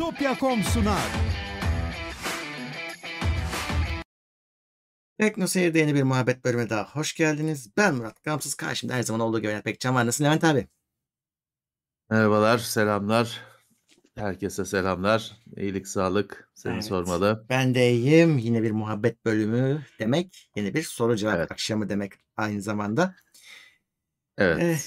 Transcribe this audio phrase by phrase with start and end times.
[0.00, 1.08] Bitopya.com sunar.
[5.18, 7.70] Tekno Seyir'de yeni bir muhabbet bölümüne daha hoş geldiniz.
[7.76, 8.54] Ben Murat Gamsız.
[8.54, 10.06] Karşımda her zaman olduğu gibi Levent Pekcan var.
[10.06, 10.68] Nasılsın Levent abi?
[12.10, 13.40] Merhabalar, selamlar.
[14.14, 15.36] Herkese selamlar.
[15.56, 16.50] İyilik, sağlık.
[16.54, 16.84] Seni Evet.
[16.84, 17.46] sormalı.
[17.48, 18.38] Ben de iyiyim.
[18.38, 20.50] Yine bir muhabbet bölümü demek.
[20.56, 21.52] Yeni bir soru cevap Evet.
[21.52, 23.14] akşamı demek aynı zamanda.
[24.38, 24.62] Evet.
[24.62, 24.78] Eh,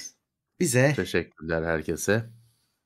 [0.60, 2.30] bize Teşekkürler herkese.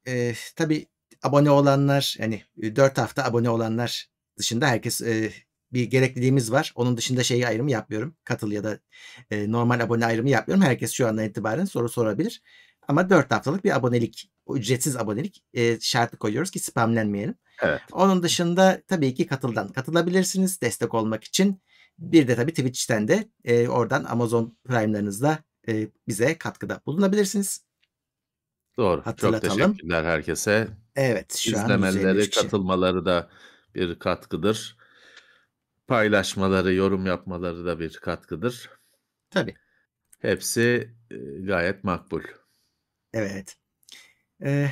[0.06, 0.86] e, tabii
[1.22, 2.42] abone olanlar yani
[2.76, 5.32] 4 hafta abone olanlar dışında herkes e,
[5.72, 6.72] bir gerekliliğimiz var.
[6.74, 8.16] Onun dışında şeyi ayrımı yapmıyorum.
[8.24, 8.78] Katıl ya da
[9.30, 10.64] e, normal abone ayrımı yapmıyorum.
[10.64, 12.42] Herkes şu andan itibaren soru sorabilir.
[12.88, 17.34] Ama 4 haftalık bir abonelik, ücretsiz abonelik e, şartı koyuyoruz ki spamlenmeyelim.
[17.62, 17.80] Evet.
[17.92, 21.62] Onun dışında tabii ki katıldan katılabilirsiniz destek olmak için.
[21.98, 27.67] Bir de tabii Twitch'ten de e, oradan Amazon Prime'larınızla e, bize katkıda bulunabilirsiniz.
[28.78, 28.96] Doğru.
[28.96, 29.58] Çok Hatırlatalım.
[29.58, 30.68] teşekkürler herkese.
[30.96, 32.42] Evet şu an İzlemeleri, 153 kişi.
[32.42, 33.30] katılmaları da
[33.74, 34.76] bir katkıdır.
[35.86, 38.70] Paylaşmaları, yorum yapmaları da bir katkıdır.
[39.30, 39.54] Tabii.
[40.18, 42.22] Hepsi e, gayet makbul.
[43.12, 43.56] Evet.
[44.44, 44.70] Ee,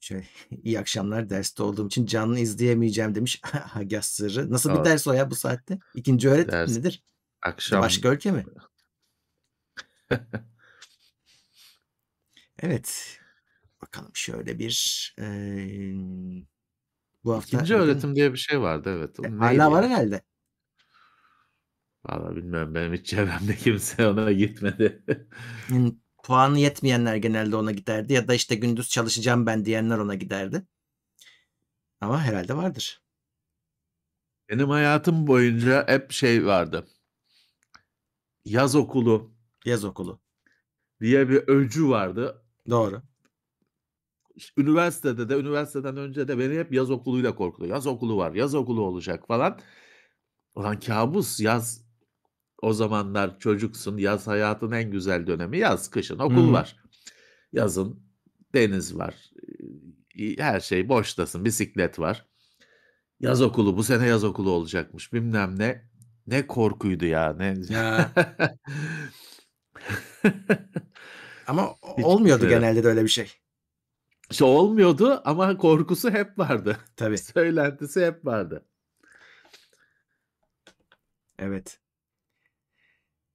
[0.00, 0.24] şöyle
[0.62, 3.40] iyi akşamlar derste olduğum için canlı izleyemeyeceğim demiş
[3.74, 4.50] Agah Sırrı.
[4.50, 5.78] Nasıl bir ders o ya bu saatte?
[5.94, 7.04] İkinci öğretim ders nedir?
[7.42, 8.44] akşam Başka ülke mi?
[12.58, 13.18] Evet.
[13.82, 16.46] Bakalım şöyle bir eee,
[17.24, 19.20] bu hafta ikinci öğretim diye bir şey vardı evet.
[19.22, 20.22] e, O neydi hala var herhalde.
[22.04, 25.02] Valla bilmiyorum benim hiç çevremde kimse ona gitmedi.
[26.24, 30.66] Puanı yetmeyenler genelde ona giderdi ya da işte gündüz çalışacağım ben diyenler ona giderdi.
[32.00, 33.02] Ama herhalde vardır.
[34.48, 36.86] Benim hayatım boyunca hep şey vardı.
[38.44, 40.20] Yaz okulu Yaz okulu.
[41.00, 42.43] diye bir öcü vardı.
[42.70, 43.02] Doğru.
[44.56, 47.66] Üniversitede de üniversiteden önce de beni hep yaz okuluyla korkuttu.
[47.66, 49.60] Yaz okulu var, yaz okulu olacak falan.
[50.54, 51.84] Ulan kabus yaz
[52.62, 53.96] o zamanlar çocuksun.
[53.96, 55.58] Yaz hayatın en güzel dönemi.
[55.58, 56.52] Yaz, kışın okul hı.
[56.52, 56.76] var.
[57.52, 58.02] Yazın
[58.54, 59.30] deniz var.
[60.38, 61.44] Her şey boştasın.
[61.44, 62.26] Bisiklet var.
[63.20, 65.12] Yaz okulu bu sene yaz okulu olacakmış.
[65.12, 65.90] Bilmem ne.
[66.26, 67.32] Ne korkuydu ya.
[67.38, 68.10] Ne Ya
[71.46, 72.60] ama hiç olmuyordu gitmedim.
[72.60, 73.32] genelde de öyle bir şey.
[74.30, 76.78] İşte olmuyordu ama korkusu hep vardı.
[76.96, 77.18] Tabii.
[77.34, 78.64] Söylentisi hep vardı.
[81.38, 81.78] Evet.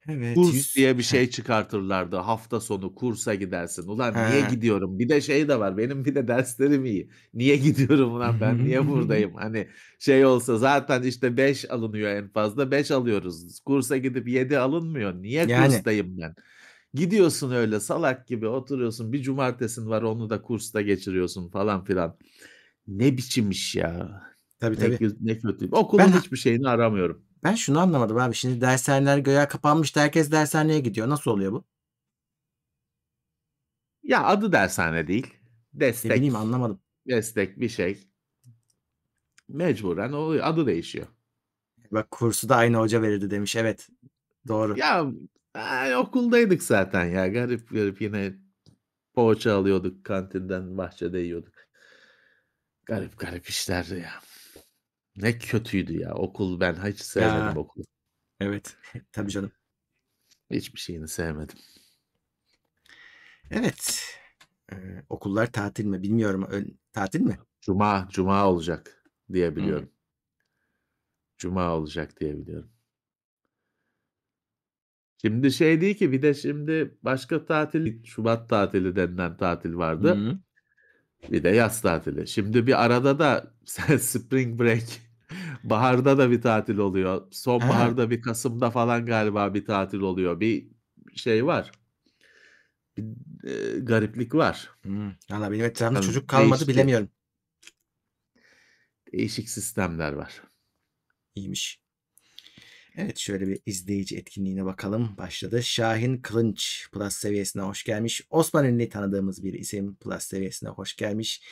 [0.10, 0.36] Evet.
[0.36, 0.76] Kurs 100.
[0.76, 2.16] diye bir şey çıkartırlardı.
[2.18, 3.88] Hafta sonu kursa gidersin.
[3.88, 4.50] Ulan niye Ha.
[4.50, 5.00] gidiyorum?
[5.00, 5.78] Bir de şey de var.
[5.78, 7.10] Benim bir de derslerim iyi.
[7.34, 8.66] Niye gidiyorum ulan ben?
[8.66, 9.34] Niye buradayım?
[9.36, 9.68] Hani
[10.00, 12.72] şey olsa zaten işte 5 alınıyor en fazla.
[12.72, 13.60] 5 alıyoruz.
[13.60, 15.14] Kursa gidip 7 alınmıyor.
[15.22, 16.36] Niye Yani kurstayım ben?
[16.94, 19.14] Gidiyorsun öyle salak gibi oturuyorsun.
[19.14, 22.18] Bir cumartesin var onu da kursta geçiriyorsun falan filan.
[22.88, 24.22] Ne biçim iş ya?
[24.60, 25.16] tabii Ne, tabii.
[25.22, 25.72] ne kötü.
[25.72, 27.26] Ben Okulun hiçbir şeyini aramıyorum.
[27.44, 28.36] ben şunu anlamadım abi.
[28.36, 29.96] Şimdi dershaneler göğe kapanmış.
[29.96, 31.10] Herkes dershaneye gidiyor.
[31.10, 31.66] Nasıl oluyor bu?
[34.04, 35.28] Ya adı dershane değil.
[36.04, 36.36] Ne bileyim Destek.
[36.36, 36.80] anlamadım.
[37.08, 38.08] Destek bir şey.
[39.48, 40.46] Mecburen oluyor.
[40.48, 41.08] Adı değişiyor.
[41.92, 43.56] Bak kursu da aynı hoca verirdi demiş.
[43.56, 43.88] Evet.
[44.48, 44.78] Doğru.
[44.78, 45.06] Ya
[45.54, 47.28] ay, okuldaydık zaten ya.
[47.28, 48.34] Garip garip yine
[49.14, 51.54] poğaça alıyorduk kantinden bahçede yiyorduk.
[52.86, 54.22] Garip garip işlerdi ya.
[55.16, 57.84] Ne kötüydü ya okul ben hiç sevmedim Ya okulu.
[58.40, 58.78] evet.
[59.12, 59.52] Tabii canım.
[60.52, 61.58] Hiçbir şeyini sevmedim.
[63.52, 64.06] Evet.
[64.74, 64.76] Ee,
[65.10, 66.04] okullar tatil mi?
[66.04, 66.48] Bilmiyorum.
[66.52, 67.40] Ö- tatil mi?
[67.62, 69.80] Cuma cuma olacak diye Hmm.
[69.80, 69.92] biliyorum.
[71.38, 72.72] Cuma olacak diye biliyorum.
[75.22, 80.16] Şimdi şey değil ki bir de şimdi başka tatil Şubat tatili denilen tatil vardı.
[80.16, 80.40] Hı.
[81.32, 82.28] Bir de yaz tatili.
[82.28, 83.54] Şimdi bir arada da
[84.00, 84.84] spring break
[85.64, 87.22] baharda da bir tatil oluyor.
[87.22, 87.28] Ha.
[87.32, 90.40] Sonbaharda bir Kasım'da falan galiba bir tatil oluyor.
[90.40, 90.68] Bir
[91.16, 91.72] şey var.
[92.98, 93.04] Bir
[93.44, 94.70] e, gariplik var.
[94.86, 95.12] Hı.
[95.32, 96.68] Valla benim etrafımda Yani çocuk kalmadı değişti.
[96.68, 97.10] bilemiyorum.
[99.14, 100.44] Değişik sistemler var.
[101.36, 101.82] İyiymiş.
[102.96, 105.18] Evet şöyle bir izleyici etkinliğine bakalım.
[105.18, 105.64] Başladı.
[105.64, 108.22] Şahin Kılınç Plus seviyesine hoş gelmiş.
[108.30, 111.44] Osman Ünlü tanıdığımız bir isim Plus seviyesine hoş gelmiş.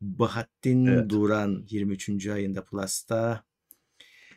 [0.00, 1.10] Bahattin Evet.
[1.10, 2.26] Duran 23.
[2.26, 3.44] ayında Plus'ta.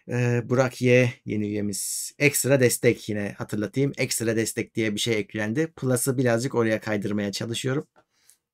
[0.10, 2.12] Ee, Burak Y yeni üyemiz.
[2.20, 3.92] Ekstra destek yine hatırlatayım.
[3.98, 5.74] Ekstra destek diye bir şey eklendi.
[5.76, 7.88] Plus'ı birazcık oraya kaydırmaya çalışıyorum.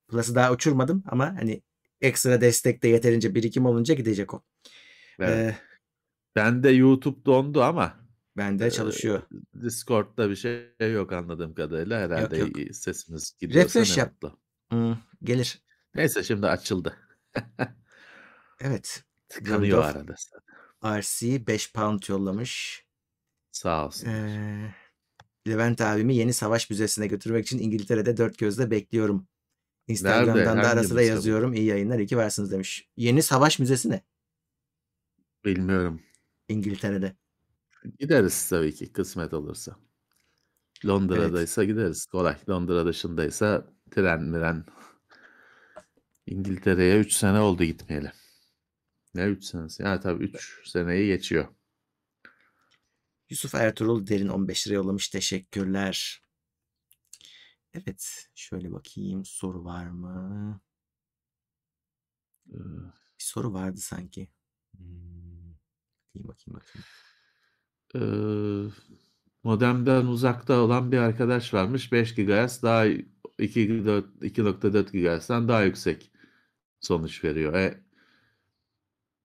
[0.08, 1.62] Plus'ı daha uçurmadım ama hani
[2.00, 4.42] ekstra destekte yeterince birikim olunca gidecek o.
[5.18, 5.30] Evet.
[5.30, 5.56] Ee,
[6.36, 7.96] Ben de YouTube dondu ama
[8.36, 9.22] bende e, çalışıyor.
[9.62, 12.00] Discord'da bir şey yok anladığım kadarıyla.
[12.00, 12.58] Yok Herhalde yok.
[12.58, 14.12] iyi- sesimiz gidiyorsa Refresh yap.
[14.12, 14.38] mutlu.
[14.72, 15.62] Hı, gelir.
[15.94, 16.96] Neyse şimdi açıldı.
[18.60, 19.04] Evet.
[19.28, 20.14] Tıkanıyor of arada.
[21.00, 22.84] RC £5 yollamış.
[23.52, 24.14] Sağ olsunlar.
[24.28, 24.74] Eee,
[25.48, 29.16] Levent abimi yeni savaş müzesine götürmek için İngiltere'de dört gözle bekliyorum.
[29.16, 29.92] Nerede?
[29.92, 31.52] Instagram'dan da ara sıra yazıyorum.
[31.54, 32.88] İyi yayınlar, iyi ki varsınız demiş.
[32.96, 34.02] Yeni savaş müzesi ne?
[35.44, 36.02] Bilmiyorum.
[36.48, 37.16] İngiltere'de.
[37.98, 39.76] Gideriz tabii ki kısmet olursa.
[39.76, 40.84] Evet.
[40.84, 42.06] Londra'daysa gideriz.
[42.06, 42.36] Kolay.
[42.48, 44.64] Londra dışındaysa tren miren.
[46.26, 48.12] İngiltere'ye 3 sene oldu gitmeyeli.
[49.14, 49.82] Ne 3 senesi?
[49.82, 51.48] Ya tabii 3 seneyi geçiyor.
[53.30, 55.08] Yusuf Ertuğrul Derin 15 lira yollamış.
[55.08, 56.22] Teşekkürler.
[57.74, 58.26] Evet.
[58.34, 59.24] Şöyle bakayım.
[59.24, 60.60] Soru var mı?
[62.50, 62.54] Ee,
[63.18, 64.28] Bir soru vardı sanki.
[64.76, 65.15] Hmm.
[66.24, 66.86] Bakayım bakayım bakayım.
[67.94, 68.72] Eee,
[69.44, 71.92] modemden uzakta olan bir arkadaş varmış.
[71.92, 76.10] 5 GHz daha 2.4 2.4 GHz'den daha yüksek
[76.80, 77.54] sonuç veriyor.
[77.54, 77.80] E,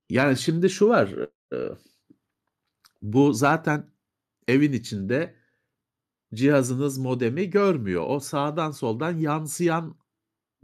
[0.10, 1.10] yani şimdi şu var.
[1.54, 1.58] e,
[3.02, 3.92] bu zaten
[4.48, 5.36] evin içinde
[6.34, 8.06] cihazınız modemi görmüyor.
[8.08, 9.98] O sağdan soldan yansıyan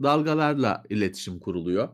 [0.02, 1.88] dalgalarla iletişim kuruluyor.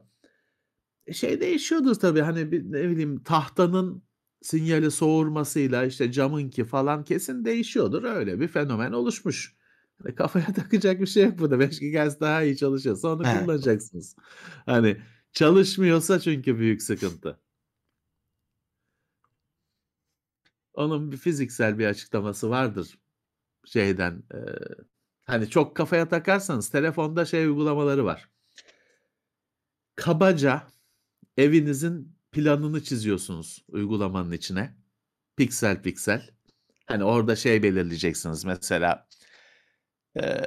[1.07, 4.03] E, şey değişiyordur tabii hani bir ne bileyim tahtanın
[4.45, 8.05] sinyali soğurmasıyla işte camınki falan kesin değişiyordur.
[8.05, 9.57] Öyle bir fenomen oluşmuş.
[10.03, 11.61] Hani kafaya takacak bir şey yok burada.
[11.61, 13.41] 5 GHz daha iyi çalışıyorsa onu He.
[13.41, 14.17] kullanacaksınız.
[14.67, 14.97] Hani
[15.33, 17.41] çalışmıyorsa çünkü büyük sıkıntı.
[20.75, 22.99] Onun bir fiziksel bir açıklaması vardır
[23.65, 24.23] şeyden.
[24.35, 24.39] e,
[25.25, 28.29] hani çok kafaya takarsanız telefonda şey uygulamaları var.
[29.97, 30.63] Kabaca
[31.37, 34.77] evinizin planını çiziyorsunuz uygulamanın içine.
[35.37, 36.31] Piksel piksel.
[36.87, 39.09] Hani orada şey belirleyeceksiniz mesela
[40.21, 40.43] e,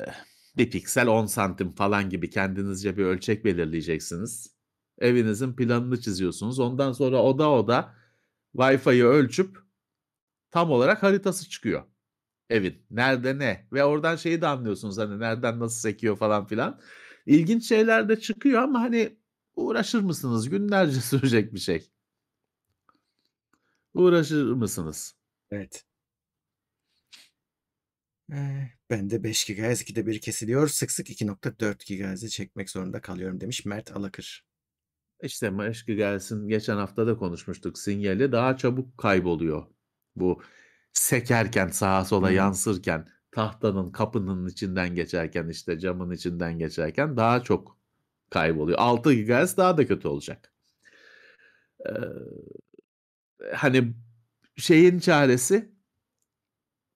[0.57, 4.57] bir piksel 10 santim falan gibi kendinizce bir ölçek belirleyeceksiniz.
[4.99, 6.59] Evinizin planını çiziyorsunuz.
[6.59, 7.95] Ondan sonra oda oda
[8.55, 9.57] Wi-Fi'yi ölçüp
[10.51, 11.83] tam olarak haritası çıkıyor
[12.49, 12.85] evin.
[12.91, 16.79] Nerede ne ve oradan şeyi de anlıyorsunuz hani nereden nasıl sekiyor falan filan.
[17.25, 19.17] İlginç şeyler de çıkıyor ama hani
[19.57, 20.49] uğraşır mısınız?
[20.49, 21.89] Günlerce sürecek bir şey.
[23.93, 25.15] Uğraşır mısınız?
[25.51, 25.85] Evet.
[28.31, 30.67] Eee, ben de 5 GHz 2'de 1 kesiliyor.
[30.67, 34.45] Sık sık 2.4 GHz'i çekmek zorunda kalıyorum demiş Mert Alakır.
[35.23, 37.77] İşte Maşkı gelsin geçen hafta da konuşmuştuk.
[37.77, 39.65] Sinyali daha çabuk kayboluyor.
[40.15, 40.41] Bu
[40.93, 42.33] sekerken sağa sola Hı.
[42.33, 47.76] yansırken tahtanın kapının içinden geçerken işte camın içinden geçerken daha çok
[48.29, 48.77] kayboluyor.
[48.79, 50.53] 6 GHz daha da kötü olacak.
[51.85, 51.91] Ee,
[53.53, 53.93] hani
[54.57, 55.71] şeyin çaresi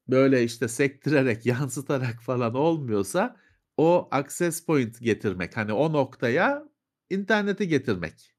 [0.08, 3.38] böyle işte sektirerek yansıtarak falan olmuyorsa
[3.78, 5.58] o access point getirmek.
[5.58, 6.70] Hani o noktaya
[7.10, 8.36] interneti getirmek.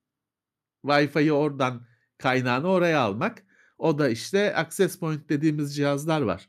[0.85, 1.87] Wi-Fi'yi oradan
[2.19, 3.43] kaynağını oraya almak.
[3.79, 6.49] O da işte access point dediğimiz cihazlar var.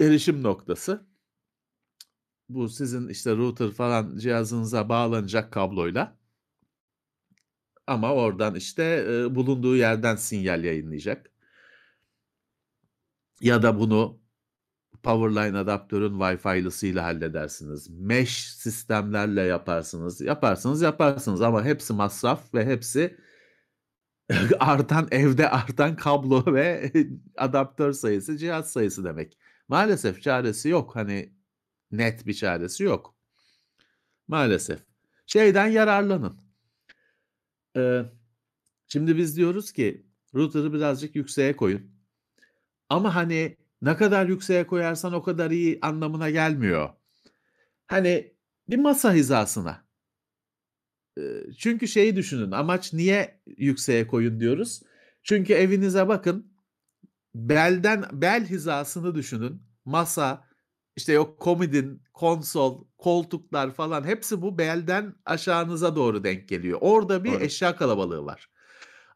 [0.00, 1.07] Erişim noktası.
[2.48, 6.18] Bu sizin işte router falan cihazınıza bağlanacak kabloyla.
[7.86, 11.30] Ama oradan işte e, bulunduğu yerden sinyal yayınlayacak.
[13.40, 14.20] Ya da bunu
[15.02, 17.88] Powerline adaptörün Wi-Fi'lısıyla halledersiniz.
[17.90, 20.20] Mesh sistemlerle yaparsınız.
[20.20, 23.18] Yaparsınız yaparsınız ama hepsi masraf ve hepsi
[24.60, 26.92] artan evde artan kablo ve
[27.36, 29.38] adaptör sayısı, cihaz sayısı demek.
[29.68, 30.96] Maalesef çaresi yok.
[30.96, 31.37] Hani
[31.90, 33.14] net bir çaresi yok.
[34.28, 34.80] Maalesef.
[35.26, 36.40] Şeyden yararlanın.
[37.76, 38.02] Ee,
[38.88, 41.90] şimdi biz diyoruz ki router'ı birazcık yükseğe koyun.
[42.88, 46.90] Ama hani ne kadar yükseğe koyarsan o kadar iyi anlamına gelmiyor.
[47.86, 48.34] Hani
[48.68, 49.84] bir masa hizasına.
[51.18, 51.22] Ee,
[51.58, 52.50] Çünkü şeyi düşünün.
[52.50, 54.82] Amaç niye yükseğe koyun diyoruz?
[55.22, 56.52] Çünkü evinize bakın.
[57.34, 59.62] Belden bel hizasını düşünün.
[59.84, 60.47] Masa,
[60.98, 66.78] işte yok komodin, konsol, koltuklar falan hepsi bu belden aşağınıza doğru denk geliyor.
[66.80, 67.44] Orada bir Doğru.
[67.44, 68.50] eşya kalabalığı var.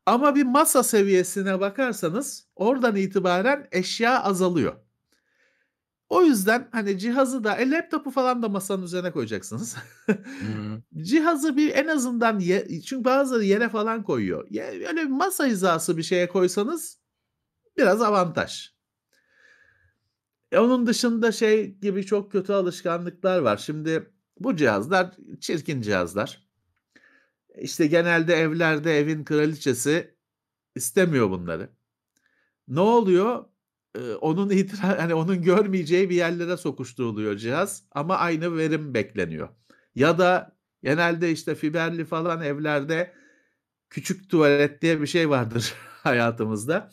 [0.07, 4.75] Ama bir masa seviyesine bakarsanız oradan itibaren eşya azalıyor.
[6.09, 9.77] O yüzden hani cihazı da e, laptopu falan da masanın üzerine koyacaksınız.
[10.97, 14.47] Cihazı bir en azından ye, çünkü bazıları yere falan koyuyor.
[14.51, 16.99] Ya, öyle bir masa hizası bir şeye koysanız
[17.77, 18.73] biraz avantaj.
[20.53, 23.57] E, onun dışında şey gibi çok kötü alışkanlıklar var.
[23.57, 26.47] Şimdi bu cihazlar çirkin cihazlar.
[27.59, 30.15] İşte genelde evlerde evin kraliçesi
[30.77, 31.71] istemiyor bunları.
[32.69, 33.45] Ne oluyor?
[33.97, 39.49] Ee, onun itira hani onun görmeyeceği bir yerlere sokuşturuluyor cihaz ama aynı verim bekleniyor.
[39.95, 43.15] Ya da genelde işte fiberli falan evlerde
[43.91, 46.91] küçük tuvalet diye bir şey vardır hayatımızda.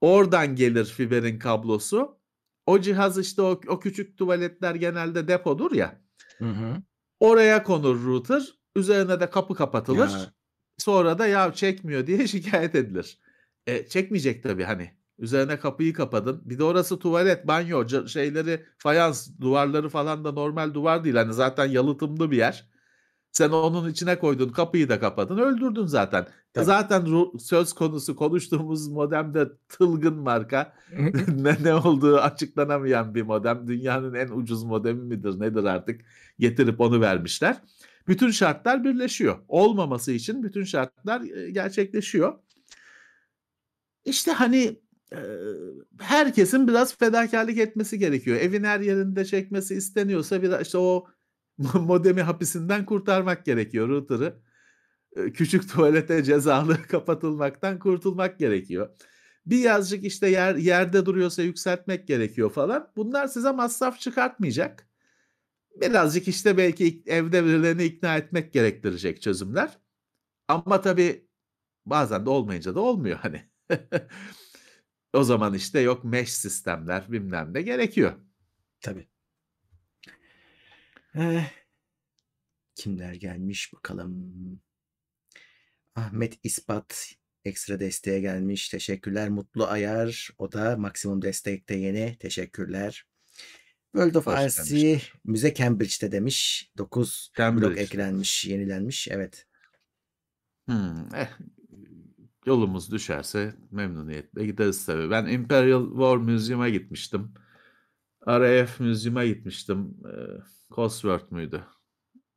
[0.00, 2.21] Oradan gelir fiberin kablosu.
[2.66, 6.00] O cihaz işte o, o küçük tuvaletler genelde depodur ya.
[6.38, 6.82] Hı hı.
[7.20, 8.42] Oraya konur router.
[8.76, 10.10] Üzerine de kapı kapatılır.
[10.10, 10.32] Ya.
[10.78, 13.18] Sonra da ya çekmiyor diye şikayet edilir.
[13.66, 14.90] E, çekmeyecek tabii hani.
[15.18, 16.42] Üzerine kapıyı kapadın.
[16.44, 21.16] Bir de orası tuvalet, banyo, şeyleri, fayans, duvarları falan da normal duvar değil.
[21.16, 22.71] Hani zaten yalıtımlı bir yer.
[23.32, 26.26] Sen onun içine koydun, kapıyı da kapadın, öldürdün zaten.
[26.54, 26.64] Tabii.
[26.64, 27.06] Zaten
[27.38, 30.74] söz konusu konuştuğumuz modem de tılgın marka.
[31.36, 33.68] ne, ne olduğu açıklanamayan bir modem.
[33.68, 36.00] Dünyanın en ucuz modemi midir nedir artık
[36.38, 37.56] getirip onu vermişler.
[38.08, 39.38] Bütün şartlar birleşiyor.
[39.48, 42.38] Olmaması için bütün şartlar e, gerçekleşiyor.
[44.04, 44.80] İşte hani
[45.12, 45.18] e,
[46.00, 48.36] herkesin biraz fedakarlık etmesi gerekiyor.
[48.36, 51.06] Evin her yerinde çekmesi isteniyorsa biraz işte o
[51.74, 54.42] modemi hapisinden kurtarmak gerekiyor router'ı.
[55.16, 58.90] E, Küçük tuvalete cezalı kapatılmaktan kurtulmak gerekiyor.
[59.46, 62.92] Bir yazıcık işte yer, yerde duruyorsa yükseltmek gerekiyor falan.
[62.96, 64.88] Bunlar size masraf çıkartmayacak.
[65.80, 69.78] Birazcık işte belki evde birilerini ikna etmek gerektirecek çözümler.
[70.48, 71.28] Ama tabii
[71.86, 73.50] bazen de olmayınca da olmuyor hani.
[75.14, 78.12] o zaman işte yok mesh sistemler bilmem ne gerekiyor.
[78.80, 79.11] Tabii.
[81.16, 81.50] Eh,
[82.74, 84.32] kimler gelmiş bakalım.
[85.94, 87.14] Ahmet İspat
[87.44, 88.68] ekstra desteğe gelmiş.
[88.68, 89.28] Teşekkürler.
[89.28, 90.30] Mutlu Ayar.
[90.38, 92.16] O da maksimum destekte yeni.
[92.18, 93.04] Teşekkürler.
[93.94, 95.00] World of RC.
[95.24, 96.70] Müze Cambridge'de demiş.
[96.78, 97.80] 9 blok Cambridge.
[97.80, 99.08] eklenmiş, yenilenmiş.
[99.08, 99.46] Evet.
[100.66, 101.28] Hmm, eh,
[102.46, 105.10] yolumuz düşerse memnuniyetle gideriz tabii.
[105.10, 107.34] Ben Imperial War Museum'a gitmiştim.
[108.26, 109.96] RAF Museum'a gitmiştim.
[110.06, 110.12] E,
[110.74, 111.64] Cosworth müydü?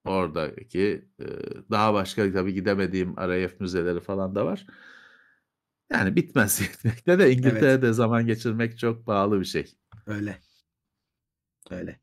[0.06, 1.26] Oradaki e,
[1.72, 4.68] daha başka tabii gidemediğim RAF müzeleri falan da var.
[5.92, 7.38] Yani bitmez gitmekte de Evet.
[7.38, 9.76] İngiltere'de zaman geçirmek çok pahalı bir şey.
[10.06, 10.42] Öyle.
[11.70, 12.00] Öyle.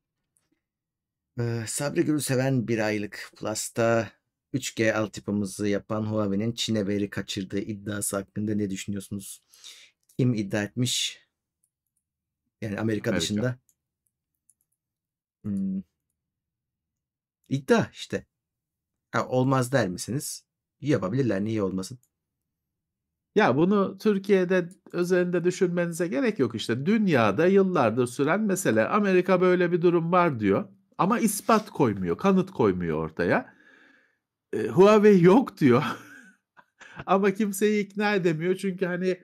[1.41, 4.09] Ee, Sabri Gülseven bir aylık Plus'ta
[4.55, 9.43] 3G altyapımızı yapan Huawei'nin Çin'e veri kaçırdığı iddiası hakkında ne düşünüyorsunuz?
[10.19, 11.21] Kim iddia etmiş?
[12.61, 13.17] Yani Amerika Amerika.
[13.17, 13.59] dışında.
[15.45, 15.83] Hmm.
[17.53, 18.27] İddia işte.
[19.13, 20.47] Ha, olmaz der misiniz?
[20.81, 21.45] Yapabilirler.
[21.45, 21.99] Niye olmasın?
[23.35, 26.87] Ya bunu Türkiye'de özelinde düşünmenize gerek yok işte.
[26.87, 28.89] Dünyada yıllardır süren mesele.
[28.89, 30.69] Amerika böyle bir durum var diyor.
[30.99, 33.55] Ama ispat koymuyor, kanıt koymuyor ortaya.
[34.53, 35.83] E, Huawei yok diyor.
[37.07, 39.23] Ama kimseyi ikna edemiyor çünkü hani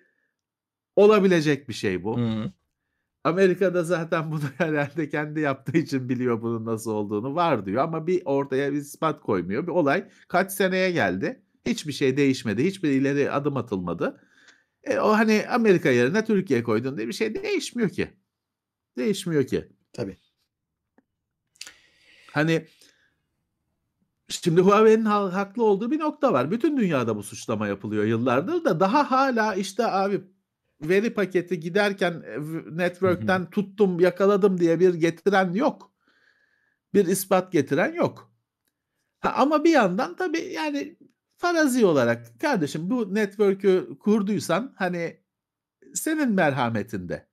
[0.97, 2.19] olabilecek bir şey bu.
[2.19, 2.53] Hı.
[3.25, 8.23] Amerika'da zaten bunu herhalde kendi yaptığı için biliyor bunun nasıl olduğunu var diyor ama bir
[8.25, 9.67] ortaya bir ispat koymuyor.
[9.67, 11.43] Bir olay kaç seneye geldi.
[11.67, 12.65] Hiçbir şey değişmedi.
[12.65, 14.21] Hiçbir ileri adım atılmadı.
[14.85, 18.09] E, o hani Amerika yerine Türkiye koydun diye bir şey değişmiyor ki.
[18.99, 19.69] Değişmiyor ki.
[19.93, 20.17] Tabii.
[22.33, 22.67] Hani
[24.29, 26.51] şimdi Huawei'nin ha- haklı olduğu bir nokta var.
[26.51, 30.21] Bütün dünyada bu suçlama yapılıyor yıllardır da daha hala işte abi
[30.81, 32.39] veri paketi giderken e,
[32.77, 35.93] network'ten tuttum yakaladım diye bir getiren yok.
[36.95, 38.33] Bir ispat getiren yok.
[39.21, 40.99] Ha, ama bir yandan tabii yani
[41.37, 45.21] farazi olarak kardeşim bu network'ü kurduysan hani
[45.95, 47.29] senin merhametinde.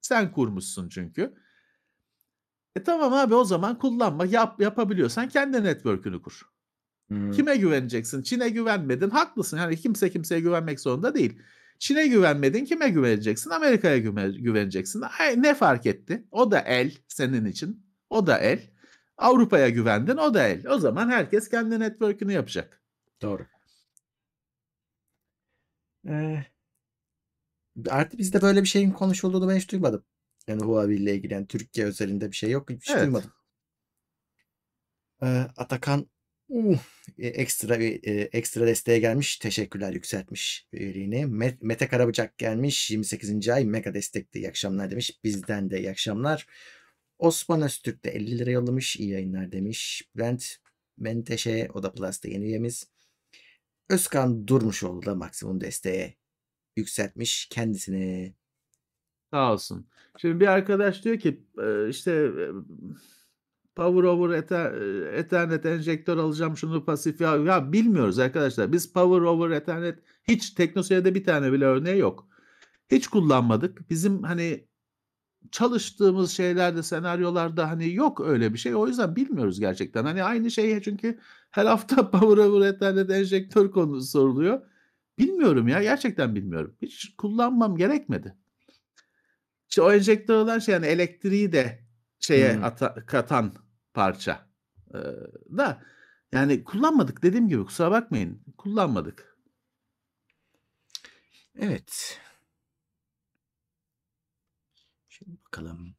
[0.00, 1.34] Sen kurmuşsun çünkü.
[2.76, 4.26] E tamam abi o zaman kullanma.
[4.26, 6.42] Yap, yapabiliyorsan kendi network'ünü kur.
[7.10, 7.30] Hı.
[7.30, 8.22] Kime güveneceksin?
[8.22, 9.10] Çin'e güvenmedin.
[9.10, 9.58] Haklısın.
[9.58, 11.42] Yani kimse kimseye güvenmek zorunda değil.
[11.80, 12.64] Çin'e güvenmedin.
[12.64, 13.50] Kime güveneceksin?
[13.50, 15.02] Amerika'ya güve- güveneceksin.
[15.18, 16.24] Ay, ne fark etti?
[16.30, 17.86] O da el senin için.
[18.10, 18.70] O da el.
[19.18, 20.16] Avrupa'ya güvendin.
[20.16, 20.66] O da el.
[20.68, 22.82] O zaman herkes kendi network'ünü yapacak.
[23.22, 23.46] Doğru.
[26.08, 26.44] Ee,
[27.88, 30.04] artı bizde böyle bir şeyin konuşulduğunu ben hiç duymadım.
[30.46, 32.70] Yani Huawei ile ilgili yani Türkiye özelinde bir şey yok.
[32.70, 33.02] Hiç Evet.
[33.02, 33.32] duymadım.
[35.22, 36.06] Ee, Atakan
[36.50, 36.78] uh,
[37.18, 39.36] e, ekstra bir e, ekstra desteğe gelmiş.
[39.36, 41.16] Teşekkürler yükseltmiş üyeliğini.
[41.16, 42.90] Met- Mete Karabıcak gelmiş.
[42.90, 43.48] 28.
[43.48, 44.38] ay mega destekli.
[44.38, 45.20] İyi akşamlar demiş.
[45.24, 46.46] Bizden de iyi akşamlar.
[47.18, 48.96] Osman Öztürk de 50 lira yollamış.
[48.96, 50.08] İyi yayınlar demiş.
[50.16, 50.56] Bülent
[50.98, 52.90] Menteşe o da Plus'ta yeni üyemiz.
[53.88, 56.14] Özkan Durmuşoğlu da maksimum desteğe
[56.76, 58.34] yükseltmiş kendisini.
[59.30, 59.86] Sağ olsun.
[60.18, 62.30] Şimdi bir arkadaş diyor ki e, işte
[63.76, 68.72] Power over Ether- Ethernet enjektör alacağım şunu pasif ya, ya bilmiyoruz arkadaşlar.
[68.72, 69.98] Biz Power over Ethernet
[70.28, 72.28] hiç teknoseyirde bir tane bile örneği yok.
[72.90, 73.90] Hiç kullanmadık.
[73.90, 74.68] Bizim hani
[75.52, 78.74] çalıştığımız şeylerde, senaryolarda, hani, yok öyle bir şey.
[78.74, 80.04] O yüzden bilmiyoruz gerçekten.
[80.04, 81.18] Hani, aynı şeye çünkü
[81.50, 84.60] her hafta Power Over Ethernet enjektör konusu soruluyor.
[85.18, 86.76] Bilmiyorum ya, gerçekten bilmiyorum.
[86.82, 88.36] Hiç kullanmam gerekmedi.
[89.68, 91.89] İşte o enjektör olan şey, yani, elektriği de
[92.20, 92.64] şeye Hımm.
[92.64, 93.52] ata katan
[93.94, 94.46] parça.
[94.94, 95.00] Eee,
[95.58, 95.82] da
[96.32, 98.42] yani kullanmadık dediğim gibi kusura bakmayın.
[98.58, 99.36] Kullanmadık.
[101.58, 102.20] Evet.
[105.08, 105.94] Şimdi bakalım.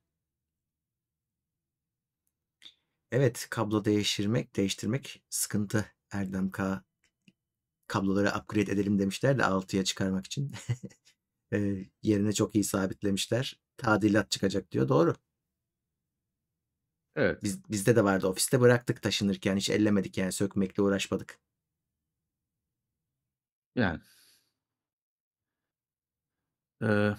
[3.12, 5.86] Evet, kablo değiştirmek değiştirmek sıkıntı.
[6.12, 6.84] Erdem K.
[7.88, 10.52] Kabloları upgrade edelim demişler de 6'ya çıkarmak için.
[11.54, 13.60] Eee, yerine çok iyi sabitlemişler.
[13.78, 14.90] Tadilat çıkacak diyor.
[14.90, 15.16] Doğru.
[17.16, 17.44] Evet.
[17.44, 18.28] Biz bizde de vardı.
[18.28, 19.58] Ofiste bıraktık taşınırken.
[19.58, 21.40] Hiç ellemedik yani sökmekle uğraşmadık.
[23.76, 24.02] Yani.
[26.82, 27.16] Eee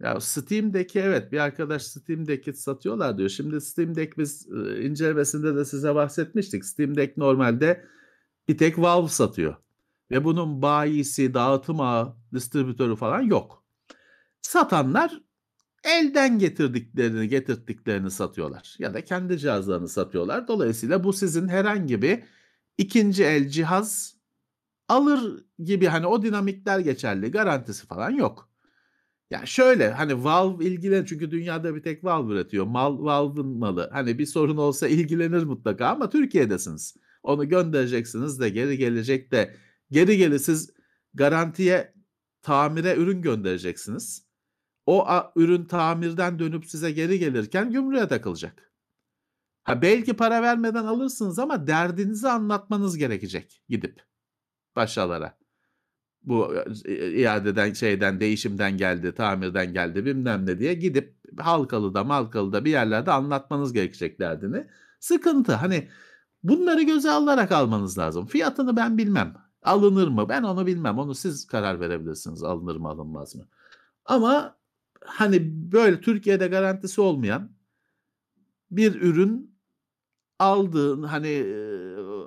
[0.00, 3.28] ya Steam'deki evet, bir arkadaş Steam Deck'i satıyorlar diyor.
[3.28, 4.46] Şimdi Steam Deck biz,
[4.80, 6.64] incelemesinde de size bahsetmiştik.
[6.64, 7.84] Steam Deck normalde
[8.48, 9.56] bir tek Valve satıyor
[10.10, 13.64] ve bunun bayisi, dağıtım ağı, distribütörü falan yok.
[14.42, 15.22] Satanlar
[15.84, 20.48] elden getirdiklerini getirttiklerini satıyorlar ya da kendi cihazlarını satıyorlar.
[20.48, 22.22] Dolayısıyla bu sizin herhangi bir
[22.78, 24.16] 2'nci el cihaz
[24.88, 27.30] alır gibi, hani, o dinamikler geçerli.
[27.30, 28.50] Garantisi falan yok.
[29.30, 32.66] Ya şöyle, hani, Valve ilgilenir çünkü dünyada bir tek Valve üretiyor.
[32.66, 33.90] Mal Valve'ın malı.
[33.92, 36.94] Hani, bir sorun olsa ilgilenir mutlaka ama Türkiye'desiniz.
[37.22, 39.56] Onu göndereceksiniz de geri gelecek de
[39.90, 40.70] geri gelir siz
[41.14, 41.94] garantiye,
[42.42, 44.23] tamire ürün göndereceksiniz.
[44.86, 48.72] O a ürün tamirden dönüp size geri gelirken gümrüğe takılacak.
[49.64, 54.02] Ha, belki para vermeden alırsınız ama derdinizi anlatmanız gerekecek gidip
[54.74, 55.38] paşalara.
[56.22, 56.54] Bu,
[56.86, 63.12] eee, iadeden, şeyden, değişimden geldi, tamirden geldi bilmem ne diye gidip Halkalı'da Malkalı'da bir yerlerde
[63.12, 64.66] anlatmanız gerekecek derdini.
[65.00, 65.52] Sıkıntı.
[65.52, 65.88] Hani,
[66.42, 68.26] bunları göze alarak almanız lazım.
[68.26, 69.34] Fiyatını ben bilmem.
[69.62, 70.28] Alınır mı?
[70.28, 70.98] Ben onu bilmem.
[70.98, 73.48] Onu siz karar verebilirsiniz alınır mı alınmaz mı?
[74.04, 74.56] Ama,
[75.04, 75.40] hani,
[75.72, 77.56] böyle Türkiye'de garantisi olmayan
[78.70, 79.58] bir ürün
[80.38, 81.28] aldığın, hani,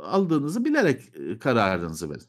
[0.04, 1.02] aldığınızı bilerek,
[1.42, 2.24] kararınızı verin.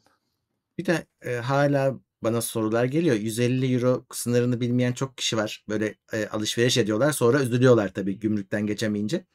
[0.79, 3.15] Bir de, eee, hâlâ bana sorular geliyor.
[3.15, 5.65] €150 sınırını bilmeyen çok kişi var.
[5.69, 7.11] Böyle, eee, alışveriş ediyorlar.
[7.13, 9.25] Sonra üzülüyorlar tabii gümrükten geçemeyince.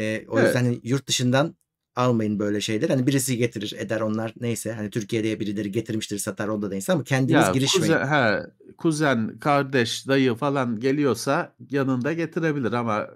[0.00, 0.64] Eee, o yüzden, Evet.
[0.64, 1.56] hani, yurt dışından
[1.98, 2.92] almayın böyle şeyleri.
[2.92, 4.72] Hani, birisi getirir eder onlar neyse.
[4.72, 7.94] Hani, Türkiye'de birileri getirmiştir satar onda neyse ama kendiniz Ya girişmeyin.
[7.94, 8.42] kuze he,
[8.76, 13.06] kuzen, kardeş, dayı falan geliyorsa yanında getirebilir ama,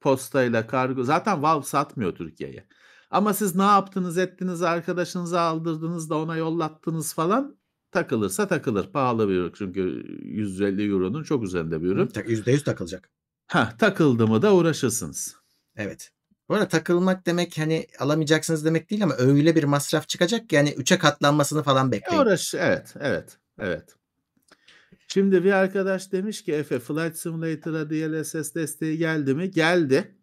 [0.00, 2.64] postayla, kargo zaten Valve satmıyor Türkiye'ye.
[3.10, 7.56] Ama siz ne yaptınız ettiniz, arkadaşınıza aldırdınız da ona yollattınız falan
[7.92, 8.92] takılırsa takılır.
[8.92, 9.80] Pahalı bir ürün çünkü
[10.22, 12.06] €150'nun çok üzerinde bir ürün.
[12.06, 13.10] tak %100 takılacak.
[13.46, 15.36] Hah, takıldı mı da uğraşırsınız.
[15.76, 16.12] Evet.
[16.48, 20.70] Bu arada takılmak demek, hani, alamayacaksınız demek değil ama öyle bir masraf çıkacak ki, hani,
[20.70, 22.22] 3'e katlanmasını falan E, bekleyin.
[22.22, 23.94] uğraş evet, evet, evet.
[25.08, 29.50] Şimdi bir arkadaş demiş ki Efe, Flight Simulator'a DLSS desteği geldi mi?
[29.50, 30.14] Geldi.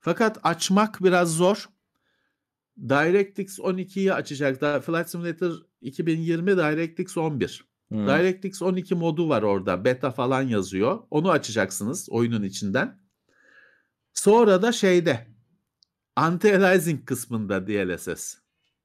[0.00, 1.68] Fakat açmak biraz zor.
[2.88, 4.60] DirectX 12'yi açacak.
[4.60, 7.64] Da Flight Simulator 2020 DirectX 11.
[7.88, 8.06] Hımm.
[8.06, 9.84] DirectX 12 modu var orada.
[9.84, 10.98] Beta falan yazıyor.
[11.10, 12.98] Onu açacaksınız oyunun içinden.
[14.14, 15.26] Sonra da şeyde
[16.16, 18.36] anti-aliasing kısmında DLSS.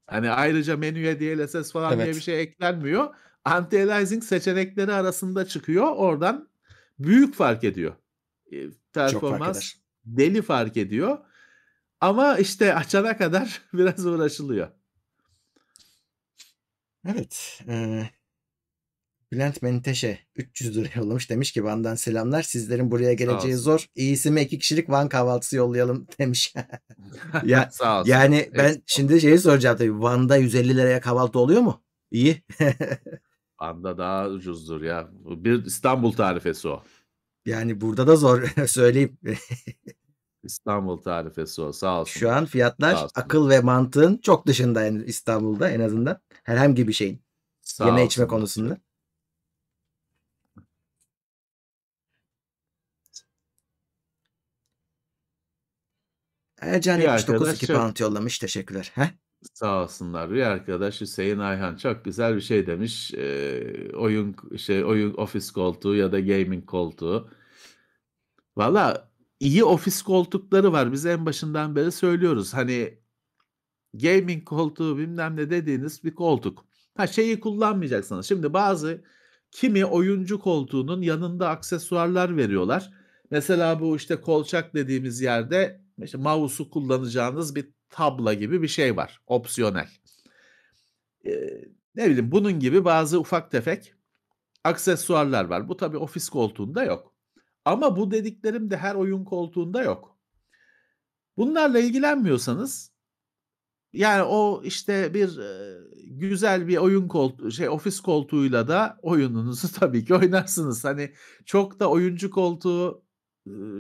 [0.08, 2.22] Hani, ayrıca menüye DLSS falan diye bir Evet.
[2.22, 3.16] şey eklenmiyor.
[3.46, 5.86] Anti-aliasing seçenekleri arasında çıkıyor.
[5.96, 6.50] Oradan
[7.00, 7.94] büyük fark ediyor.
[8.52, 8.70] Eee,
[9.06, 9.80] Çok fark performans eder.
[10.06, 11.18] deli fark ediyor.
[12.02, 14.70] Ama, işte, açana kadar biraz uğraşılıyor.
[17.06, 18.10] Evet, eee,
[19.32, 21.30] Bülent Menteşe €300 yollamış.
[21.30, 22.42] Demiş ki Van'dan selamlar.
[22.44, 23.64] Sizlerin buraya geleceği olsun.
[23.64, 23.86] zor.
[23.96, 26.54] İyisi mi 2 kişilik Van kahvaltısı yollayalım demiş.
[27.44, 28.12] Ya, Sağ olsun.
[28.12, 30.02] yani ben Eksik şimdi şeyi soracağım tabii.
[30.02, 31.84] Van'da €150'ya kahvaltı oluyor mu?
[32.12, 32.44] İyi.
[33.62, 35.10] Van'da daha ucuzdur ya.
[35.26, 36.84] Bir İstanbul tarifesi o.
[37.46, 39.18] Yani burada da zor söyleyeyim.
[40.44, 41.72] İstanbul tarifesi o.
[41.72, 42.20] Sağ olsun.
[42.20, 43.10] Şu an Sağ fiyatlar olsun.
[43.16, 46.20] akıl ve mantığın çok dışında yani İstanbul'da en azından.
[46.44, 47.22] Herhangi bir şeyin.
[47.62, 48.30] Sağ Yeme içme olsunlar.
[48.40, 48.78] konusunda.
[56.62, 58.40] Ercan Bir 79 arkadaş çok pound yollamış.
[58.40, 58.92] Teşekkürler.
[58.96, 59.08] Heh.
[59.54, 60.32] Sağ olsunlar.
[60.32, 63.14] Bir arkadaş Hüseyin Ayhan çok güzel bir şey demiş.
[63.14, 67.30] Eee, oyun şey oyun ofis koltuğu ya da gaming koltuğu.
[68.58, 70.92] Valla iyi ofis koltukları var.
[70.92, 72.54] Biz en başından beri söylüyoruz.
[72.54, 73.00] Hani
[73.94, 76.66] gaming koltuğu bilmem ne dediğiniz bir koltuk.
[76.98, 78.26] Ha şeyi kullanmayacaksınız.
[78.26, 79.04] Şimdi bazı
[79.52, 82.92] Kimi oyuncu koltuğunun yanında aksesuarlar veriyorlar.
[83.32, 89.22] Mesela bu işte kolçak dediğimiz yerde işte mouse'u kullanacağınız bir tabla gibi bir şey var.
[89.28, 89.90] Opsiyonel.
[91.24, 93.94] Eee, ne bileyim bunun gibi bazı ufak tefek
[94.64, 95.70] aksesuarlar var.
[95.70, 97.16] Bu tabii ofis koltuğunda yok.
[97.66, 100.18] Ama bu dediklerim de her oyun koltuğunda yok.
[101.38, 102.92] Bunlarla ilgilenmiyorsanız
[103.94, 105.40] yani o işte bir,
[106.06, 110.86] güzel bir oyun koltuğu şey ofis koltuğuyla da oyununuzu tabii ki oynarsınız.
[110.86, 111.14] Hani
[111.46, 113.04] çok da oyuncu koltuğu,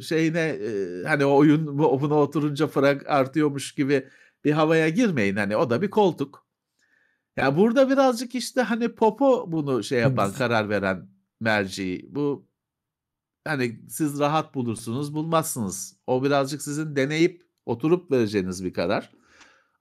[0.01, 4.07] şeyine, eee, hani o oyun bu buna oturunca frag artıyormuş gibi
[4.45, 5.35] bir havaya girmeyin.
[5.35, 6.47] Hani o da bir koltuk.
[7.37, 11.09] Ya burada birazcık işte hani popo bunu şey yapan, karar veren
[11.41, 12.05] merci.
[12.09, 12.47] Bu
[13.47, 15.97] hani siz rahat bulursunuz, bulmazsınız.
[16.07, 19.11] O birazcık sizin deneyip oturup vereceğiniz bir karar.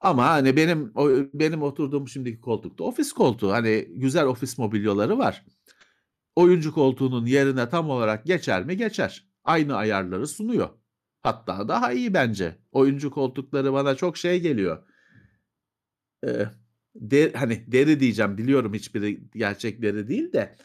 [0.01, 3.51] Ama hani benim o benim oturduğum şimdiki koltuk da ofis koltuğu.
[3.51, 5.45] Hani güzel ofis mobilyaları var.
[6.35, 8.77] Oyuncu koltuğunun yerine tam olarak geçer mi?
[8.77, 9.28] Geçer.
[9.49, 10.69] Aynı ayarları sunuyor.
[11.21, 12.55] Hatta daha iyi bence.
[12.71, 14.83] Oyuncu koltukları bana çok şey geliyor.
[16.23, 16.49] Eee,
[16.95, 20.55] de hani deri diyeceğim biliyorum hiçbiri gerçek deri değil de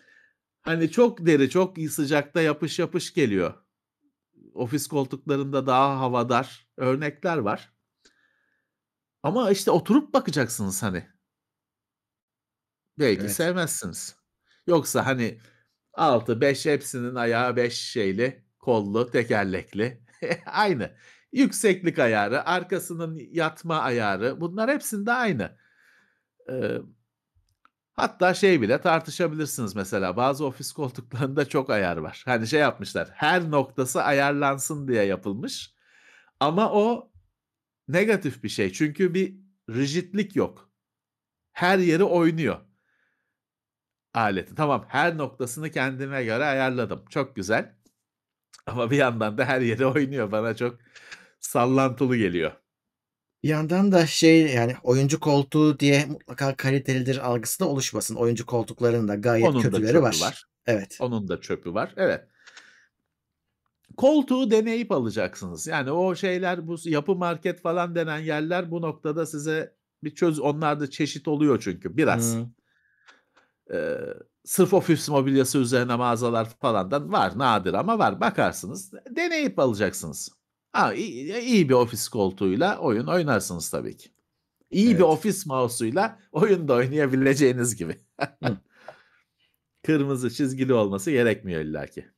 [0.63, 3.55] hani çok deri, çok sıcakta yapış yapış geliyor.
[4.55, 7.73] Ofis koltuklarında daha havadar örnekler var.
[9.23, 11.07] Ama işte oturup bakacaksınız hani.
[12.99, 13.33] Belki Evet.
[13.33, 14.17] sevmezsiniz.
[14.67, 15.41] Yoksa hani
[15.93, 20.01] altı 5 hepsinin ayağı 5 şeyli, kollu, tekerlekli.
[20.47, 20.91] Aynı.
[21.33, 25.57] Yükseklik ayarı, arkasının yatma ayarı bunlar hepsinde aynı.
[26.49, 26.83] Eee,
[27.93, 32.23] hatta şey bile tartışabilirsiniz mesela bazı ofis koltuklarında çok ayar var.
[32.27, 35.75] Hani şey yapmışlar, her noktası ayarlansın diye yapılmış
[36.41, 37.13] ama o
[37.89, 38.73] negatif bir şey.
[38.73, 39.37] Çünkü bir
[39.71, 40.71] rigidlik yok.
[41.53, 42.61] Her yeri oynuyor
[44.15, 44.55] aletin.
[44.55, 47.05] Tamam, her noktasını kendime göre ayarladım.
[47.11, 47.75] Çok güzel.
[48.67, 50.33] Ama bir yandan da her yeri oynuyor.
[50.33, 50.79] Bana çok
[51.41, 52.53] sallantılı geliyor.
[53.43, 58.15] Bir yandan da şey yani oyuncu koltuğu diye mutlaka kalitelidir algısı da oluşmasın.
[58.15, 60.19] Oyuncu koltuklarının da gayet Onun da kötüleri çöpü var.
[60.23, 60.45] var.
[60.67, 60.97] Evet.
[61.01, 61.95] Onun da çöpü var.
[61.97, 62.29] Evet.
[63.97, 65.67] Koltuğu deneyip alacaksınız.
[65.67, 69.75] Yani o şeyler bu yapı market falan denen yerler bu noktada size
[70.05, 72.35] bir çöz onlarda çeşit oluyor çünkü biraz.
[72.35, 72.47] Hıı.
[73.71, 77.39] Eee, sırf ofis mobilyası üzerine mağazalar falandan var.
[77.39, 78.21] Nadir ama var.
[78.21, 78.93] Bakarsınız.
[79.17, 80.29] Deneyip alacaksınız.
[80.73, 84.11] Ha, iyi iyi bir ofis koltuğuyla oyun oynarsınız tabii ki.
[84.71, 85.03] İyi bir Evet.
[85.03, 88.01] ofis mouse'uyla oyun da oynayabileceğiniz gibi.
[89.83, 92.09] Kırmızı çizgili olması gerekmiyor illaki.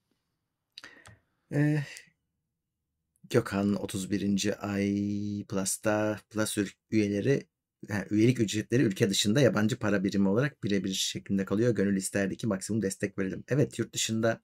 [1.51, 1.87] Eee
[3.31, 4.55] Gökhan 31.
[4.73, 6.59] ay Plus'ta Plus
[6.91, 7.49] üyeleri
[7.91, 11.75] ha, üyelik ücretleri ülke dışında yabancı para birimi olarak birebir şeklinde kalıyor.
[11.75, 13.45] Gönül isterdi ki maksimum destek verelim.
[13.49, 14.41] Evet, yurt dışında,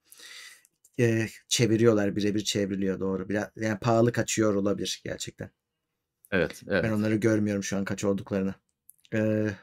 [0.98, 3.00] eee, çeviriyorlar, birebir çevriliyor.
[3.00, 3.28] Doğru.
[3.28, 5.50] Biraz yani pahalı kaçıyor olabilir gerçekten.
[6.31, 6.92] Evet, Ben evet.
[6.92, 8.55] onları görmüyorum şu an kaç olduklarını.
[9.14, 9.57] Eee,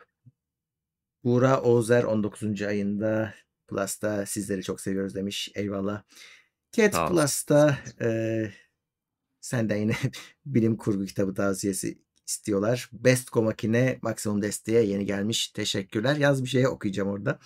[1.23, 2.67] Buğra Oğuzer 19.
[2.67, 3.33] ayında
[3.67, 5.51] Plus'ta sizleri çok seviyoruz demiş.
[5.55, 6.03] Eyvallah.
[6.71, 7.15] Cat olasın.
[7.15, 8.53] Plus'ta, eee,
[9.41, 9.95] senden yine
[10.45, 12.89] bilim kurgu kitabı tavsiyesi istiyorlar.
[12.93, 15.47] Bestco makine maksimum desteğe yeni gelmiş.
[15.47, 16.15] Teşekkürler.
[16.15, 17.39] Yaz bir şey okuyacağım orada.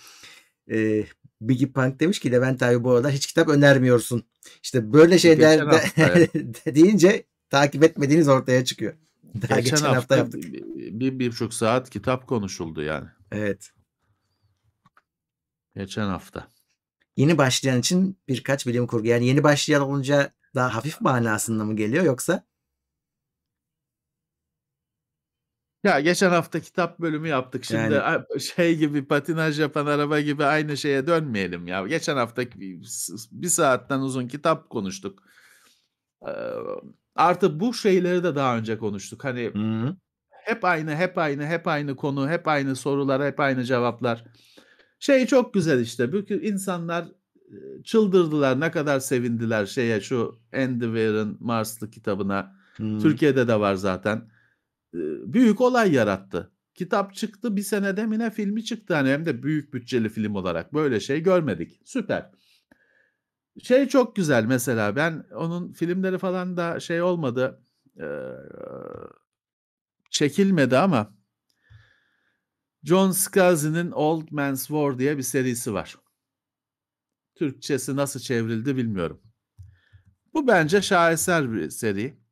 [0.68, 1.06] Eee,
[1.40, 4.24] Biggie Punk demiş ki Levent abi bu aralar hiç kitap önermiyorsun.
[4.62, 6.34] İşte böyle şeyler de evet.
[6.66, 8.94] de deyince takip etmediğiniz ortaya çıkıyor.
[9.34, 10.42] Daha Geçen geçen hafta hafta yaptık.
[10.42, 13.08] bi bir 1,5 saat kitap konuşuldu yani.
[13.32, 13.70] Evet.
[15.76, 16.48] Geçen hafta.
[17.16, 19.06] Yeni başlayan için birkaç bilim kurgu.
[19.06, 22.44] Yani yeni başlayan olunca daha hafif manasında mı geliyor yoksa?
[25.84, 27.64] Ya geçen hafta kitap bölümü yaptık.
[27.64, 28.24] Şimdi Yani
[28.56, 31.86] şey gibi patinaj yapan araba gibi aynı şeye dönmeyelim ya.
[31.86, 35.22] Geçen hafta bir s 1 saatten uzun kitap konuştuk.
[37.14, 39.24] Artı bu şeyleri de daha önce konuştuk.
[39.24, 39.96] Hani Hı hı.
[40.30, 44.24] hep aynı, hep aynı, hep aynı konu, hep aynı sorular, hep aynı cevaplar.
[44.98, 46.12] Şey çok güzel işte.
[46.12, 47.04] Bütün insanlar,
[47.84, 48.60] çıldırdılar.
[48.60, 52.56] Ne kadar sevindiler şeye şu Andy Weir'in Marslı kitabına.
[52.76, 52.98] Hıı.
[53.00, 54.33] Türkiye'de de var zaten.
[55.26, 56.50] Büyük olay yarattı.
[56.74, 58.94] Kitap çıktı, 1 senede mi ne filmi çıktı.
[58.94, 60.74] Hani hem de büyük bütçeli film olarak.
[60.74, 61.80] Böyle şey görmedik.
[61.84, 62.30] Süper.
[63.62, 67.62] Şey çok güzel mesela ben onun filmleri falan da şey olmadı,
[67.98, 68.30] eee,
[70.10, 71.14] çekilmedi ama
[72.84, 75.96] John Scalzi'nin Old Man's War diye bir serisi var.
[77.34, 79.20] Türkçesi nasıl çevrildi bilmiyorum.
[80.34, 82.23] Bu bence şaheser bir seri.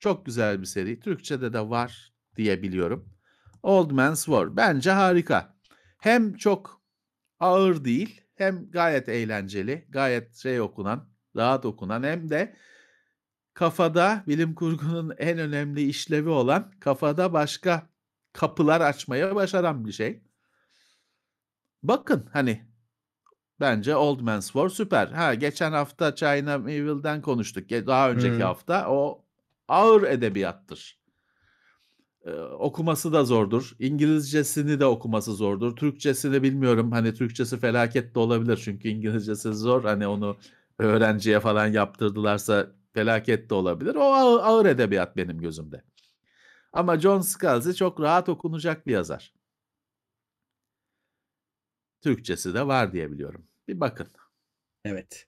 [0.00, 1.00] Çok güzel bir seri.
[1.00, 3.14] Türkçede de var diye biliyorum.
[3.62, 4.56] Old Man's War.
[4.56, 5.56] Bence harika.
[5.98, 6.82] Hem çok
[7.40, 12.56] ağır değil hem gayet eğlenceli, gayet şey okunan, rahat okunan hem de
[13.54, 17.90] kafada bilim kurgunun en önemli işlevi olan kafada başka
[18.32, 20.22] kapılar açmaya başaran bir şey.
[21.82, 22.64] Bakın hani
[23.60, 25.08] bence Old Man's War süper.
[25.08, 27.70] Ha geçen hafta China Evil'den konuştuk.
[27.70, 28.44] Daha önceki Hıı.
[28.44, 29.24] hafta o
[29.70, 31.00] ağır edebiyattır.
[32.26, 33.76] Eee, okuması da zordur.
[33.78, 35.76] İngilizcesini de okuması zordur.
[35.76, 36.92] Türkçesini bilmiyorum.
[36.92, 39.84] Hani Türkçesi felaket de olabilir çünkü İngilizcesi zor.
[39.84, 40.36] Hani onu
[40.78, 43.94] öğrenciye falan yaptırdılarsa felaket de olabilir.
[43.94, 45.82] O ağı ağır edebiyat benim gözümde.
[46.72, 49.34] Ama John Scalzi çok rahat okunacak bir yazar.
[52.00, 53.46] Türkçesi de var diye biliyorum.
[53.68, 54.08] Bir bakın.
[54.84, 55.26] Evet.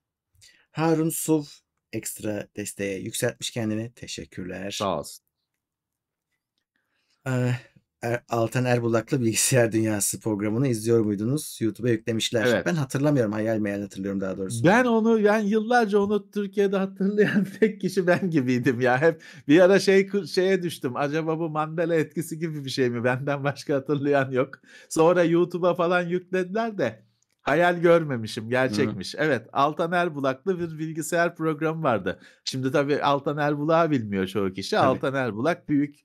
[0.72, 1.44] Harun Suv
[1.92, 3.92] ekstra desteğe yükseltmiş kendini.
[3.94, 4.70] Teşekkürler.
[4.70, 5.24] Sağ olsun.
[7.26, 7.55] Eee,
[8.02, 11.59] er Altan Erbulak'la Bilgisayar Dünyası programını izliyor muydunuz?
[11.61, 12.46] YouTube'a yüklemişler.
[12.46, 12.66] Evet.
[12.66, 13.33] Ben hatırlamıyorum.
[13.33, 14.64] Hayal meyal hatırlıyorum daha doğrusu.
[14.64, 19.00] Ben onu ben yıllarca onu Türkiye'de hatırlayan tek kişi ben gibiydim ya.
[19.00, 20.96] Hep bir ara şey şeye düştüm.
[20.96, 23.05] Acaba bu Mandela etkisi gibi bir şey mi?
[23.05, 24.55] Benden başka hatırlayan yok.
[24.88, 27.02] Sonra YouTube'a falan yüklediler de
[27.42, 28.48] hayal görmemişim.
[28.48, 29.14] Gerçekmiş.
[29.18, 32.20] Evet, Altan Erbulak'lı bir bilgisayar programı vardı.
[32.44, 34.70] Şimdi tabii Altan Erbulak'ı bilmiyor çoğu kişi.
[34.70, 34.87] Tabii.
[34.87, 35.96] Altan Erbulak büyük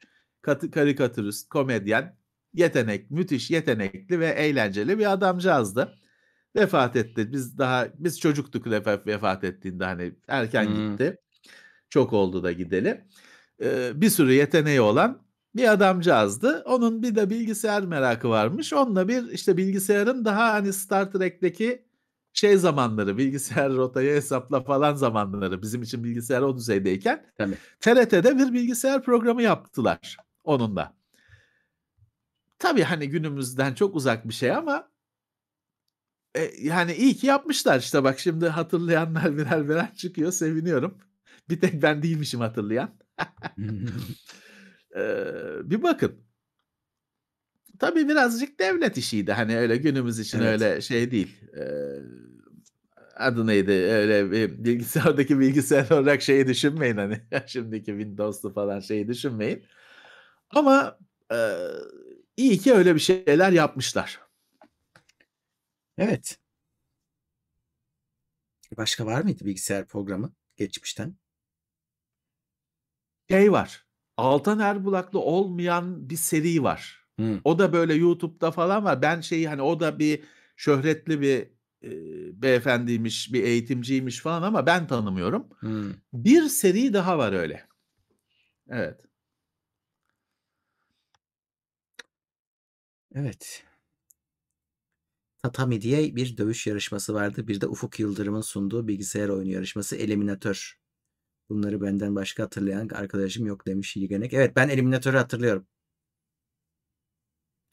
[0.42, 2.18] katı karikatürist, komedyen,
[2.54, 5.94] yetenek müthiş yetenekli ve eğlenceli bir adamcağızdı.
[6.56, 7.32] Vefat etti.
[7.32, 10.92] Biz daha biz çocuktuk vefa vefat ettiğinde hani erken Hıı.
[10.92, 11.18] gitti.
[11.90, 13.06] Çok oldu da gideli.
[13.62, 15.27] Eee, bir sürü yeteneği olan
[15.58, 16.64] bir adamcağızdı.
[16.66, 18.74] Onun bir de bilgisayar merakı varmış.
[18.74, 21.86] Onunla bir işte bilgisayarın daha hani Star Trek'teki
[22.34, 27.58] şey zamanları, bilgisayar rotayı hesapla falan zamanları bizim için bilgisayar o düzeydeyken Tabii.
[27.80, 30.98] TRT'de bir bilgisayar programı yaptılar onunla.
[32.60, 34.90] Tabii hani günümüzden çok uzak bir şey ama
[36.36, 37.80] eee, yani iyi ki yapmışlar.
[37.80, 40.32] İşte bak şimdi hatırlayanlar birer birer çıkıyor.
[40.32, 40.98] Seviniyorum.
[41.50, 42.90] Bir tek ben değilmişim hatırlayan.
[44.96, 46.24] Eee, bir bakın.
[47.80, 49.32] Tabii birazcık devlet işiydi.
[49.34, 50.62] Hani öyle günümüz için Evet.
[50.62, 51.38] öyle şey değil.
[51.56, 52.02] Eee,
[53.16, 53.72] adı neydi?
[53.72, 59.66] Öyle bir bilgisayardaki bilgisayar olarak şeyi düşünmeyin hani şimdiki Windows'lu falan şeyi düşünmeyin.
[60.52, 61.00] Ama,
[61.32, 61.58] eee,
[62.38, 64.20] iyi ki öyle bir şeyler yapmışlar.
[65.98, 66.40] Evet.
[68.78, 71.16] Başka var mıydı bilgisayar programı geçmişten?
[73.30, 73.87] Şey var.
[74.18, 77.06] Altan Erbulak'lı olmayan bir seri var.
[77.20, 77.40] Hıı.
[77.44, 79.02] O da böyle YouTube'da falan var.
[79.02, 80.24] Ben şeyi hani o da bir
[80.56, 81.48] şöhretli bir,
[81.82, 85.48] eee, beyefendiymiş, bir eğitimciymiş falan ama ben tanımıyorum.
[85.60, 85.92] Hıı.
[86.14, 87.68] Bir seri daha var öyle.
[88.70, 89.02] Evet.
[93.16, 93.64] Evet.
[95.44, 97.48] Tatami diye bir dövüş yarışması vardı.
[97.48, 100.80] Bir de Ufuk Yıldırım'ın sunduğu bilgisayar oyunu yarışması Eliminator.
[101.50, 104.34] Bunları benden başka hatırlayan arkadaşım yok demiş Yigenek.
[104.34, 105.68] Evet ben Eliminator'u hatırlıyorum.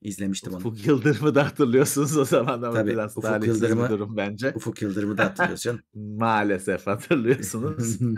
[0.02, 0.58] İzlemiştim onu.
[0.58, 2.90] Ufuk Yıldırım'ı da hatırlıyorsunuz o zaman ama Tabii.
[2.90, 4.52] biraz Ufuk talihsiz bir Yıldırım'ı durum bence.
[4.54, 5.80] Ufuk Yıldırım'ı da hatırlıyoruz canım.
[5.94, 7.98] Maalesef hatırlıyorsunuz.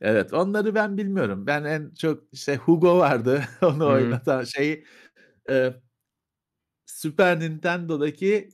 [0.00, 1.46] Evet, onları ben bilmiyorum.
[1.46, 3.44] Ben en çok işte Hugo vardı.
[3.62, 4.84] Onu oynatan şey,
[5.48, 5.82] eee,
[6.86, 8.48] Super Nintendo'daki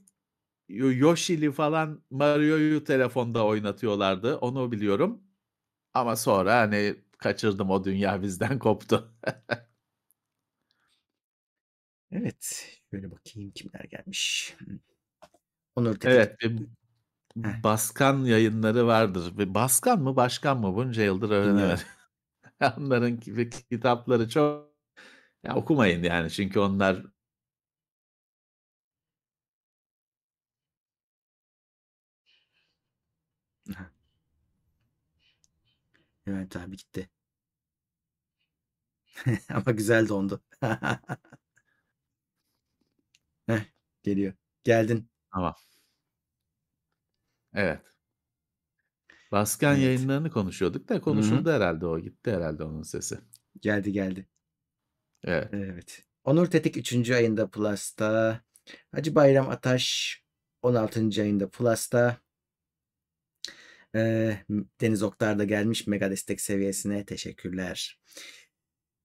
[0.68, 4.36] Yo Yoshi'li falan Mario'yu telefonda oynatıyorlardı.
[4.36, 5.22] Onu biliyorum.
[5.94, 9.14] Ama sonra hani kaçırdım o dünya bizden koptu.
[12.10, 12.66] Evet.
[12.90, 14.54] Şöyle bakayım kimler gelmiş.
[14.58, 14.78] Hıı.
[15.76, 16.66] Onur Tetik Evet, bir.
[17.64, 19.38] Baskan yayınları vardır.
[19.38, 21.86] Bir Baskan mı, Başkan mı bunca yıldır öğrenemedim.
[22.78, 24.70] Onların ki kitapları çok
[25.44, 27.06] ya okumayın yani çünkü onlar
[36.26, 37.08] Levent abi gitti.
[39.54, 40.40] Ama güzel dondu.
[43.46, 43.64] Heh,
[44.02, 44.34] geliyor.
[44.64, 45.10] Geldin.
[45.32, 45.54] Tamam.
[47.54, 47.94] Evet.
[49.32, 49.84] Baskan Evet.
[49.84, 51.00] yayınlarını konuşuyorduk da Hı hı.
[51.00, 51.98] konuşuldu herhâlde o.
[52.00, 53.18] Gitti herhâlde onun sesi.
[53.60, 54.26] Geldi, geldi.
[55.24, 55.52] Evet.
[55.52, 56.04] Evet.
[56.24, 57.14] Onur Tetik 3.
[57.14, 58.40] ayında Plus'ta.
[58.92, 60.22] Hacı Bayram Ataş
[60.62, 61.22] 16.
[61.22, 62.16] ayında Plus'ta.
[64.80, 67.04] Deniz Oktar da gelmiş mega destek seviyesine.
[67.04, 68.00] Teşekkürler.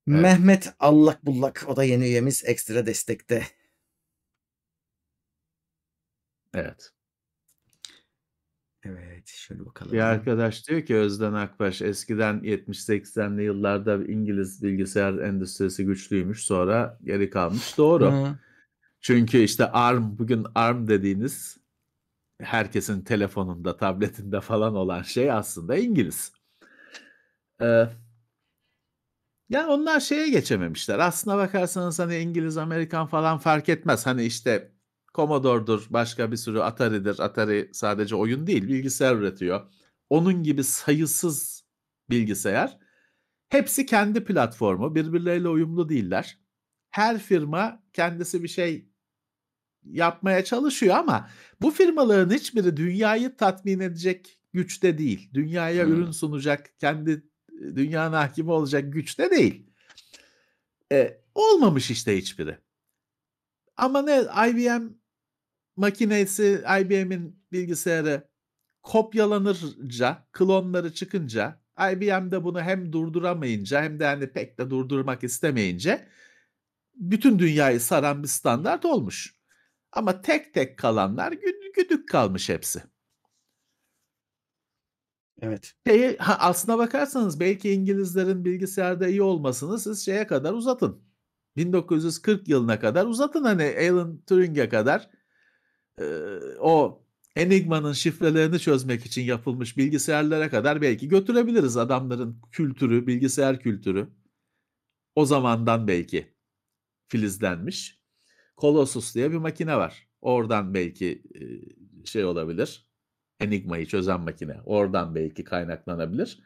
[0.07, 0.21] Evet.
[0.21, 3.43] Mehmet Allak Bullak o da yeni üyemiz ekstra destekte.
[6.53, 6.91] Evet.
[8.83, 9.99] Evet, şöyle Bir bakalım.
[9.99, 17.77] arkadaş diyor ki Özden Akbaş eskiden 70-80'li yıllarda İngiliz bilgisayar endüstrisi güçlüymüş sonra geri kalmış.
[17.77, 18.11] Doğru.
[18.11, 18.39] Hıı.
[19.01, 21.57] Çünkü işte ARM bugün ARM dediğiniz
[22.41, 26.33] herkesin telefonunda, tabletinde falan olan şey aslında İngiliz.
[27.61, 27.89] Eee
[29.49, 30.99] ya onlar şeye geçememişler.
[30.99, 34.05] Aslına bakarsanız hani İngiliz, Amerikan falan fark etmez.
[34.05, 34.71] Hani işte
[35.15, 37.19] Commodore'dur, başka bir sürü Atari'dir.
[37.19, 39.61] Atari sadece oyun değil, bilgisayar üretiyor.
[40.09, 41.65] Onun gibi sayısız
[42.09, 42.77] bilgisayar.
[43.49, 46.39] Hepsi kendi platformu, birbirleriyle uyumlu değiller.
[46.91, 48.88] Her firma kendisi bir şey
[49.85, 51.29] yapmaya çalışıyor ama
[51.61, 55.29] bu firmaların hiçbiri dünyayı tatmin edecek güçte değil.
[55.33, 55.93] Dünyaya Hımm.
[55.93, 57.23] ürün sunacak, kendi
[57.75, 59.65] dünyanın hakimi olacak güçte değil.
[60.91, 62.57] Eee, olmamış işte hiçbiri.
[63.77, 64.87] Ama ne IBM
[65.75, 68.29] makinesi, IBM'in bilgisayarı
[68.83, 71.61] kopyalanırca, klonları çıkınca,
[71.93, 76.07] IBM de bunu hem durduramayınca hem de hani pek de durdurmak istemeyince
[76.95, 79.38] bütün dünyayı saran bir standart olmuş.
[79.91, 82.83] Ama tek tek kalanlar gü güdük kalmış hepsi.
[85.41, 85.73] Evet.
[85.87, 91.01] Şeye ha, aslına bakarsanız belki İngilizlerin bilgisayarda iyi olmasını siz şeye kadar uzatın.
[91.57, 95.09] 1940 yılına kadar uzatın hani Alan Turing'e kadar.
[95.99, 97.03] Eee, o
[97.35, 104.09] Enigma'nın şifrelerini çözmek için yapılmış bilgisayarlara kadar belki götürebiliriz adamların kültürü, bilgisayar kültürü.
[105.15, 106.33] O zamandan belki
[107.09, 107.98] filizlenmiş.
[108.61, 110.07] Colossus diye bir makine var.
[110.21, 111.61] Oradan belki, eee,
[112.05, 112.85] şey olabilir,
[113.39, 114.57] Enigma'yı çözen makine.
[114.65, 116.39] Oradan belki kaynaklanabilir.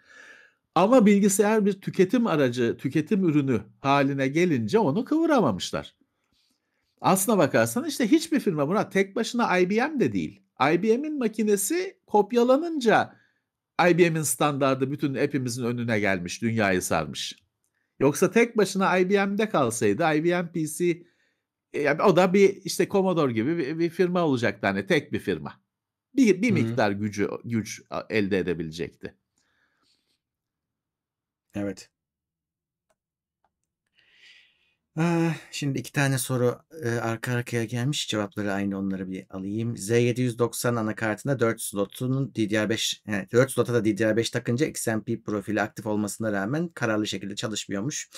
[0.76, 5.96] Ama bilgisayar bir tüketim aracı, tüketim ürünü haline gelince onu kıvıramamışlar.
[7.02, 10.42] Aslına bakarsan işte hiçbir firma buna tek başına IBM de değil.
[10.74, 13.16] IBM'in makinesi kopyalanınca
[13.90, 17.36] IBM'in standardı bütün hepimizin önüne gelmiş, dünyayı sarmış.
[18.00, 21.04] Yoksa tek başına IBM'de kalsaydı IBM PC
[21.74, 25.62] eee, o da bir işte Commodore gibi bir bir firma olacaktı hani tek bir firma.
[26.16, 29.16] Bir bir miktar gücü güç elde edebilecekti.
[31.56, 31.90] Evet.
[35.52, 36.60] Şimdi 2 tane soru,
[37.02, 38.08] arka arkaya gelmiş.
[38.08, 39.76] Cevapları aynı, onları bir alayım.
[39.78, 46.32] Z790 anakartında 4 slotunun DDR5 evet 4 slota da DDR5 takınca XMP profili aktif olmasına
[46.32, 48.10] rağmen kararlı şekilde çalışmıyormuş.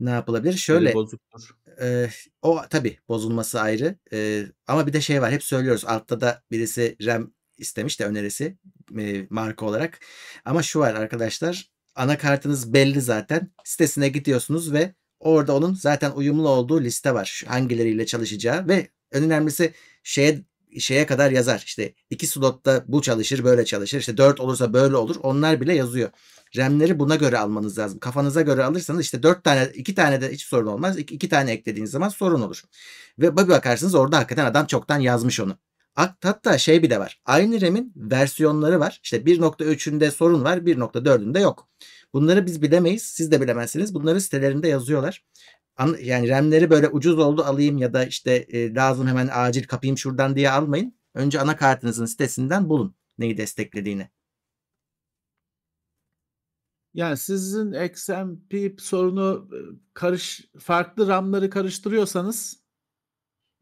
[0.00, 0.52] Ne yapılabilir?
[0.52, 1.50] Şöyle, bozuktur.
[1.80, 2.10] eee,
[2.42, 5.84] o tabii bozulması ayrı, eee, ama bir de şey var, hep söylüyoruz.
[5.84, 8.58] Altta da birisi RAM istemiş de önerisi,
[8.98, 9.98] eee, marka olarak.
[10.44, 13.52] Ama şu var arkadaşlar, anakartınız belli zaten.
[13.64, 17.44] Sitesine gidiyorsunuz ve orada onun zaten uyumlu olduğu liste var.
[17.46, 20.44] Hangileriyle çalışacağı ve en önemlisi şeye
[20.78, 21.62] şeye kadar yazar.
[21.66, 23.98] İşte 2 slotta bu çalışır, böyle çalışır.
[23.98, 25.16] İşte 4 olursa böyle olur.
[25.22, 26.10] Onlar bile yazıyor.
[26.56, 27.98] RAM'leri buna göre almanız lazım.
[27.98, 30.98] Kafanıza göre alırsanız işte 4 tane, 2 tane de hiç sorun olmaz.
[30.98, 32.62] İk 2 tane eklediğiniz zaman sorun olur.
[33.18, 35.58] Ve bir bakarsınız orada hakikaten adam çoktan yazmış onu.
[35.94, 37.20] Hat hatta şey bir de var.
[37.24, 39.00] Aynı RAM'in versiyonları var.
[39.02, 41.68] İşte 1.3'ünde sorun var, 1.4'ünde yok.
[42.12, 43.02] Bunları biz bilemeyiz.
[43.02, 43.94] Siz de bilemezsiniz.
[43.94, 45.24] Bunları sitelerinde yazıyorlar.
[45.76, 49.98] An yani RAM'leri böyle ucuz oldu alayım ya da işte, eee, lazım hemen acil kapayım
[49.98, 50.98] şuradan diye almayın.
[51.14, 54.08] Önce anakartınızın sitesinden bulun neyi desteklediğini.
[56.94, 62.62] Yani sizin XMP sorunu, ııı, karış farklı RAM'ları karıştırıyorsanız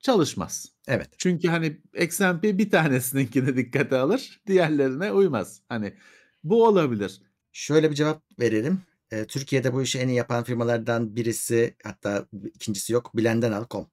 [0.00, 0.66] çalışmaz.
[0.88, 1.10] Evet.
[1.18, 5.62] Çünkü hani XMP bir tanesininkini dikkate alır, diğerlerine uymaz.
[5.68, 5.96] Hani
[6.44, 7.22] bu olabilir.
[7.56, 8.82] Şöyle bir cevap verelim.
[9.12, 13.90] Eee, Türkiye'de bu işi en iyi yapan firmalardan birisi hatta ikincisi yok, Bilendenal.com.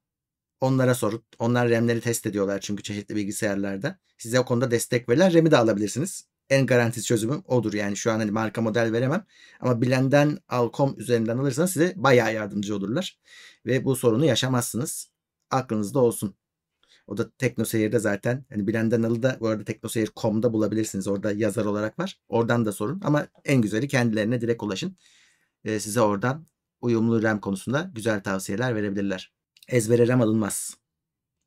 [0.60, 1.24] Onlara sorun.
[1.38, 3.98] Onlar RAM'leri test ediyorlar çünkü çeşitli bilgisayarlarda.
[4.18, 5.34] Size o konuda destek verirler.
[5.34, 6.26] RAM'i de alabilirsiniz.
[6.50, 7.96] En garantisi çözümü odur yani.
[7.96, 9.26] Şu an hani marka model veremem
[9.60, 13.18] ama Bilendenal.com üzerinden alırsanız size bayağı yardımcı olurlar
[13.66, 15.10] ve bu sorunu yaşamazsınız.
[15.50, 16.36] Aklınızda olsun.
[17.06, 21.08] O da TeknoSeyir'de zaten hani Bilendenal'ı da bu arada teknoseyir.com'da bulabilirsiniz.
[21.08, 22.20] Orada yazar olarak var.
[22.28, 24.96] Oradan da sorun ama en güzeli kendilerine direkt ulaşın.
[25.64, 26.46] Eee, size oradan
[26.80, 29.32] uyumlu RAM konusunda güzel tavsiyeler verebilirler.
[29.68, 30.76] Ezbere RAM alınmaz.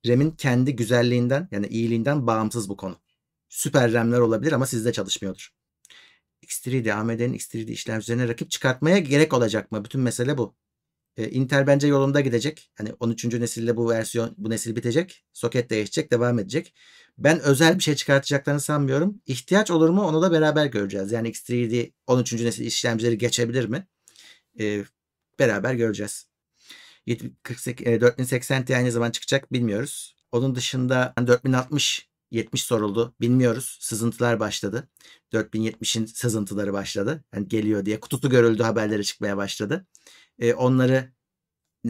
[0.07, 2.95] RAM'in kendi güzelliğinden yani iyiliğinden bağımsız bu konu.
[3.49, 5.49] Süper RAM'ler olabilir ama sizde çalışmıyordur.
[6.43, 9.85] X3D, AMD'nin X3D işlemcilerine rakip çıkartmaya gerek olacak mı?
[9.85, 10.55] Bütün mesele bu.
[11.17, 12.71] Eee, Intel bence yolunda gidecek.
[12.77, 13.39] Hani 13.
[13.41, 15.25] nesille bu versiyon, bu nesil bitecek.
[15.33, 16.73] Soket değişecek, devam edecek.
[17.17, 19.21] Ben özel bir şey çıkartacaklarını sanmıyorum.
[19.25, 20.01] İhtiyaç olur mu?
[20.07, 21.11] Onu da beraber göreceğiz.
[21.11, 22.45] Yani X3D 13.
[22.45, 23.87] nesil işlemcileri geçebilir mi?
[24.59, 24.85] Eee,
[25.39, 26.27] beraber göreceğiz.
[27.05, 30.15] Yedi 48 eee, 4080 Ti ne zaman çıkacak bilmiyoruz.
[30.31, 33.15] Onun dışında 4060 70 soruldu.
[33.21, 33.77] Bilmiyoruz.
[33.81, 34.89] Sızıntılar başladı.
[35.33, 37.23] 4070'in sızıntıları başladı.
[37.31, 37.99] Hani geliyor diye.
[37.99, 39.87] Kutusu görüldü haberleri çıkmaya başladı.
[40.39, 41.13] Eee, onları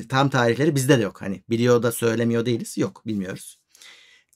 [0.10, 1.22] tam tarihleri bizde de yok.
[1.22, 2.78] Hani biliyor da söylemiyor değiliz.
[2.78, 3.60] Yok, bilmiyoruz.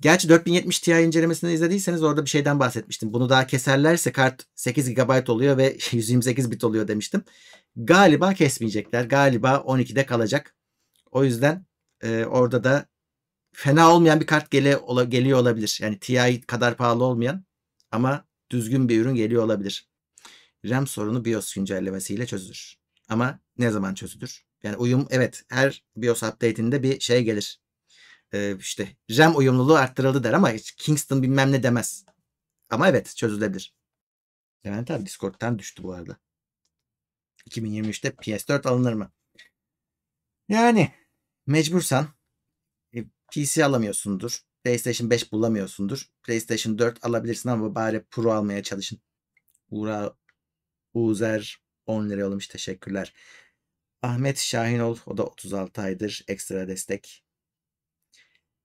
[0.02, 3.14] Gerçi 4070 Ti incelemesini izlediyseniz orada bir şeyden bahsetmiştim.
[3.14, 7.24] Bunu daha keserlerse kart 8 GB oluyor ve 128 bit oluyor demiştim.
[7.76, 9.06] Galiba kesmeyecekler.
[9.06, 10.56] Galiba 12'de kalacak.
[11.12, 11.66] O yüzden
[12.04, 12.86] e, orada da
[13.54, 15.80] fena olmayan bir kart gele, ola, geliyor olabilir.
[15.82, 17.46] Yani Ti kadar pahalı olmayan
[17.92, 19.90] ama düzgün bir ürün geliyor olabilir.
[20.66, 22.81] RAM sorunu BIOS güncellemesiyle çözülür.
[23.12, 24.46] Ama ne zaman çözülür?
[24.64, 27.62] Yani uyum evet her BIOS update'inde bir şey gelir.
[28.34, 32.06] Ee, işte RAM uyumluluğu arttırıldı der ama hiç Kingston bilmem ne demez.
[32.70, 33.76] Ama evet çözülebilir.
[34.66, 36.18] Levent abi Discord'dan düştü bu arada.
[37.50, 39.12] 2023'te PS4 alınır mı?
[40.50, 40.92] Yani
[41.48, 42.08] mecbursan
[42.96, 44.42] e, PC alamıyorsundur.
[44.64, 46.10] PlayStation 5 bulamıyorsundur.
[46.24, 49.02] PlayStation 4 alabilirsin ama bari Pro almaya çalışın.
[49.70, 50.16] Uğra
[50.94, 52.48] Uzer 10 lira yollamış.
[52.48, 53.14] Teşekkürler.
[54.02, 57.24] Ahmet Şahinol o da 36 aydır ekstra destek.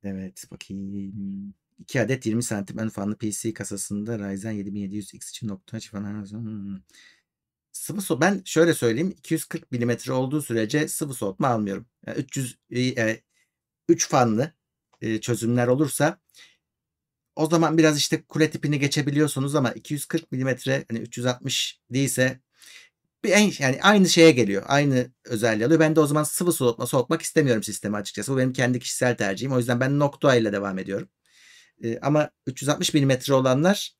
[0.03, 1.55] Evet bakayım.
[1.79, 6.31] 2 adet 20 santim ön fanlı PC kasasında Ryzen 7700X için nokta falan.
[6.31, 6.81] Hmm.
[7.73, 8.21] Sıvı soğut.
[8.21, 9.14] Ben şöyle söyleyeyim.
[9.19, 11.87] 240 mm olduğu sürece sıvı soğutma almıyorum.
[12.07, 13.23] Yani 300 e,
[13.89, 14.53] 3 fanlı
[15.01, 16.21] e, çözümler olursa
[17.37, 20.49] o zaman biraz işte kule tipini geçebiliyorsunuz ama 240 mm
[20.89, 22.41] hani 360 değilse
[23.27, 24.62] bir en, yani aynı şeye geliyor.
[24.66, 25.81] Aynı özelliği alıyor.
[25.81, 28.33] Ben de o zaman sıvı soğutma soğutmak istemiyorum sistemi açıkçası.
[28.33, 29.53] Bu benim kendi kişisel tercihim.
[29.53, 31.09] O yüzden ben Noctua ile devam ediyorum.
[31.85, 33.97] E, ama 360 mm olanlar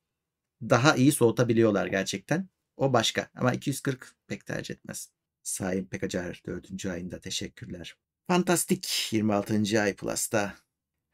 [0.61, 2.49] daha iyi soğutabiliyorlar gerçekten.
[2.77, 3.29] O başka.
[3.35, 5.09] Ama 240 pek tercih etmez.
[5.43, 6.85] Sayın Pekacar 4.
[6.85, 7.95] ayında teşekkürler.
[8.27, 9.81] Fantastik 26.
[9.81, 10.53] ay Plus'ta.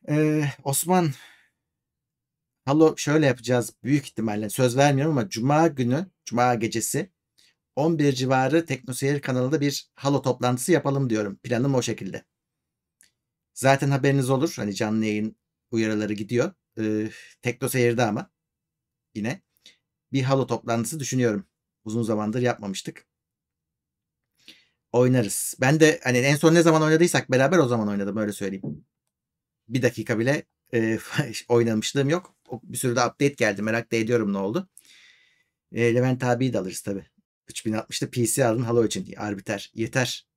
[0.10, 1.12] Ee, Osman
[2.66, 7.13] Halo şöyle yapacağız büyük ihtimalle söz vermiyorum ama Cuma günü, Cuma gecesi
[7.76, 11.36] 11 civarı Teknoseyir kanalında bir Halo toplantısı yapalım diyorum.
[11.44, 12.26] Planım o şekilde.
[13.54, 14.54] Zaten haberiniz olur.
[14.56, 15.36] Hani canlı yayın
[15.72, 16.54] uyarıları gidiyor.
[16.80, 17.10] Ee,
[17.42, 18.32] Teknoseyir'de ama
[19.16, 19.42] yine
[20.14, 21.48] bir Halo toplantısı düşünüyorum.
[21.86, 23.08] Uzun zamandır yapmamıştık.
[24.92, 25.56] Oynarız.
[25.62, 28.86] Ben de hani en son ne zaman oynadıysak beraber o zaman oynadım öyle söyleyeyim.
[29.68, 31.00] Bir dakika bile e,
[31.50, 32.36] oynamışlığım yok.
[32.64, 33.62] Bir sürü de update geldi.
[33.62, 34.70] Merak da ediyorum ne oldu.
[35.72, 37.13] E, Levent abiyi de alırız tabi.
[37.50, 39.16] 3060'da PC aldın Halo için.
[39.16, 39.72] Arbiter.
[39.74, 40.28] Yeter.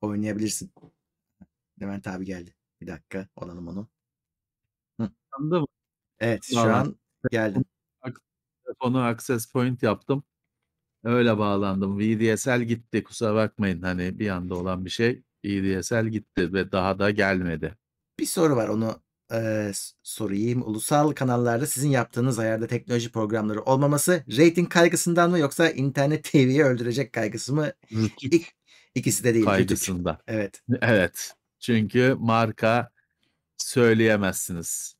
[0.00, 0.72] Oynayabilirsin.
[1.82, 2.54] Levent abi geldi.
[2.80, 3.28] Bir dakika.
[3.36, 3.88] Olalım onu.
[5.00, 5.10] Hı.
[6.18, 6.96] Evet şu an
[7.30, 7.64] geldim.
[8.64, 10.24] Telefonu access point yaptım.
[11.04, 11.98] Öyle bağlandım.
[11.98, 13.04] VDSL gitti.
[13.04, 13.82] Kusura bakmayın.
[13.82, 15.22] Hani bir anda olan bir şey.
[15.44, 17.76] VDSL gitti ve daha da gelmedi.
[18.18, 19.02] Bir soru var onu
[19.32, 19.70] e,
[20.02, 20.62] sorayım.
[20.62, 27.12] Ulusal kanallarda sizin yaptığınız ayarda teknoloji programları olmaması rating kaygısından mı yoksa internet TV'yi öldürecek
[27.12, 27.72] kaygısı mı?
[27.92, 28.46] Rütük İk,
[28.94, 29.44] ikisi de değil.
[29.46, 29.56] Rütük.
[29.56, 30.18] kaygısında.
[30.28, 30.62] Evet.
[30.82, 31.34] Evet.
[31.60, 32.90] Çünkü marka
[33.58, 34.94] söyleyemezsiniz.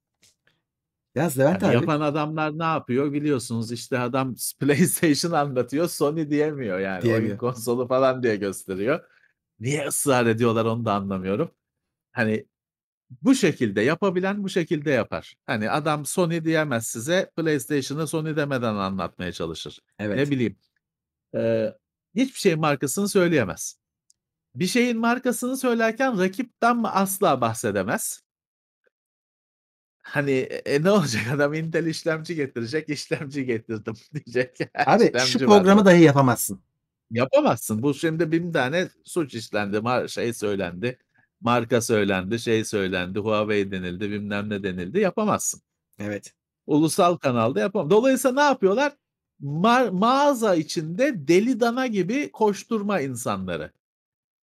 [1.15, 1.75] Yaz Levent Yani abi.
[1.75, 7.39] yapan adamlar ne yapıyor biliyorsunuz işte adam PlayStation anlatıyor Sony diyemiyor yani oyun Diyemiyor.
[7.39, 9.01] konsolu falan diye gösteriyor.
[9.61, 11.51] Niye ısrar ediyorlar onu da anlamıyorum.
[12.13, 12.47] Hani
[13.23, 15.35] bu şekilde yapabilen bu şekilde yapar.
[15.47, 19.79] Hani adam Sony diyemez size PlayStation'ı Sony demeden anlatmaya çalışır.
[19.99, 20.17] Evet.
[20.17, 20.57] Ne bileyim.
[21.35, 21.79] Eee,
[22.15, 23.79] hiçbir şeyin markasını söyleyemez.
[24.55, 28.23] Bir şeyin markasını söylerken rakipten mi asla bahsedemez.
[30.03, 30.33] Hani
[30.67, 34.59] e, ne olacak adam Intel işlemci getirecek, işlemci getirdim diyecek.
[34.87, 35.87] Abi İşlemci şu programı bak.
[35.87, 36.61] dahi yapamazsın.
[37.11, 37.83] Yapamazsın.
[37.83, 40.99] Bu şimdi bin tane suç işlendi, şey söylendi,
[41.41, 45.01] marka söylendi, şey söylendi, Huawei denildi, bilmem ne denildi.
[45.01, 45.61] Yapamazsın.
[45.99, 46.35] Evet.
[46.67, 47.91] Ulusal kanalda yapamam.
[47.91, 48.93] Dolayısıyla ne yapıyorlar?
[49.43, 53.73] Ma- mağaza içinde deli dana gibi koşturma insanları.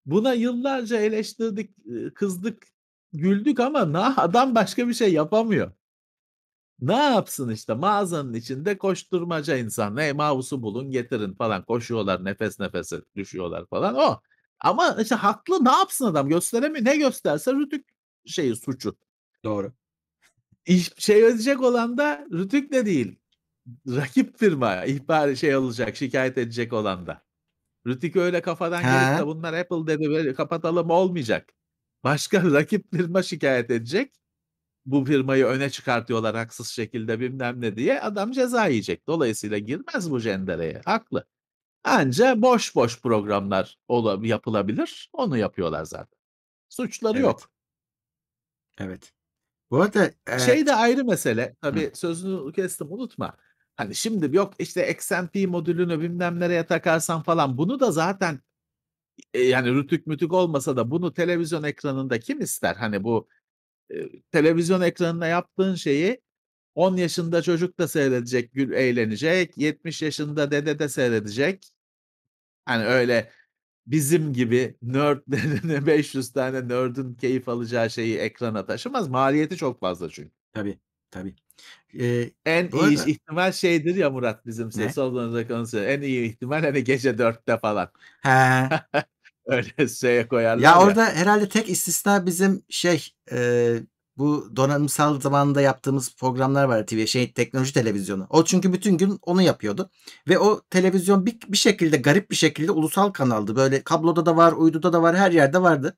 [0.05, 2.67] Buna yıllarca eleştirdik, e, kızdık,
[3.13, 5.71] güldük ama na adam başka bir şey yapamıyor.
[6.79, 9.97] Ne yapsın işte mağazanın içinde koşturmaca insan.
[9.97, 14.21] Hey mouse'u bulun getirin falan koşuyorlar nefes nefese düşüyorlar falan o.
[14.59, 16.85] Ama işte haklı ne yapsın adam gösteremiyor.
[16.85, 17.87] Ne gösterse Rütük
[18.25, 18.97] şeyi suçu.
[19.43, 19.73] Doğru.
[20.65, 23.15] İş, şey ödeyecek olan da Rütük de değil.
[23.87, 27.23] Rakip firma ihbar şey olacak şikayet edecek olan da.
[27.87, 29.21] Rütük öyle kafadan gelip He.
[29.21, 31.53] de bunlar Apple dedi böyle kapatalım olmayacak.
[32.03, 34.13] Başka rakip firma şikayet edecek.
[34.85, 39.07] Bu firmayı öne çıkartıyorlar haksız şekilde bilmem ne diye adam ceza yiyecek.
[39.07, 40.81] Dolayısıyla girmez bu jendereye.
[40.85, 41.25] Haklı.
[41.83, 45.09] Anca boş boş programlar ola- yapılabilir.
[45.13, 46.17] Onu yapıyorlar zaten.
[46.69, 47.23] Suçları Evet.
[47.25, 47.51] yok.
[48.79, 49.13] Evet.
[49.71, 51.55] Bu arada e, Şey de ayrı mesele.
[51.61, 53.37] Tabii sözünü kestim unutma.
[53.75, 58.39] Hani şimdi yok işte XMP modülünü bilmem nereye takarsan falan bunu da zaten
[59.33, 62.75] e, yani rütük mütük olmasa da bunu televizyon ekranında kim ister?
[62.75, 63.27] Hani bu
[63.91, 66.21] eee, televizyon ekranına yaptığın şeyi
[66.77, 71.65] 10 yaşında çocuk da seyredecek, gül eğlenecek, 70 yaşında dede de seyredecek.
[72.65, 73.31] Hani, öyle
[73.87, 79.07] bizim gibi nerdlerin 500 tane nerd'ün keyif alacağı şeyi ekrana taşımaz.
[79.09, 80.31] Maliyeti çok fazla çünkü.
[80.53, 80.79] Tabii,
[81.11, 81.35] tabii.
[81.93, 84.95] Eee, En iyi arada ihtimal şeydir ya Murat bizim Ne?
[85.85, 87.91] en iyi ihtimal, hani, gece 4'te falan.
[88.23, 88.29] He.
[89.45, 90.83] Öyle şeye koyarlar Ya, ya.
[90.85, 93.83] orada herhâlde tek istisna bizim şey, eee,
[94.17, 98.27] bu donanımsal zamanında yaptığımız programlar var TV şey teknoloji televizyonu.
[98.29, 99.89] O çünkü bütün gün onu yapıyordu
[100.27, 103.55] ve o televizyon bir bir şekilde garip bir şekilde ulusal kanaldı.
[103.55, 105.97] Böyle kabloda da var, uyduda da var, her yerde vardı.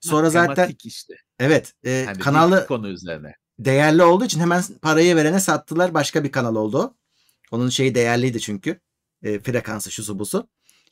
[0.00, 1.14] Sonra zaten işte.
[1.38, 3.34] Evet, Hani, bir kanalı konu üzerine.
[3.58, 5.94] değerli olduğu için hemen parayı verene sattılar.
[5.94, 6.94] Başka bir kanal oldu o.
[7.50, 8.80] Onun şeyi değerliydi çünkü.
[9.22, 10.48] Eee, frekansı, şusu busu.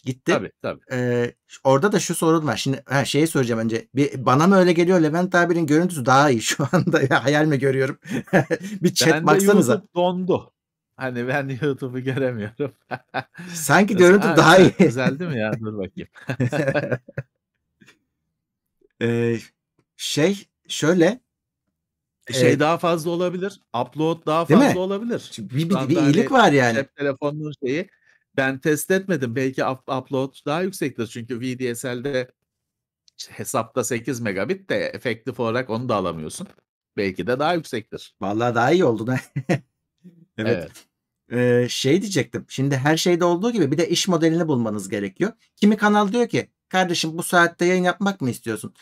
[0.06, 0.32] Gitti.
[0.32, 0.80] Tabii, tabii.
[0.92, 2.56] Eee, ş orada da şu sorun var.
[2.56, 3.88] Şimdi ha, şeyi soracağım önce.
[3.94, 5.00] Bir bana mı öyle geliyor?
[5.00, 7.00] Levent abinin görüntüsü daha iyi şu anda.
[7.10, 7.98] Ya, hayal mi görüyorum?
[8.82, 9.72] Bir chat Bende baksanıza.
[9.72, 10.52] YouTube dondu.
[10.96, 12.72] Hani, ben YouTube'u göremiyorum.
[13.54, 14.88] Sanki görüntü A, daha güzel, iyi.
[14.88, 15.52] düzeldi mi ya?
[15.60, 16.08] Dur bakayım.
[19.00, 19.40] Eee,
[19.96, 21.20] şey, şöyle
[22.32, 24.78] Şey Eee daha fazla olabilir, upload daha Değil fazla mi?
[24.80, 25.30] olabilir.
[25.38, 26.74] Bir bir bir iyilik hani, var yani.
[26.74, 27.88] cep telefonunun şeyi,
[28.36, 29.36] ben test etmedim.
[29.36, 31.06] Belki up upload daha yüksektir.
[31.06, 32.30] Çünkü VDSL'de
[33.18, 36.48] işte hesapta 8 megabit de efektif olarak onu da alamıyorsun.
[36.96, 38.14] Belki de daha yüksektir.
[38.20, 39.16] Vallahi daha iyi oldu da.
[40.38, 40.70] Evet.
[41.30, 41.62] Evet.
[41.62, 42.44] Eee, şey diyecektim.
[42.48, 45.32] Şimdi her şeyde olduğu gibi bir de iş modelini bulmanız gerekiyor.
[45.56, 48.74] Kimi kanal diyor ki, "Kardeşim bu saatte yayın yapmak mı istiyorsun?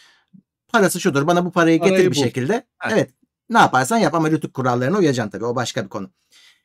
[0.69, 2.23] Parası şudur, bana bu parayı getir Parayı bir bul.
[2.23, 2.91] şekilde." Heh.
[2.93, 3.11] Evet,
[3.51, 5.45] ne yaparsan yap ama rütük kurallarına uyacaksın tabii.
[5.45, 6.11] O başka bir konu.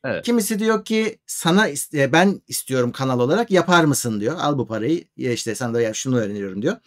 [0.03, 0.25] Evet.
[0.25, 4.35] Kimisi diyor ki, "Sana eee, ben istiyorum kanal olarak, yapar mısın?" diyor.
[4.39, 6.77] "Al bu parayı, işte, sana da ya şunu öneriyorum." diyor.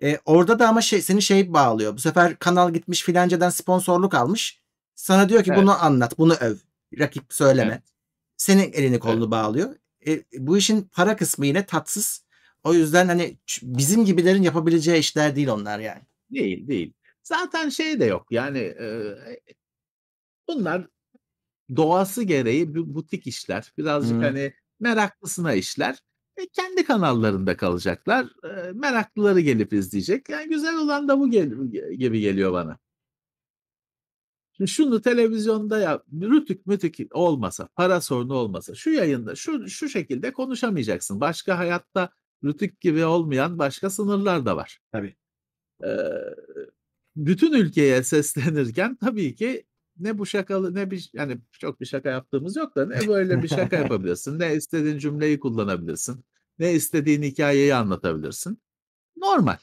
[0.00, 1.94] Eee, orada da ama şey seni şey bağlıyor.
[1.94, 4.60] Bu sefer kanal gitmiş filancadan sponsorluk almış.
[4.94, 5.62] Sana diyor ki, Evet.
[5.62, 6.56] "Bunu anlat, bunu öv.
[6.98, 7.82] Rakip söyleme." Evet.
[8.36, 9.00] Senin elini Evet.
[9.00, 9.76] kolunu bağlıyor.
[10.06, 12.24] E, bu işin para kısmı yine tatsız.
[12.64, 16.02] O yüzden, hani, bizim gibilerin yapabileceği işler değil onlar yani.
[16.30, 16.92] Değil, değil.
[17.22, 19.40] Zaten şey de yok, yani, eee,
[20.48, 20.88] bunlar
[21.76, 23.72] doğası gereği bu butik işler.
[23.78, 24.22] Birazcık, Hıı.
[24.22, 25.98] hani, meraklısına işler.
[26.36, 28.26] E, kendi kanallarında kalacaklar.
[28.44, 30.28] Eee, meraklıları gelip izleyecek.
[30.28, 31.50] Yani güzel olan da bu gel
[31.98, 32.78] gibi geliyor bana.
[34.56, 40.32] Şimdi şunu televizyonda yap rütük mütük olmasa, para sorunu olmasa, şu yayında şu şu şekilde
[40.32, 41.20] konuşamayacaksın.
[41.20, 42.10] Başka hayatta
[42.44, 44.78] rütük gibi olmayan başka sınırlar da var.
[44.92, 45.16] Tabii.
[45.84, 46.34] Eee,
[47.16, 49.64] bütün ülkeye seslenirken tabii ki
[49.98, 53.48] ne bu şakalı ne bir yani çok bir şaka yaptığımız yok da ne böyle bir
[53.48, 56.24] şaka yapabilirsin, ne istediğin cümleyi kullanabilirsin,
[56.58, 58.58] ne istediğin hikâyeyi anlatabilirsin.
[59.16, 59.56] Normal,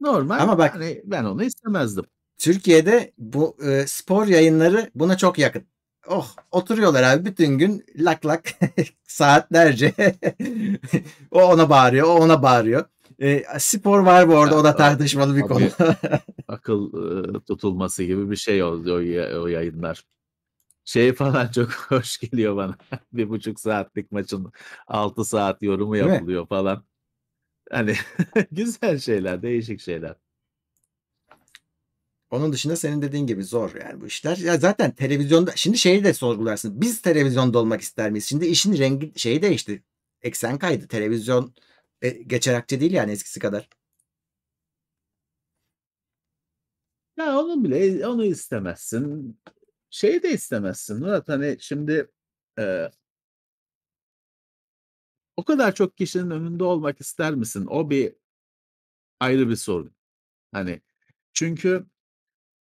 [0.00, 0.40] normal.
[0.40, 2.04] Ama bak Hani, ben onu istemezdim.
[2.38, 5.64] Türkiye'de bu, eee, spor yayınları buna çok yakın.
[6.08, 8.44] Oh, oturuyorlar abi bütün gün lak lak
[9.08, 9.94] saatlerce.
[11.30, 12.84] O ona bağırıyor, o ona bağırıyor.
[13.18, 15.58] Eee, spor var bu arada, Ya, o da tartışmalı bir o konu.
[15.60, 15.72] bir
[16.48, 18.96] akıl, ııı, tutulması gibi bir şey oldu o
[19.42, 20.04] o yayınlar.
[20.84, 22.76] Şey falan çok hoş geliyor bana.
[23.12, 24.52] 1,5 saatlik maçın
[24.86, 26.12] 6 saat yorumu Değil mi?
[26.12, 26.84] yapılıyor falan.
[27.70, 27.94] Hani,
[28.52, 30.16] güzel şeyler, değişik şeyler.
[32.30, 34.36] Onun dışında senin dediğin gibi zor yani bu işler.
[34.36, 36.80] Ya, zaten televizyonda şimdi şeyi de sorgularsın.
[36.80, 38.24] Biz televizyonda olmak ister miyiz?
[38.26, 39.82] Şimdi işin rengi şeyi değişti.
[40.22, 40.88] Eksen kaydı.
[40.88, 41.54] Televizyon,
[42.04, 43.70] eee, geçer akçe değil yani eskisi kadar.
[47.16, 49.38] Ya, onu bile onu istemezsin.
[49.90, 52.10] Şeyi de istemezsin Murat, hani, şimdi,
[52.58, 52.90] eee
[55.36, 57.66] o kadar çok kişinin önünde olmak ister misin?
[57.70, 58.14] O bir
[59.20, 59.92] ayrı bir sorun.
[60.52, 60.82] Hani,
[61.34, 61.86] çünkü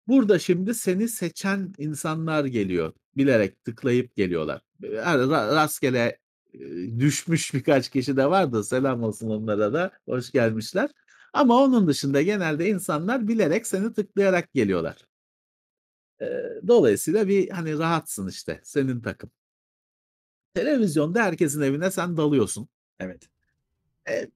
[0.08, 2.94] burada şimdi seni seçen insanlar geliyor.
[3.18, 4.62] Bilerek tıklayıp geliyorlar.
[5.56, 6.20] Rastgele,
[7.00, 10.90] düşmüş birkaç kişi de var da selam olsun onlara da, hoş gelmişler.
[11.34, 15.08] Ama onun dışında genelde insanlar bilerek seni tıklayarak geliyorlar.
[16.68, 19.32] Dolayısıyla bir, hani, rahatsın işte, senin takım.
[20.54, 22.70] Televizyonda herkesin evine sen dalıyorsun.
[23.00, 23.30] Evet.
[24.10, 24.32] Eee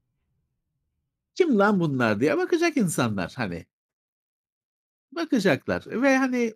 [1.35, 3.65] "Kim lan bunlar?" diye bakacak insanlar, hani.
[5.11, 6.53] Bakacaklar ve, hani,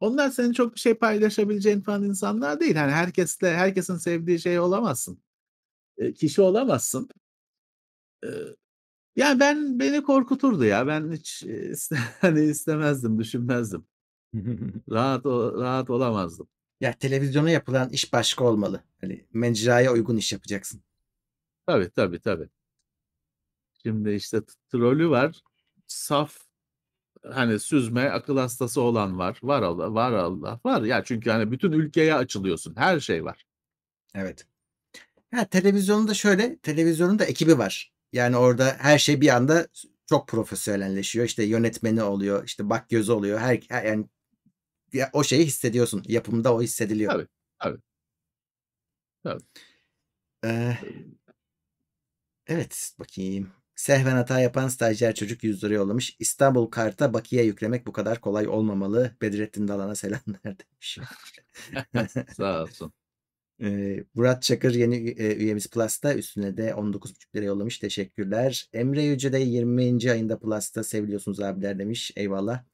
[0.00, 2.76] onlar senin çok bir şey paylaşabileceğin falan insanlar değil.
[2.76, 5.18] Hani, herkesle herkesin sevdiği şey olamazsın.
[5.98, 7.10] Eee, kişi olamazsın.
[8.24, 8.56] Eee,
[9.16, 10.86] ya, ben beni korkuturdu ya.
[10.86, 13.86] Ben hiç, eee, iste hani, istemezdim, düşünmezdim.
[14.92, 16.48] Rahat o rahat olamazdım.
[16.80, 18.84] Ya, televizyona yapılan iş başka olmalı.
[19.00, 20.82] Hani, mecraya uygun iş yapacaksın.
[21.66, 22.48] Tabii, tabii, tabii.
[23.82, 24.40] Şimdi, işte,
[24.72, 25.40] trolü var.
[25.86, 26.38] Saf,
[27.32, 29.38] hani, süzme, akıl hastası olan var.
[29.42, 30.82] Var Allah var Allah var.
[30.82, 32.76] Ya, çünkü, hani, bütün ülkeye açılıyorsun.
[32.76, 33.46] Her şey var.
[34.14, 34.46] Evet.
[35.34, 37.92] Ha, televizyonda şöyle, televizyonun da ekibi var.
[38.12, 39.68] Yani orada her şey bir anda
[40.06, 41.26] çok profesyonelleşiyor.
[41.26, 43.38] İşte yönetmeni oluyor, işte bakgözü oluyor.
[43.38, 44.06] Her her yani
[44.92, 46.02] ya, o şeyi hissediyorsun.
[46.08, 47.12] Yapımda o hissediliyor.
[47.12, 47.26] Tabii,
[47.58, 47.78] tabii.
[49.22, 49.42] Tabii.
[50.44, 50.78] Eee
[52.46, 53.52] Evet, bakayım.
[53.76, 56.16] Sehven hata yapan stajyer çocuk $100 yollamış.
[56.18, 59.16] İstanbul karta bakiye yüklemek bu kadar kolay olmamalı.
[59.22, 60.98] Bedrettin Dalan'a selamlar demiş.
[62.36, 62.92] Sağ olsun.
[63.60, 66.14] Eee, Murat Çakır yeni, eee, üyemiz Plus'ta.
[66.14, 67.78] Üstüne de $19,5 yollamış.
[67.78, 68.68] Teşekkürler.
[68.72, 70.12] Emre Yüce de 20.
[70.12, 70.84] ayında Plus'ta.
[70.84, 72.10] Seviliyorsunuz abiler demiş.
[72.16, 72.64] Eyvallah.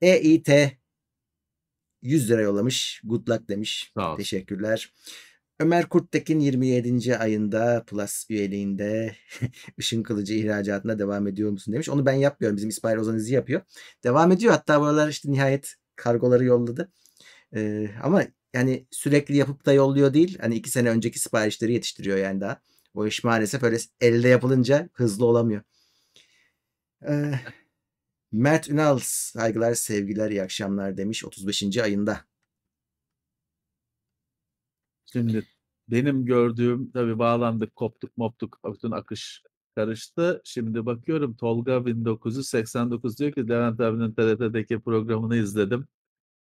[0.00, 0.48] EİT
[2.02, 3.00] $100 yollamış.
[3.04, 3.92] Good luck demiş.
[3.96, 4.16] Sağ olsun.
[4.16, 4.92] Teşekkürler.
[5.60, 7.18] Ömer Kurttekin 27.
[7.18, 9.16] ayında Plus üyeliğinde
[9.78, 11.88] ışın kılıcı ihracatına devam ediyor musun demiş.
[11.88, 12.56] Onu ben yapmıyorum.
[12.56, 13.60] Bizim İsmail Ozan İzi yapıyor.
[14.04, 14.52] Devam ediyor.
[14.52, 16.92] Hatta bu aralar işte nihayet kargoları yolladı.
[17.56, 20.38] Eee, ama yani sürekli yapıp da yolluyor değil.
[20.40, 22.60] Hani 2 sene önceki siparişleri yetiştiriyor yani daha.
[22.94, 25.62] O iş maalesef öyle elde yapılınca hızlı olamıyor.
[27.02, 27.40] Eee,
[28.32, 31.82] Mert Ünal saygılar, sevgiler, iyi akşamlar demiş 35.
[31.82, 32.24] ayında.
[35.12, 35.42] Şimdi
[35.88, 39.42] benim gördüğüm tabii bağlandık, koptuk moptuk, bütün akış
[39.76, 40.40] karıştı.
[40.44, 45.88] Şimdi bakıyorum Tolga 1989 diyor ki Levent abinin TRT'deki programını izledim.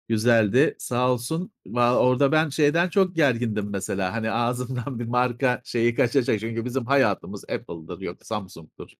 [0.09, 0.76] Güzeldi.
[0.78, 1.53] Sağ olsun.
[1.76, 4.12] Orada ben şeyden çok gergindim mesela.
[4.12, 6.40] Hani ağzımdan bir marka şeyi kaçacak.
[6.40, 8.92] Çünkü bizim hayatımız Apple'dır, yok Samsung'dur,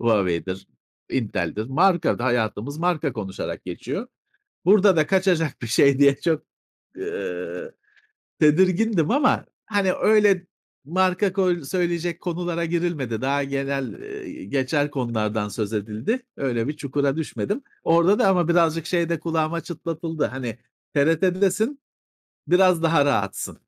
[0.00, 0.68] Huawei'dir,
[1.10, 1.66] Intel'dir.
[1.66, 4.06] Marka hayatımız marka konuşarak geçiyor.
[4.64, 6.42] Burada da kaçacak bir şey diye çok,
[8.40, 10.46] tedirgindim ama hani öyle
[10.84, 11.32] marka
[11.64, 13.20] söyleyecek konulara girilmedi.
[13.20, 13.92] Daha genel,
[14.48, 16.22] geçer konulardan söz edildi.
[16.36, 17.62] Öyle bir çukura düşmedim.
[17.84, 20.24] Orada da ama birazcık şey de kulağıma çıtlatıldı.
[20.26, 20.58] Hani
[20.94, 21.80] TRT'desin,
[22.48, 23.58] biraz daha rahatsın.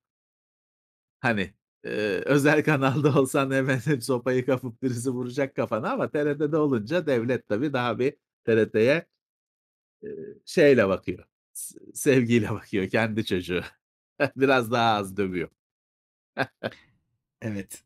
[1.21, 1.55] Hani,
[1.85, 7.73] eee, özel kanalda olsan hemen sopayı kapıp birisi vuracak kafana ama TRT'de olunca devlet tabii
[7.73, 9.07] daha bir TRT'ye,
[10.03, 10.11] eee,
[10.47, 11.25] şeyle bakıyor,
[11.95, 13.62] sevgiyle bakıyor, kendi çocuğu.
[14.37, 15.49] Biraz daha az dövüyor.
[17.43, 17.85] Evet.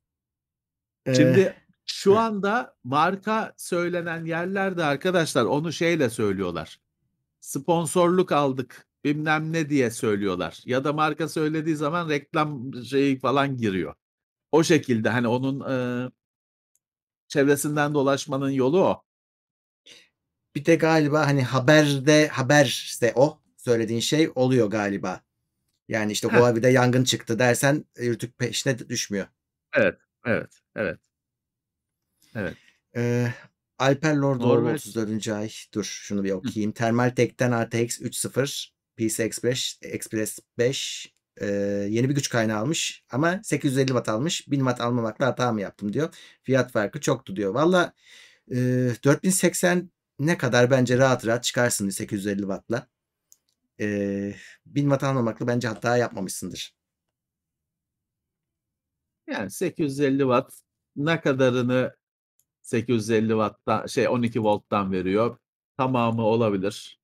[1.14, 1.54] Şimdi
[1.86, 6.80] şu anda marka söylenen yerlerde arkadaşlar onu şeyle söylüyorlar.
[7.40, 13.94] Sponsorluk aldık, bilmem ne diye söylüyorlar ya da marka söylediği zaman reklam şeyi falan giriyor.
[14.52, 16.10] O şekilde hani onun, eee
[17.28, 19.02] çevresinden dolaşmanın yolu o.
[20.54, 25.23] Bir de galiba hani haberde haberse o söylediğin şey oluyor galiba.
[25.88, 26.34] Yani işte Heh.
[26.38, 29.26] Huawei'de yangın çıktı dersen Rtürk peşine d düşmüyor.
[29.72, 30.98] Evet, evet, evet.
[32.34, 32.56] Evet.
[32.96, 33.34] Eee,
[33.78, 35.28] Alper Norveç 34.
[35.28, 35.50] ay.
[35.74, 36.72] Dur şunu bir okuyayım.
[36.72, 41.48] Thermaltake'ten RTX 3.0 PCI Express Express 5 eee,
[41.90, 44.50] yeni bir güç kaynağı almış ama 850 watt almış.
[44.50, 46.14] 1000 watt almamakla hata mı yaptım diyor.
[46.42, 47.54] Fiyat farkı çoktu diyor.
[47.54, 47.92] Valla,
[48.50, 52.86] eee, 4080'e kadar bence rahat rahat çıkarsın 850 watt'la.
[53.78, 56.74] Eee, 1000 watt almamakla bence hata yapmamışsındır.
[59.26, 60.52] Yani 850 watt
[60.96, 61.94] ne kadarını
[62.62, 65.38] 850 watt'tan şey 12 volt'tan veriyor?
[65.76, 67.00] Tamamı olabilir.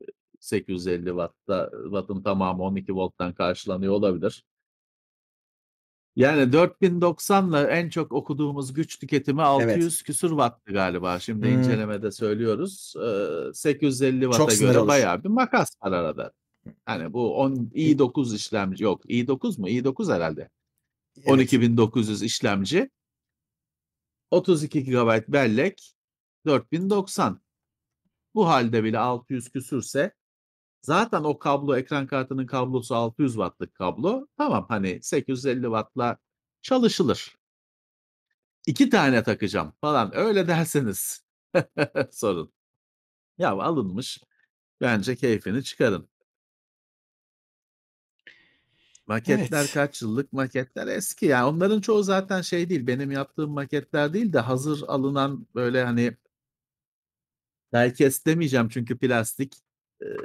[0.00, 4.44] Eee, 850 watt'ta watt'ın tamamı 12 volt'tan karşılanıyor olabilir.
[6.16, 9.46] Yani 4090'la en çok okuduğumuz güç tüketimi Evet.
[9.76, 11.18] 600 küsur watt'tı galiba.
[11.20, 11.58] Şimdi Hımm.
[11.58, 12.94] incelemede söylüyoruz.
[12.96, 14.88] Eee, 850 Çok watt'a göre olur.
[14.88, 16.32] bayağı bir makas var arada.
[16.86, 19.68] Hani bu on İ i9 işlemci yok i9 mu?
[19.68, 20.40] i9 herhâlde.
[21.16, 21.26] Evet.
[21.26, 22.90] 12900 işlemci.
[24.30, 25.94] 32 GB bellek,
[26.46, 27.40] 4090.
[28.34, 30.14] Bu hâlde bile 600 küsürse
[30.82, 34.26] zaten o kablo ekran kartının kablosu 600 watt'lık kablo.
[34.38, 36.18] Tamam, hani 850 watt'la
[36.62, 37.36] çalışılır.
[38.66, 41.24] 2 tane takacağım falan öyle derseniz
[42.10, 42.52] sorun.
[43.38, 44.20] Ya alınmış,
[44.80, 46.08] bence keyfini çıkarın.
[49.06, 49.74] Maketler Evet.
[49.74, 50.32] kaç yıllık?
[50.32, 51.48] Maketler eski ya.
[51.48, 56.16] Onların çoğu zaten şey değil, benim yaptığım maketler değil de hazır alınan böyle hani
[57.74, 59.56] Diecast demeyeceğim çünkü plastik.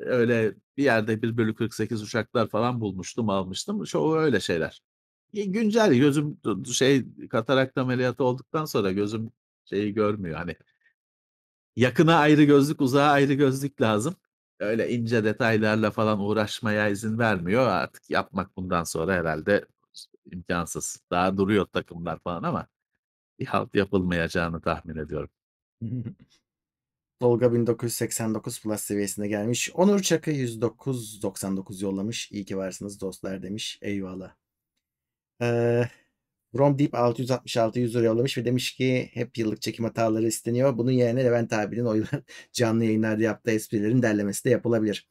[0.06, 3.84] Öyle bir yerde 1/48 uçaklar falan bulmuştum, almıştım.
[3.84, 4.82] Çoğu öyle şeyler.
[5.34, 6.38] Güncel gözüm
[6.74, 9.32] şey katarakt ameliyatı olduktan sonra gözüm
[9.66, 10.56] şeyi görmüyor hani.
[11.76, 14.16] Yakına ayrı gözlük, uzağa ayrı gözlük lazım.
[14.60, 17.68] Öyle ince detaylarla falan uğraşmaya izin vermiyor.
[17.68, 21.02] Artık yapmak bundan sonra herhâlde s imkânsız.
[21.12, 22.68] Daha duruyor takımlar falan ama
[23.40, 25.30] bir halt yapılmayacağını tahmin ediyorum.
[27.20, 29.72] Tolga 1989 Plus seviyesine gelmiş.
[29.74, 32.32] Onur Çakı 109.99 yollamış.
[32.32, 33.80] İyi ki varsınız dostlar demiş.
[33.82, 34.36] Eyvallah.
[35.42, 35.84] Ee,
[36.52, 40.78] From Deep 666 100 lira yollamış ve demiş ki hep yıllık çekim hataları isteniyor.
[40.78, 42.22] Bunun yerine Levent abinin oyunlar
[42.54, 45.10] canlı yayınlarda yaptığı esprilerin derlemesi de yapılabilir.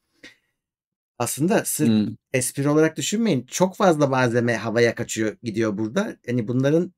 [1.19, 2.17] Aslında sırf Hımm.
[2.33, 3.45] espri olarak düşünmeyin.
[3.45, 6.17] Çok fazla malzeme havaya kaçıyor, gidiyor burada.
[6.27, 6.93] Hani bunların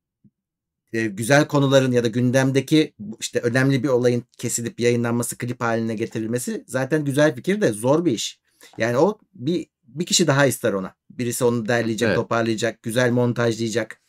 [0.92, 6.64] eee, güzel konuların ya da gündemdeki işte önemli bir olayın kesilip yayınlanması, klip haline getirilmesi
[6.66, 8.40] zaten güzel fikir de zor bir iş.
[8.78, 10.94] Yani o bir bir kişi daha ister ona.
[11.10, 12.16] Birisi onu derleyecek, Evet.
[12.16, 14.00] toparlayacak, güzel montajlayacak.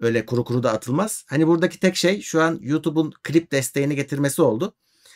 [0.00, 1.24] Öyle kuru kuru da atılmaz.
[1.28, 4.74] Hani buradaki tek şey şu an YouTube'un klip desteğini getirmesi oldu.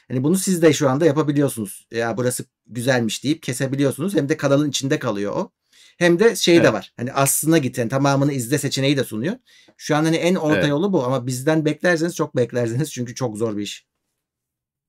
[0.09, 1.87] Hani bunu siz de şu anda yapabiliyorsunuz.
[1.91, 4.15] Ya burası güzelmiş deyip kesebiliyorsunuz.
[4.15, 5.51] Hem de kanalın içinde kalıyor o.
[5.97, 6.73] Hem de şey de Evet.
[6.73, 6.93] var.
[6.97, 9.37] Hani aslına git yani tamamını izle seçeneği de sunuyor.
[9.77, 10.69] Şu an hani en orta Evet.
[10.69, 13.87] yolu bu ama bizden beklerseniz çok beklersiniz çünkü çok zor bir iş.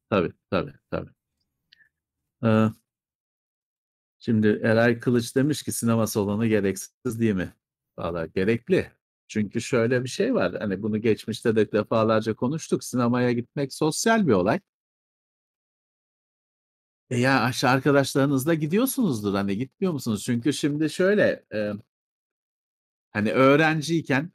[0.10, 1.10] Tabii, tabii, tabii.
[2.44, 2.72] Eee
[4.20, 7.54] Şimdi Eray Kılıç demiş ki sinema salonu gereksiz değil mi?
[7.98, 8.92] Valla gerekli.
[9.28, 10.56] Çünkü şöyle bir şey var.
[10.60, 12.84] Hani bunu geçmişte de defalarca konuştuk.
[12.84, 14.60] Sinemaya gitmek sosyal bir olay.
[17.10, 19.34] E, ya aşağı arkadaşlarınızla gidiyorsunuzdur.
[19.34, 20.24] Hani gitmiyor musunuz?
[20.26, 21.80] Çünkü şimdi şöyle, emm
[23.12, 24.32] hani öğrenciyken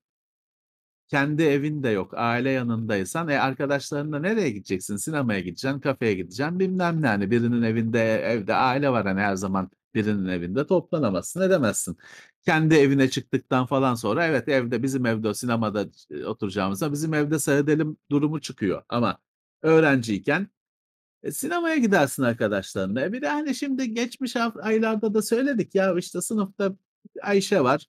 [1.08, 4.96] kendi evin de yok, aile yanındaysan, e, arkadaşlarınla nereye gideceksin?
[4.96, 7.06] Sinemaya gideceksin, kafeye gideceksin, bilmem ne.
[7.06, 9.06] Hani birinin evinde, evde aile var.
[9.06, 11.96] Hani her zaman birinin evinde toplanamazsın, edemezsin.
[12.44, 17.96] Kendi evine çıktıktan falan sonra evet, evde, bizim evde, sinemada ç oturacağımıza bizim evde seyredelim
[18.10, 18.82] durumu çıkıyor.
[18.88, 19.18] Ama
[19.62, 20.46] öğrenciyken, e,
[21.30, 23.00] sinemaya gidersin arkadaşlarınla.
[23.04, 26.76] E, bir de, hani, şimdi geçmiş aylarda da söyledik ya, işte, sınıfta
[27.22, 27.86] Ayşe var.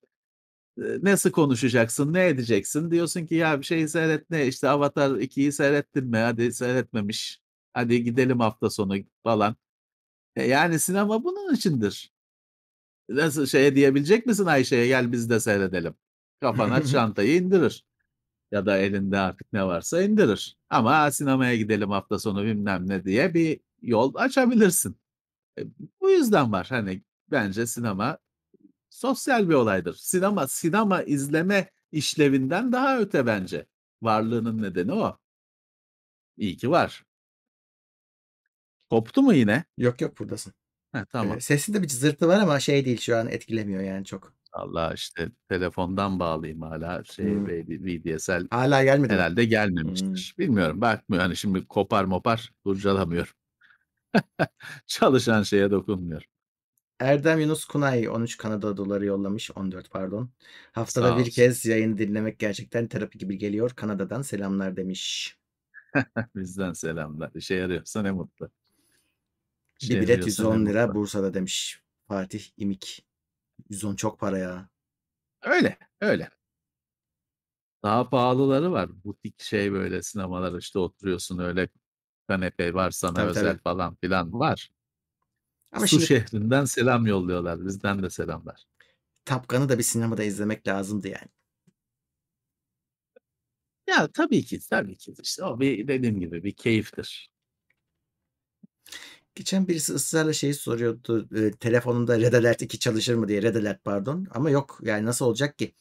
[0.78, 2.92] Eee, nasıl konuşacaksın, ne edeceksin?
[2.92, 6.18] Diyorsun ki ya bir şeyi seyret ne, işte, Avatar 2'yi seyrettin mi?
[6.18, 7.40] Hadi seyretmemiş.
[7.74, 9.56] Hadi gidelim hafta sonu falan.
[10.36, 12.14] E, yani sinema bunun içindir.
[13.10, 15.96] Nasıl şeye diyebilecek misin Ayşe'ye gel biz de seyredelim?
[16.42, 17.86] Kafana çantayı indirir
[18.54, 20.58] ya da elinde artık ne varsa indirir.
[20.70, 24.98] Ama sinemaya gidelim hafta sonu bilmem ne diye bir yol açabilirsin.
[25.60, 25.62] E,
[26.02, 26.68] bu yüzden var.
[26.70, 28.18] Hani, bence sinema
[28.90, 29.94] sosyal bir olaydır.
[29.96, 33.66] Sinema, sinema izleme işlevinden daha öte bence.
[34.02, 35.18] Varlığının nedeni o.
[36.38, 37.04] İyi ki var.
[38.90, 39.64] Koptu mu yine?
[39.78, 40.54] Yok yok buradasın.
[40.92, 41.42] Heh, Eee, tamam.
[41.42, 44.34] sesinde bir cızırtı var ama şey değil şu an etkilemiyor yani çok.
[44.56, 47.48] Vallahi işte telefondan bağlıyım hâlâ şeye Hımm.
[47.48, 49.20] V VDSL Hâlâ gelmedi mi?
[49.20, 49.50] herhâlde Hımm.
[49.50, 50.36] gelmemiştir.
[50.40, 51.24] Bilmiyorum bakmıyor.
[51.24, 53.34] Hani, şimdi kopar mopar kurcalamıyorum.
[54.88, 56.28] Çalışan şeye dokunmuyorum.
[57.00, 59.52] Erdem Yunus Kunay 13 Kanada doları yollamış.
[59.52, 60.30] 14 pardon.
[60.72, 61.32] Haftada Sağ bir olsun.
[61.32, 63.72] kez yayını dinlemek gerçekten terapi gibi geliyor.
[63.76, 65.38] Kanada'dan selamlar demiş.
[66.36, 67.32] Bizden selamlar.
[67.36, 68.50] İşe yarıyorsa ne mutlu.
[69.82, 70.94] İşe Bir bilet yarıyorsa ne £110 mutlu.
[70.96, 73.06] Bursa'da demiş Fatih İmik.
[73.70, 74.70] 110 çok para ya.
[75.42, 76.30] Öyle, öyle.
[77.84, 79.04] Daha pahalıları var.
[79.04, 81.70] Butik şey böyle sinemalar, işte, oturuyorsun öyle
[82.28, 83.62] kanepe var sana Tabii, özel tabii.
[83.62, 84.72] falan filan var.
[85.72, 87.66] Ama Su şimdi şehrinden selam yolluyorlar.
[87.66, 88.66] Bizden de selamlar.
[89.26, 91.30] Top Gun'ı da bir sinemada izlemek lazımdı yani.
[93.88, 95.14] Ya, tabii ki, tabii ki.
[95.24, 97.32] İşte, o bir dediğim gibi bir keyiftir.
[99.36, 103.42] Geçen birisi ısrarla şeyi soruyordu, eee, telefonunda Red Alert 2 çalışır mı diye.
[103.42, 105.76] Red Alert pardon ama yok yani nasıl olacak ki?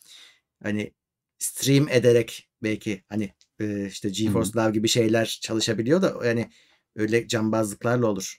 [0.63, 0.93] Hani
[1.39, 4.09] stream ederek belki hani, eee, işte.
[4.11, 6.51] GeForce Now gibi şeyler çalışabiliyor da yani
[6.97, 8.39] öyle cambazlıklarla olur.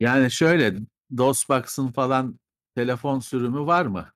[0.00, 0.74] Yani şöyle,
[1.16, 2.40] DOSBox'ın falan
[2.74, 4.12] telefon sürümü var mı?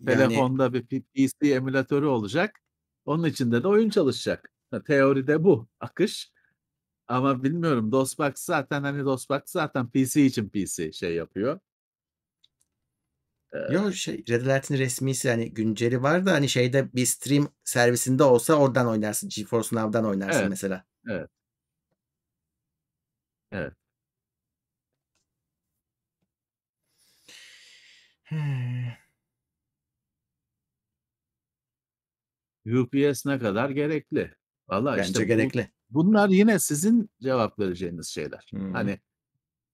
[0.00, 2.60] Yani Telefonda bir PC emülatörü olacak.
[3.04, 4.52] Onun içinde de oyun çalışacak.
[4.86, 6.32] Teoride bu akış.
[7.08, 11.60] Ama bilmiyorum DOSBox zaten, hani, DOSBox zaten PC için PC şey yapıyor.
[13.54, 18.22] Eee Yo, şey Red Alert'in resmisi hani günceli var da hani şeyde bir stream servisinde
[18.24, 19.28] olsa oradan oynarsın.
[19.28, 20.84] GeForce Now'dan oynarsın Evet, mesela.
[21.08, 21.30] evet.
[23.52, 23.72] Evet.
[32.66, 34.34] UPS ne kadar gerekli?
[34.68, 35.70] Valla, Bence işte, bu gerekli.
[35.90, 38.50] Bunlar yine sizin cevap vereceğiniz şeyler.
[38.54, 38.70] Hı.
[38.72, 39.00] Hani,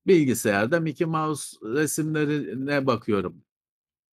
[0.06, 3.44] bilgisayarda Mickey Mouse resimlerine bakıyorum.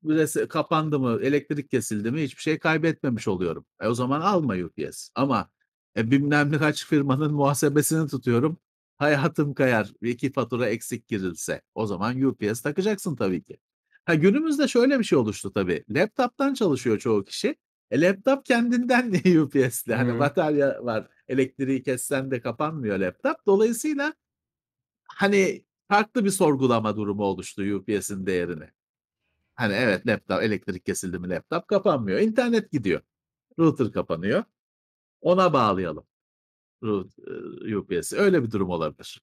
[0.06, 3.66] Resi kapandı mı, elektrik kesildi mi hiçbir şey kaybetmemiş oluyorum.
[3.82, 5.10] E, o zaman alma UPS.
[5.16, 5.50] Ama,
[5.98, 8.58] e, bilmem ne kaç firmanın muhasebesini tutuyorum.
[8.98, 11.62] Hayatım kayar, 2 fatura eksik girilse.
[11.76, 13.58] O zaman UPS takacaksın tabii ki.
[14.06, 15.84] Ha, günümüzde şöyle bir şey oluştu tabii.
[15.90, 17.56] Laptop'tan çalışıyor çoğu kişi.
[17.92, 19.94] E, laptop kendinden de UPS'li.
[19.96, 20.20] Hani, Hıı.
[20.20, 21.08] batarya var.
[21.28, 23.46] Elektriği kessen de kapanmıyor laptop.
[23.46, 24.14] Dolayısıyla,
[25.08, 28.70] hani, farklı bir sorgulama durumu oluştu UPS'in değerini.
[29.56, 32.20] Hani, evet, laptop elektrik kesildi mi laptop kapanmıyor.
[32.20, 33.02] İnternet gidiyor.
[33.60, 34.44] Router kapanıyor.
[35.22, 36.06] Ona bağlayalım
[37.78, 38.18] UPS'i.
[38.18, 39.22] Öyle bir durum olabilir.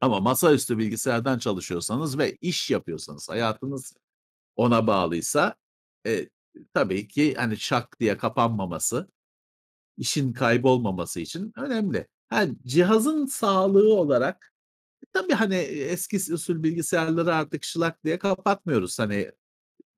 [0.00, 3.94] Ama masaüstü bilgisayardan çalışıyorsanız ve iş yapıyorsanız, hayatınız
[4.56, 5.54] ona bağlıysa,
[6.06, 6.28] eee,
[6.74, 9.08] tabii ki, hani, şak diye kapanmaması,
[9.98, 12.08] işin kaybolmaması için önemli.
[12.28, 14.54] Ha, cihazın sağlığı olarak,
[15.04, 18.98] e, tabii, hani, eski usul bilgisayarları artık şılak diye kapatmıyoruz.
[18.98, 19.32] Hani,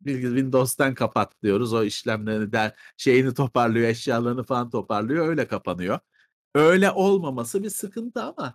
[0.05, 1.73] Windows'tan kapat diyoruz.
[1.73, 5.99] O işlemlerini der şeyini toparlıyor, eşyalarını falan toparlıyor, öyle kapanıyor.
[6.55, 8.55] Öyle olmaması bir sıkıntı ama,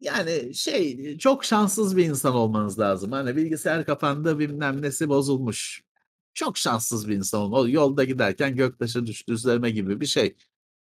[0.00, 3.12] yani, şey, çok şanssız bir insan olmanız lazım.
[3.12, 5.82] Hani, bilgisayar kapandı, bilmem nesi bozulmuş.
[6.38, 10.36] Çok şanssız bir insan olma o yolda giderken göktaşı düştü üzerime gibi bir şey.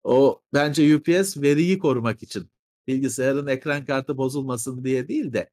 [0.04, 2.50] O bence UPS veriyi korumak için,
[2.86, 5.50] bilgisayarın ekran kartı bozulmasın diye değil de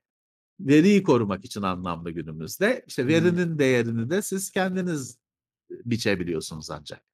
[0.60, 2.86] veriyi korumak için anlamlı günümüzde.
[2.88, 5.18] İşte, verinin değerini de siz kendiniz,
[5.70, 7.06] eee, biçebiliyorsunuz ancak.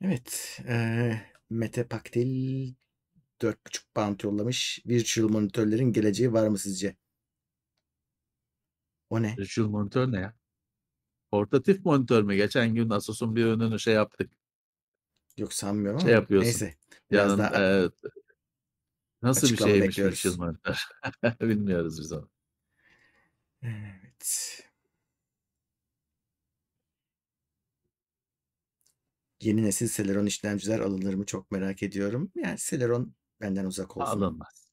[0.00, 2.74] Evet, eee, Mete Pakdil
[3.42, 4.80] £4,5 yollamış.
[4.86, 6.96] Virtual monitörlerin geleceği var mı sizce?
[9.10, 9.36] O ne?
[9.38, 10.34] Virtual monitör ne ya?
[11.30, 12.36] Portatif monitör mü?
[12.36, 14.32] Geçen gün Asus'un bir ürününü şey yaptık.
[15.36, 16.74] Yok, sanmıyorum Şey ama yapıyorsun, neyse.
[17.10, 17.90] Biraz yanın daha eee,
[19.22, 20.38] nasıl bir açıklama şeymiş virtual bekliyoruz.
[20.38, 20.76] monitör?
[21.40, 22.30] Bilmiyoruz biz onu.
[23.62, 24.62] Evet.
[29.40, 32.32] Yeni nesil Celeron işlemciler alınır mı çok merak ediyorum.
[32.34, 34.20] Yani, Celeron benden uzak olsun.
[34.20, 34.65] Alınmaz.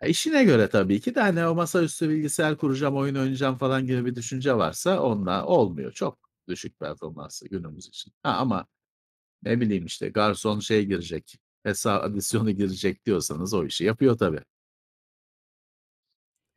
[0.00, 4.06] E, işine göre tabii ki de, hani, o masaüstü bilgisayar kuracağım, oyun oynayacağım falan gibi
[4.06, 5.92] bir düşünce varsa onunla olmuyor.
[5.92, 6.18] Çok
[6.48, 8.12] düşük performanslı günümüz için.
[8.22, 8.66] Ha, ama
[9.42, 14.40] ne bileyim, işte, garson şey girecek, hesa adisyonu girecek diyorsanız o işi yapıyor tabii.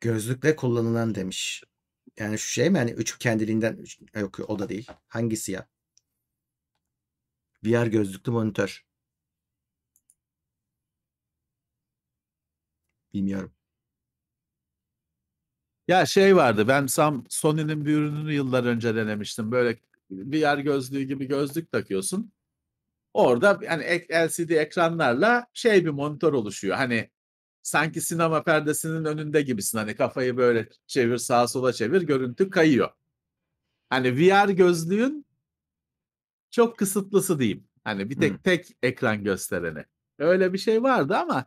[0.00, 1.62] Gözlükle kullanılan demiş.
[2.18, 3.84] Yani, şu şey mi, hani, 3 kendiliğinden
[4.16, 4.86] yok, o da değil.
[5.08, 5.66] Hangisi ya?
[7.64, 8.84] VR gözlüklü monitör.
[13.14, 13.52] Bilmiyorum.
[15.88, 19.52] Ya, şey vardı, ben Sam Sony'nin bir ürününü yıllar önce denemiştim.
[19.52, 19.78] Böyle
[20.10, 22.32] VR gözlüğü gibi gözlük takıyorsun.
[23.14, 26.76] Orada, ek LCD ekranlarla şey bir monitör oluşuyor.
[26.76, 27.10] Hani,
[27.62, 29.78] sanki sinema perdesinin önünde gibisin.
[29.78, 32.90] Hani, kafayı böyle çevir, sağa sola çevir, görüntü kayıyor.
[33.90, 35.26] Hani, VR gözlüğün
[36.50, 37.68] çok kısıtlısı diyeyim.
[37.84, 39.84] Hani, bir tek tek ekran göstereni.
[40.18, 41.46] Öyle bir şey vardı ama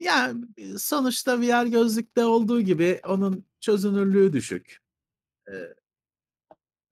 [0.00, 4.78] ya, eee, sonuçta VR gözlükte olduğu gibi onun çözünürlüğü düşük.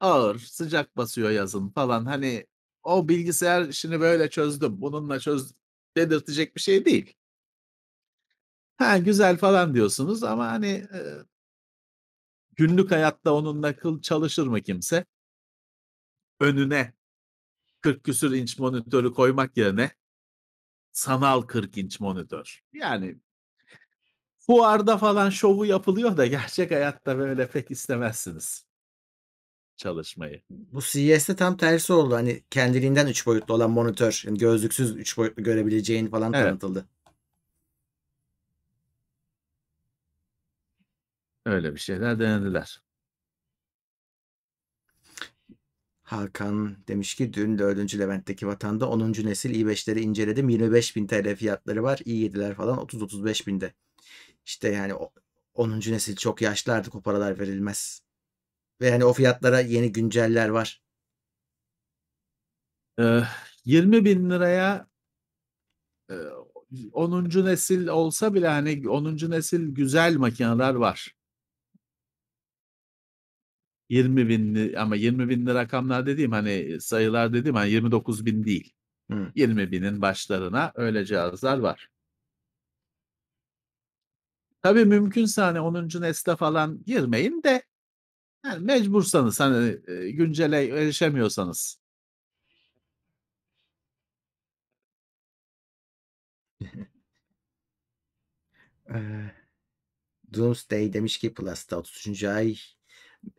[0.01, 2.05] Ağır, sıcak basıyor yazın falan.
[2.07, 2.47] Hani,
[2.83, 5.53] o bilgisayar işini böyle çözdüm, bununla çöz
[5.97, 7.15] dedirtecek bir şey değil.
[8.79, 10.87] Ha, güzel falan diyorsunuz ama, hani,
[12.57, 15.05] günlük hayatta onunla kıl çalışır mı kimse?
[16.41, 16.93] Önüne
[17.81, 19.91] 40 küsur inç monitörü koymak yerine
[20.97, 22.63] sanal 40 inç monitör.
[22.73, 23.19] Yani
[24.39, 28.67] fuarda falan şovu yapılıyor da gerçek hayatta böyle pek istemezsiniz
[29.77, 30.43] çalışmayı.
[30.51, 32.15] Bu CES'te tam tersi oldu.
[32.15, 36.45] Hani, kendiliğinden 3 boyutlu olan monitör, hani, gözlüksüz 3 boyutlu görebileceğin falan Evet.
[36.45, 36.87] tanıtıldı.
[41.47, 42.83] Öyle bir şeyler denediler.
[46.07, 47.99] Hakan demiş ki dün 4.
[47.99, 49.27] Levent'teki Vatan'da 10.
[49.27, 50.49] nesil i5'leri inceledim.
[51.07, 51.99] TL fiyatları var.
[51.99, 53.73] i7'ler falan 30-35.000'de.
[54.47, 55.13] İşte, yani, o
[55.55, 55.93] 10.
[55.93, 58.03] nesil çok yaşlı artık o paralar verilmez.
[58.83, 60.81] Ve, hani, o fiyatlara yeni günceller var.
[62.99, 63.25] Eee,
[63.65, 64.87] ₺20.000'ya
[66.11, 66.17] eee,
[66.93, 67.45] 10.
[67.45, 69.31] nesil olsa bile, hani, 10.
[69.31, 71.16] nesil güzel makineler var.
[73.89, 78.73] 20.000'li ama 20.000'li rakamlar dediğim, hani, sayılar dediğim, hani, 29.000 değil.
[79.11, 79.33] Hıı.
[79.35, 81.89] 20.000'in başlarına öyle cihazlar var.
[84.63, 86.01] Tabii mümkünse, hani, 10.
[86.01, 87.63] nesle falan girmeyin de,
[88.47, 91.81] yani, mecbursanız, hani, eee, güncele erişemiyorsanız.
[100.35, 102.29] Doomsday demiş ki Plus'ta 33.
[102.29, 102.57] ay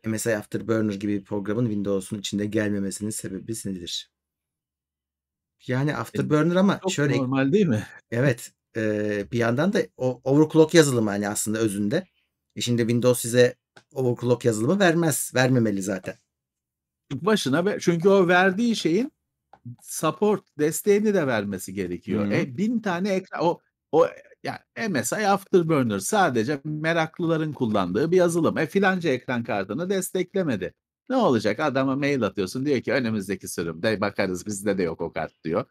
[0.05, 4.11] MSI Afterburner gibi bir programın Windows'un içinde gelmemesinin sebebi nedir?
[5.67, 7.87] Yani, E, Afterburner ama çok şöyle normal değil mi?
[8.11, 12.07] Evet, eee, bir yandan da o overclock yazılımı, hani, aslında özünde.
[12.55, 13.55] E, şimdi Windows size
[13.93, 15.31] overclock yazılımı vermez.
[15.35, 16.15] Vermemeli zaten.
[17.13, 19.11] Başına ve çünkü o verdiği şeyin
[19.81, 22.27] support desteğini de vermesi gerekiyor.
[22.27, 22.33] Hı.
[22.33, 23.59] E, 1000 tane ekran o
[23.91, 24.07] o
[24.47, 28.57] ya MSI Afterburner sadece meraklıların kullandığı bir yazılım.
[28.57, 30.73] E filanca ekran kartını desteklemedi.
[31.09, 31.59] Ne olacak?
[31.59, 35.65] Adama mail atıyorsun diyor ki önümüzdeki sürümde bakarız bizde de yok o kart diyor.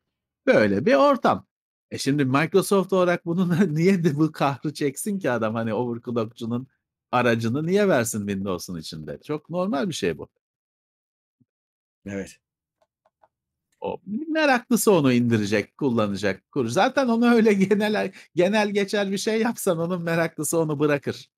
[0.46, 1.46] Böyle bir ortam.
[1.90, 6.66] E şimdi Microsoft olarak bunun niye de bu kahrı çeksin ki adam hani overclockçunun
[7.12, 9.20] aracını niye versin Windows'un içinde?
[9.22, 10.28] Çok normal bir şey bu.
[12.06, 12.38] Evet.
[13.80, 16.50] O meraklısı onu indirecek, kullanacak.
[16.50, 16.68] Kur.
[16.68, 21.30] Zaten onu öyle genel genel geçer bir şey yapsan onun meraklısı onu bırakır.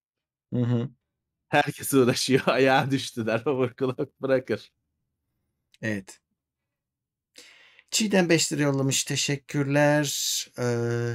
[0.55, 0.89] Hı hı.
[1.49, 2.43] Herkes uğraşıyor.
[2.47, 3.43] Ayağa düştüler.
[3.47, 4.73] Overclock bırakır.
[5.83, 6.21] Evet.
[7.91, 9.05] Çiğdem 5 lira yollamış.
[9.05, 10.07] Teşekkürler.
[10.59, 11.15] Ee,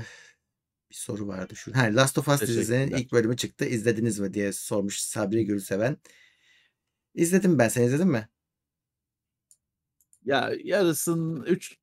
[0.90, 1.76] bir soru vardı şu.
[1.76, 3.66] Ha, Last of Us dizisinin ilk bölümü çıktı.
[3.66, 5.98] İzlediniz mi diye sormuş Sabri Gülseven.
[7.14, 7.68] İzledim ben.
[7.68, 8.28] Sen izledin mi?
[10.26, 11.78] Ya yarısının 3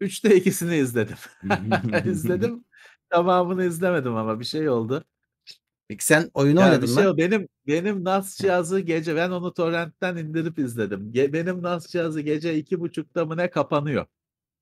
[0.00, 1.16] 3'te 2'sini izledim.
[2.06, 2.64] İzledim.
[3.10, 5.04] Tamamını izlemedim ama bir şey oldu.
[5.88, 7.10] Peki sen oyunu Ya bir oynadın şey mı?
[7.10, 11.12] o benim benim NAS cihazı gece ben onu torrentten indirip izledim.
[11.12, 14.06] Ge benim NAS cihazı gece 2.30'da mı ne kapanıyor.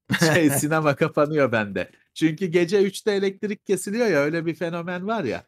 [0.34, 1.90] Şey sinema kapanıyor bende.
[2.14, 5.44] Çünkü gece 3'te elektrik kesiliyor ya öyle bir fenomen var ya.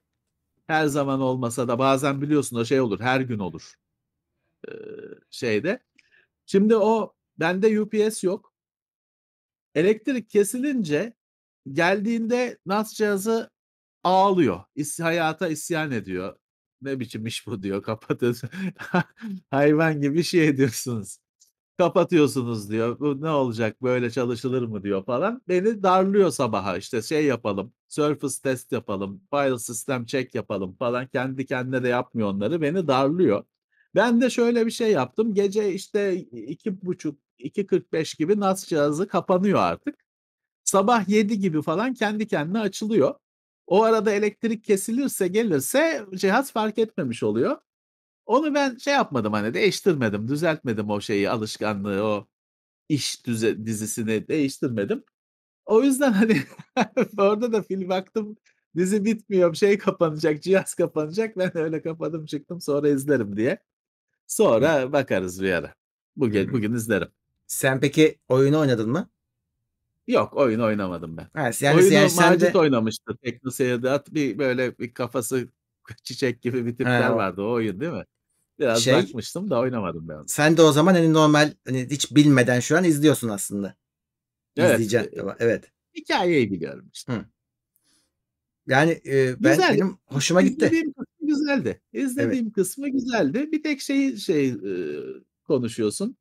[0.66, 3.74] Her zaman olmasa da bazen biliyorsun o şey olur her gün olur.
[4.68, 4.72] Ee,
[5.30, 5.80] şeyde.
[6.46, 8.54] Şimdi o bende UPS yok.
[9.74, 11.14] Elektrik kesilince
[11.72, 13.50] geldiğinde NAS cihazı
[14.04, 14.60] ağlıyor.
[14.76, 16.36] İs hayata isyan ediyor.
[16.82, 17.82] Ne biçim iş bu diyor.
[17.84, 18.50] Kapatıyorsun.
[19.50, 21.18] Hayvan gibi şey ediyorsunuz.
[21.78, 23.00] Kapatıyorsunuz diyor.
[23.00, 25.42] Bu ne olacak böyle çalışılır mı diyor falan.
[25.48, 27.72] Beni darlıyor sabaha işte şey yapalım.
[27.88, 29.22] Surface test yapalım.
[29.30, 31.06] File system check yapalım falan.
[31.08, 32.62] Kendi kendine de yapmıyor onları.
[32.62, 33.44] Beni darlıyor.
[33.94, 35.34] Ben de şöyle bir şey yaptım.
[35.34, 40.04] Gece işte 2.30 2.45 gibi NAS cihazı kapanıyor artık.
[40.64, 43.14] Sabah 7 gibi falan kendi kendine açılıyor.
[43.66, 47.58] O arada elektrik kesilirse gelirse cihaz fark etmemiş oluyor.
[48.26, 52.28] Onu ben şey yapmadım hani değiştirmedim, düzeltmedim o şeyi, alışkanlığı, o
[52.88, 55.04] iş düze dizisini değiştirmedim.
[55.66, 56.36] O yüzden hani
[57.18, 58.36] orada da film baktım
[58.76, 61.38] dizi bitmiyor, şey kapanacak, cihaz kapanacak.
[61.38, 63.58] Ben öyle kapadım çıktım sonra izlerim diye.
[64.26, 65.74] Sonra bakarız bir ara.
[66.16, 67.08] Bugün bugün izlerim.
[67.46, 69.10] Sen peki oyunu oynadın mı?
[70.06, 71.28] Yok, oyun oynamadım ben.
[71.34, 73.90] Ha, yani Oyunu yani sen Macit de oynamıştı TeknoSeyir'de.
[73.90, 75.48] At bir böyle bir kafası
[76.02, 77.42] çiçek gibi bir tipler o vardı.
[77.42, 78.04] O oyun değil mi?
[78.58, 80.24] Biraz Şey bakmıştım da oynamadım ben.
[80.26, 83.74] Sen de o zaman hani normal hani hiç bilmeden şu an izliyorsun aslında.
[84.56, 85.20] Evet, İzleyeceksin.
[85.20, 85.72] Ama evet.
[85.94, 87.12] hikâyeyi biliyorum işte.
[87.12, 87.24] Hı.
[88.66, 89.74] Yani, eee, ben Güzel.
[89.74, 90.70] benim hoşuma gitti.
[91.34, 91.80] İzlediğim güzeldi.
[91.94, 92.04] Evet.
[92.04, 93.52] İzlediğim kısmı güzeldi.
[93.52, 96.16] Bir tek şey, ııı, konuşuyorsun.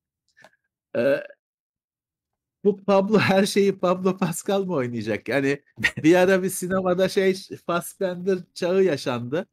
[2.64, 5.30] Bu Pablo her şeyi Pablo Pascal mı oynayacak?
[5.30, 5.64] Yani
[6.04, 7.36] bir ara bir sinemada şey
[7.66, 9.48] Fassbender çağı yaşandı.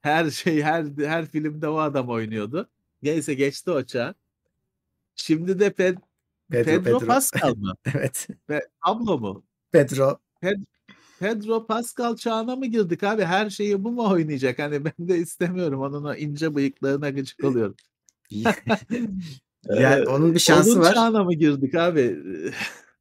[0.00, 2.70] Her şey her her filmde o adam oynuyordu.
[3.02, 4.14] Neyse geçti o çağ.
[5.14, 5.98] Şimdi de Ped
[6.50, 7.06] Pedro, Pedro Pedro.
[7.06, 7.74] Pascal mı?
[7.94, 8.28] Evet.
[8.50, 9.46] Ve Pablo mu?
[9.72, 10.18] Pedro.
[10.40, 10.56] Ped
[11.20, 13.24] Pedro Pascal çağına mı girdik abi?
[13.24, 14.58] Her şeyi bu mu oynayacak?
[14.58, 15.80] Hani ben de istemiyorum.
[15.80, 17.76] Onun o ince bıyıklarına gıcık oluyorum.
[19.68, 20.94] Yani Eee, onun bir şansı onun var.
[20.94, 22.22] çağına mı girdik abi?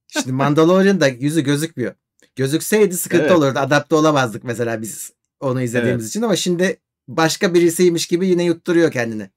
[0.07, 1.93] Şimdi Mandalorian'da yüzü gözükmüyor.
[2.35, 3.31] Gözükseydi sıkıntı Evet.
[3.31, 3.59] olurdu.
[3.59, 6.09] Adapte olamazdık mesela biz onu izlediğimiz Evet.
[6.09, 9.29] için ama şimdi başka birisiymiş gibi yine yutturuyor kendini.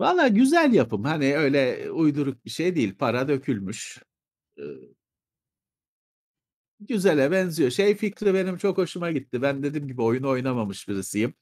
[0.00, 1.04] Valla güzel yapım.
[1.04, 2.94] Hani öyle uyduruk bir şey değil.
[2.98, 4.02] Para dökülmüş.
[6.80, 7.70] Güzele benziyor.
[7.70, 9.42] Şey fikri benim çok hoşuma gitti.
[9.42, 11.34] Ben dediğim gibi oyunu oynamamış birisiyim.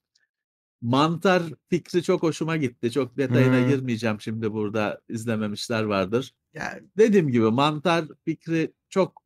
[0.81, 2.91] Mantar fikri çok hoşuma gitti.
[2.93, 3.69] Çok detayına Hımm.
[3.69, 6.35] girmeyeceğim şimdi burada izlememişler vardır.
[6.55, 9.23] Ya Dediğim gibi mantar fikri çok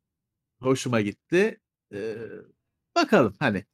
[0.60, 1.60] hoşuma gitti.
[1.92, 2.16] Eee,
[2.96, 3.64] bakalım hani.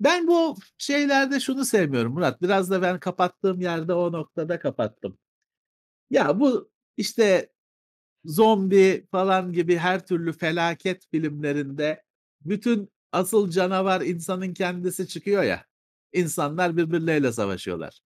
[0.00, 2.42] Ben bu şeylerde şunu sevmiyorum Murat.
[2.42, 5.18] Biraz da ben kapattığım yerde o noktada kapattım.
[6.10, 7.52] Ya bu işte
[8.24, 12.02] zombi falan gibi her türlü felaket filmlerinde
[12.40, 15.64] bütün asıl canavar insanın kendisi çıkıyor ya.
[16.12, 18.00] İnsanlar birbirleriyle savaşıyorlar.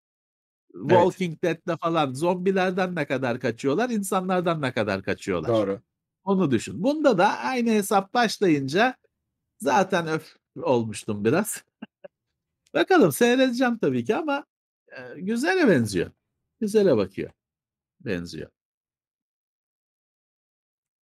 [0.75, 0.89] Evet.
[0.89, 5.49] Walking Dead'de falan zombilerden ne kadar kaçıyorlar, insanlardan ne kadar kaçıyorlar.
[5.49, 5.81] Doğru.
[6.23, 6.83] Onu düşün.
[6.83, 8.95] Bunda da aynı hesap başlayınca
[9.59, 11.63] zaten öf olmuştum biraz.
[12.73, 14.45] Bakalım seyredeceğim tabii ki ama,
[14.91, 16.11] eee, güzele benziyor.
[16.59, 17.31] Güzele bakıyor.
[17.99, 18.49] Benziyor.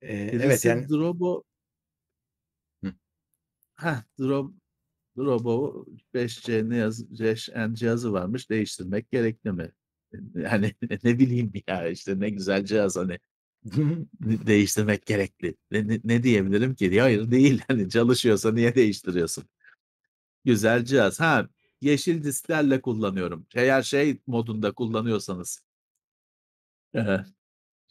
[0.02, 1.44] Eee, evet Birisi yani Drobo
[2.84, 2.94] Hı.
[3.78, 4.52] Heh, Drob
[5.18, 5.86] Drobo
[6.16, 9.72] 5C ne yaz 5N cihazı varmış, değiştirmek gerekli mi?
[10.36, 10.76] Yani
[11.06, 13.20] ne bileyim ya, işte ne güzel cihaz hani.
[14.48, 15.56] Değiştirmek gerekli.
[15.72, 17.02] Ne ne ne diyebilirim ki?
[17.02, 17.62] Hayır değil.
[17.70, 19.46] Hani çalışıyorsa niye değiştiriyorsun?
[20.46, 21.20] Güzel cihaz.
[21.20, 21.50] Ha,
[21.82, 23.48] yeşil disklerle kullanıyorum.
[23.56, 25.62] Eğer şey modunda kullanıyorsanız.
[26.96, 27.26] Eee,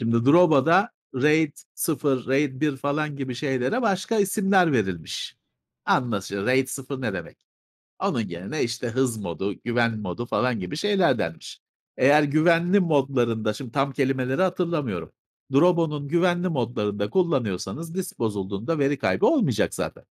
[0.01, 5.37] şimdi Drobo'da RAID 0, RAID 1 falan gibi şeylere başka isimler verilmiş.
[5.85, 6.47] Anlaşılıyor.
[6.47, 7.39] RAID 0 ne demek?
[8.01, 11.61] Onun yerine işte hız modu, güven modu falan gibi şeyler denmiş.
[11.97, 15.13] Eğer güvenli modlarında, şimdi tam kelimeleri hatırlamıyorum.
[15.53, 20.05] Drobo'nun güvenli modlarında kullanıyorsanız disk bozulduğunda veri kaybı olmayacak zaten.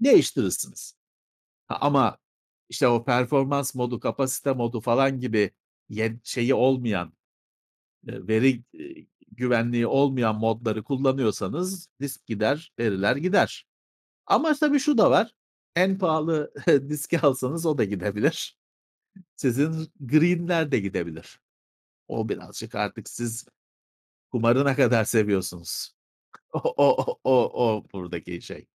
[0.00, 0.94] Değiştirirsiniz.
[1.68, 2.18] Ha, ama
[2.68, 5.50] işte o performans modu, kapasite modu falan gibi
[6.24, 7.12] şeyi olmayan,
[8.08, 9.06] eee, veri, eee,
[9.36, 13.66] güvenliği olmayan modları kullanıyorsanız disk gider, veriler gider.
[14.26, 15.34] Ama tabii şu da var.
[15.76, 16.52] En pahalı
[16.90, 18.58] diski alsanız o da gidebilir.
[19.36, 21.40] Sizin green'ler de gidebilir.
[22.08, 23.46] O birazcık artık siz
[24.32, 25.92] kumarı ne kadar seviyorsunuz?
[26.54, 28.66] O o o o buradaki şey,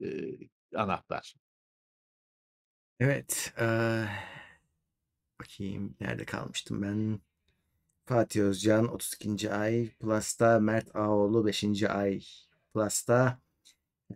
[0.00, 0.38] eee,
[0.76, 1.34] anahtar.
[3.00, 4.08] Evet, eee,
[5.40, 7.20] bakayım nerede kalmıştım ben?
[8.08, 9.52] Fatih Özcan 32.
[9.52, 11.82] ay Plus'ta, Mert Ağoğlu 5.
[11.82, 12.20] ay
[12.74, 13.38] Plus'ta.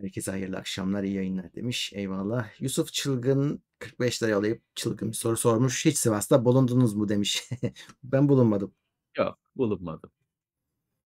[0.01, 1.93] Herkese hayırlı akşamlar, iyi yayınlar demiş.
[1.93, 2.61] Eyvallah.
[2.61, 5.85] Yusuf Çılgın 45 lira yollayıp çılgın bir soru sormuş.
[5.85, 7.49] Hiç Sivas'ta bulundunuz mu demiş.
[8.03, 8.73] Ben bulunmadım.
[9.17, 10.11] Yok, bulunmadım.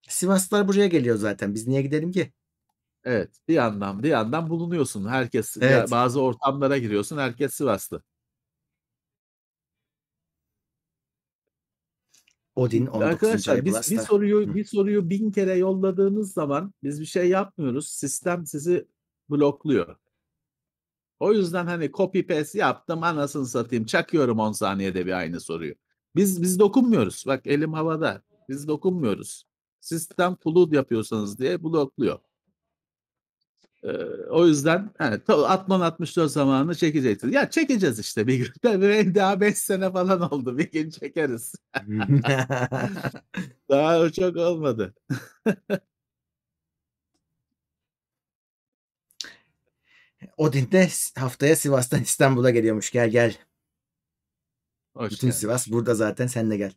[0.08, 1.54] Sivaslılar buraya geliyor zaten.
[1.54, 2.34] Biz niye gidelim ki?
[3.04, 5.08] Evet, bir yandan bir yandan bulunuyorsun.
[5.08, 5.92] Herkes Evet.
[5.92, 8.04] bazı ortamlara giriyorsun, herkes Sivaslı.
[12.58, 13.02] Odin 19.
[13.02, 14.56] ay Arkadaşlar biz bir soruyu Hı.
[14.56, 17.88] bir soruyu 1000 kere yolladığınız zaman biz bir şey yapmıyoruz.
[17.88, 18.88] Sistem sizi
[19.30, 19.96] blokluyor.
[21.20, 25.76] O yüzden hani copy paste yaptım, anasını satayım, çakıyorum 10 saniyede bir aynı soruyu.
[26.16, 27.24] Biz biz dokunmuyoruz.
[27.28, 28.22] Bak elim havada.
[28.50, 29.44] Biz dokunmuyoruz.
[29.82, 32.20] Sistem flood yapıyorsanız diye blokluyor.
[34.30, 34.94] O yüzden
[35.28, 37.34] to Atman 64 zamanını çekeceksiniz.
[37.34, 38.52] Ya çekeceğiz işte bir gün.
[38.62, 40.58] Tabii daha 5 sene falan oldu.
[40.58, 41.56] Bir gün çekeriz.
[43.70, 44.94] Daha çok olmadı.
[50.38, 52.92] Odin de haftaya Sivas'tan İstanbul'a geliyormuş.
[52.92, 53.38] Gel gel.
[54.94, 55.40] Hoş Bütün gelmiş.
[55.40, 56.28] Sivas burada zaten.
[56.28, 56.74] Sen de gel.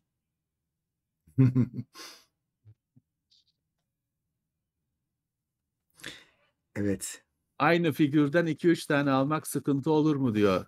[6.80, 7.22] Evet.
[7.58, 10.66] Aynı figürden 2-3 tane almak sıkıntı olur mu diyor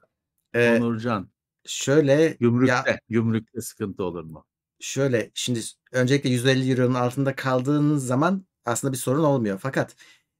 [0.55, 1.31] Eee, Onurcan.
[1.67, 4.47] şöyle ya Gümrükte, gümrükte sıkıntı olur mu?
[4.81, 5.61] Şöyle, şimdi
[5.93, 9.59] öncelikle €150'nın altında kaldığınız zaman aslında bir sorun olmuyor.
[9.63, 9.97] Fakat,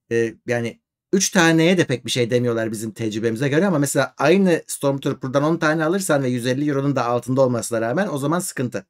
[0.09, 0.81] eee, yani
[1.13, 5.57] 3 taneye de pek bir şey demiyorlar bizim tecrübemize göre ama mesela aynı Stormtrooper'dan 10
[5.57, 8.85] tane alırsan ve €150'nın da altında olmasına rağmen o zaman sıkıntı.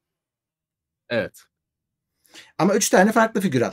[1.08, 1.44] Evet.
[2.58, 3.72] Ama 3 tane farklı figür al.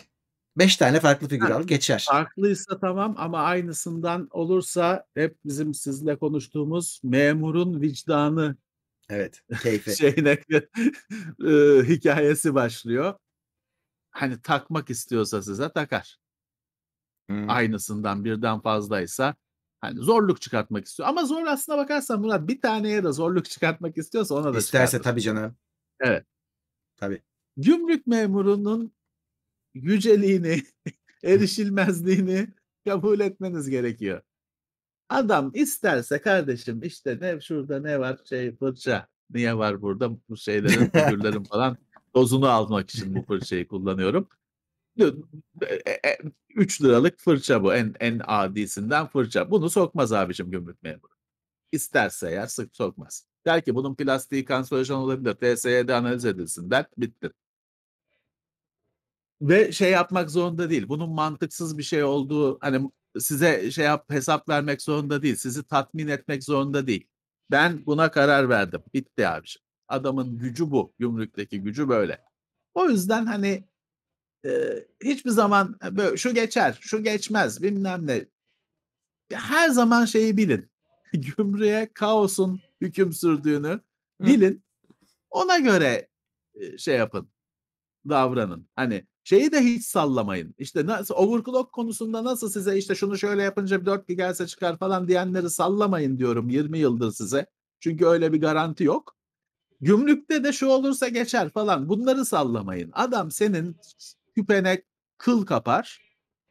[0.58, 2.12] 5 tane farklı figür Ha, al, geçer.
[2.12, 8.58] farklıysa tamam ama aynısından olursa hep bizim sizinle konuştuğumuz memurun vicdanı
[9.10, 10.00] Evet, keyfi.
[10.00, 10.40] şeyine
[11.44, 13.16] eee, hikâyesi başlıyor.
[14.12, 16.18] Hani takmak istiyorsa size takar.
[17.30, 17.50] Hımm.
[17.50, 19.36] Aynısından birden fazlaysa
[19.82, 24.36] hani zorluk çıkartmak istiyor ama zor aslına bakarsan Murat bir taneye de zorluk çıkartmak istiyorsa
[24.36, 25.02] ona da İsterse çıkartır.
[25.02, 25.58] tabii canım.
[26.00, 26.26] Evet.
[26.98, 27.24] Tabii.
[27.58, 28.94] Gümrük memurunun
[29.74, 30.64] yüceliğini,
[31.24, 32.48] erişilmezliğini
[32.86, 34.22] kabul etmeniz gerekiyor.
[35.10, 39.08] Adam isterse kardeşim işte ne şurada ne var şey fırça.
[39.30, 41.78] Niye var burada bu şeylerin figürlerin falan
[42.16, 44.30] dozunu almak için bu fırçayı kullanıyorum.
[45.00, 45.24] Dü
[45.62, 46.18] e e
[46.56, 49.52] €3'lık fırça bu en en adisinden fırça.
[49.52, 51.12] Bunu sokmaz abicim gümrük memuru.
[51.72, 53.28] İsterse eğer sık sokmaz.
[53.46, 55.34] Der ki bunun plastiği kanserojen olabilir.
[55.34, 57.32] TSE'de analiz edilsin der, bitti.
[59.42, 60.90] Ve şey yapmak zorunda değil.
[60.90, 65.36] Bunun mantıksız bir şey olduğu hani size şey yap hesap vermek zorunda değil.
[65.36, 67.08] Sizi tatmin etmek zorunda değil.
[67.52, 68.82] Ben buna karar verdim.
[68.94, 69.66] Bitti abiciğim.
[69.88, 70.94] Adamın gücü bu.
[71.00, 72.22] Gümrükteki gücü böyle.
[72.74, 73.64] O yüzden hani,
[74.46, 78.26] eee, hiçbir zaman e bö şu geçer, şu geçmez bilmem ne.
[79.34, 80.72] Her zaman şeyi bilin.
[81.14, 83.82] Gümrüğe kaosun hüküm sürdüğünü
[84.22, 84.64] bilin.
[85.30, 86.10] Ona göre,
[86.78, 87.30] şey yapın,
[88.10, 88.68] davranın.
[88.76, 90.56] Hani şeyi de hiç sallamayın.
[90.58, 95.50] İşte nasıl overclock konusunda nasıl size işte şunu şöyle yapınca 4 GHz'e çıkar falan diyenleri
[95.50, 97.46] sallamayın diyorum 20 yıldır size.
[97.80, 99.16] Çünkü öyle bir garanti yok.
[99.82, 102.92] Gümrükte de şu olursa geçer falan bunları sallamayın.
[102.94, 103.78] Adam senin
[104.36, 104.84] küpene
[105.18, 106.02] kıl kapar,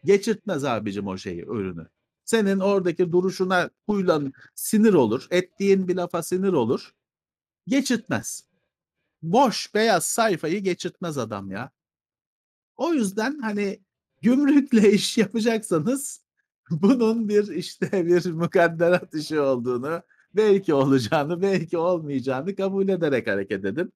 [0.05, 1.87] geçirtmez abicim o şeyi, ürünü.
[2.25, 5.27] Senin oradaki duruşuna, huylan sinir olur.
[5.31, 6.95] Ettiğin bir lafa sinir olur.
[7.67, 8.50] Geçirtmez.
[9.23, 11.71] Boş beyaz sayfayı geçirtmez adam ya.
[12.77, 13.81] O yüzden hani
[14.23, 16.25] gümrükle iş yapacaksanız
[16.71, 20.03] bunun bir işte bir mukadderat işi olduğunu,
[20.35, 23.93] belki olacağını, belki olmayacağını kabul ederek hareket edin.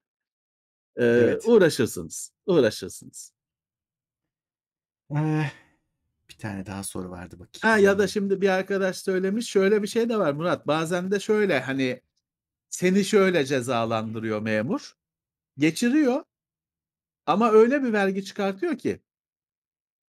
[0.99, 1.43] Eee, Evet.
[1.49, 3.33] uğraşırsınız, uğraşırsınız.
[5.11, 5.51] Eh,
[6.31, 8.09] bir tane daha soru vardı Ha, ya da bakayım.
[8.09, 12.03] şimdi bir arkadaş söylemiş, şöyle bir şey de var Murat, bazen de şöyle, hani,
[12.71, 14.95] seni şöyle cezalandırıyor memur,
[15.59, 16.25] geçiriyor
[17.27, 19.01] ama öyle bir vergi çıkartıyor ki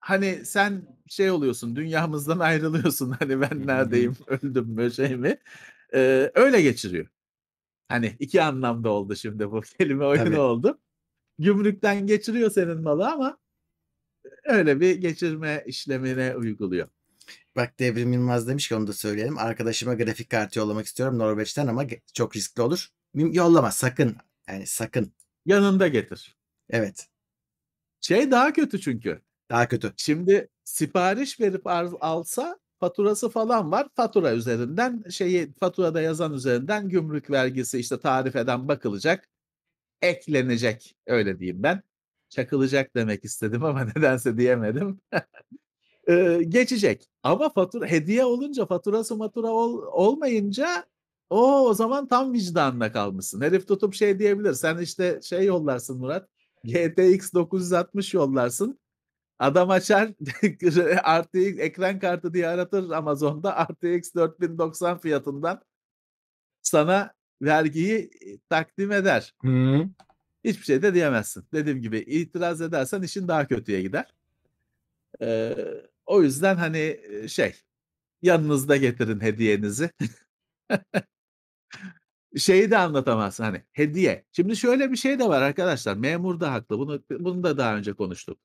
[0.06, 5.38] hani, sen şey oluyorsun, dünyamızdan ayrılıyorsun, hani, ben neredeyim, öldüm mü, şey mi?
[5.94, 7.08] Eee, öyle geçiriyor.
[7.88, 10.40] Hani, 2 anlamda oldu şimdi bu kelime oyunu Tabii.
[10.40, 10.80] oldu.
[11.40, 13.38] Gümrükten geçiriyor senin malı ama
[14.46, 16.88] öyle bir geçirme işlemine uyguluyor.
[17.56, 19.38] Bak Devrim Yılmaz demiş ki onu da söyleyelim.
[19.38, 22.88] Arkadaşıma grafik kartı yollamak istiyorum Norveç'ten ama çok riskli olur.
[23.14, 24.16] Yollama sakın.
[24.48, 25.14] Yani sakın.
[25.46, 26.36] Yanında getir.
[26.70, 27.08] Evet.
[28.02, 29.22] Şey daha kötü çünkü.
[29.52, 29.94] Daha kötü.
[29.98, 31.62] Şimdi sipariş verip
[32.02, 33.88] alsa faturası falan var.
[33.96, 39.30] Fatura üzerinden şeyi faturada yazan üzerinden gümrük vergisi, işte, tarifeden bakılacak,
[40.02, 41.84] eklenecek, öyle diyeyim ben.
[42.30, 45.02] Çakılacak demek istedim ama nedense diyemedim.
[46.10, 50.86] Eee, geçecek ama fatura hediye olunca, faturası matura ol olmayınca
[51.30, 53.41] o, o zaman tam vicdanına kalmışsın.
[53.41, 56.30] Herif tutup şey diyebilir, sen, işte, şey yollarsın Murat,
[56.64, 58.80] GTX 960 yollarsın.
[59.39, 60.07] Adam açar,
[61.22, 65.61] RTX ekran kartı diye aratır Amazon'da, RTX 4090 fiyatından
[66.61, 69.34] sana vergiyi, iii, takdim eder.
[69.41, 69.89] Hıı.
[70.43, 71.45] Hiçbir şey de diyemezsin.
[71.53, 74.14] Dediğim gibi itiraz edersen işin daha kötüye gider.
[75.22, 75.56] Eee,
[76.06, 77.56] o yüzden, hani, eee, şey,
[78.22, 79.89] yanınızda getirin hediyenizi.
[82.38, 84.26] Şeyi de anlatamazsın, hani, hediye.
[84.32, 86.80] Şimdi şöyle bir şey de var arkadaşlar, memur da haklı.
[86.80, 88.38] Bunu bunu da daha önce konuştuk.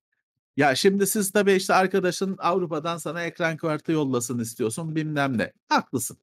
[0.56, 5.52] Ya, şimdi siz tabii, işte, arkadaşın Avrupa'dan sana ekran kartı yollasın istiyorsun, bilmem ne.
[5.68, 6.18] Haklısın.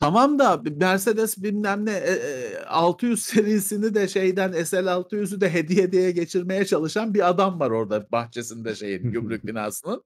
[0.00, 2.20] Tamam da Mercedes bilmem ne, eee,
[2.52, 8.06] eee, 600 serisini de şeyden SL600'ü de hediye diye geçirmeye çalışan bir adam var orada
[8.12, 10.04] bahçesinde şeyin, gümrük binasının.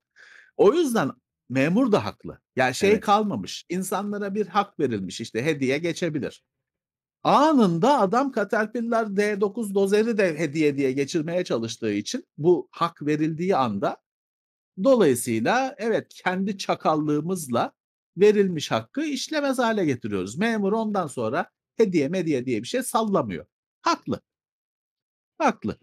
[0.57, 1.11] O yüzden
[1.51, 2.39] memur da haklı.
[2.55, 3.01] Ya, şey Evet.
[3.01, 6.43] kalmamış, insanlara bir hak verilmiş, işte, hediye geçebilir.
[7.23, 13.97] Anında adam Caterpillar D9 dozeri de hediye diye geçirmeye çalıştığı için bu hak verildiği anda
[14.83, 17.73] dolayısıyla evet, kendi çakallığımızla
[18.17, 20.37] verilmiş hakkı işlemez hâle getiriyoruz.
[20.37, 23.45] Memur ondan sonra hediye mediye diye bir şey sallamıyor.
[23.81, 24.21] Haklı.
[25.37, 25.77] Haklı.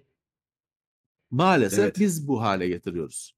[1.30, 1.98] Maalesef Evet.
[1.98, 3.37] biz bu hâle getiriyoruz.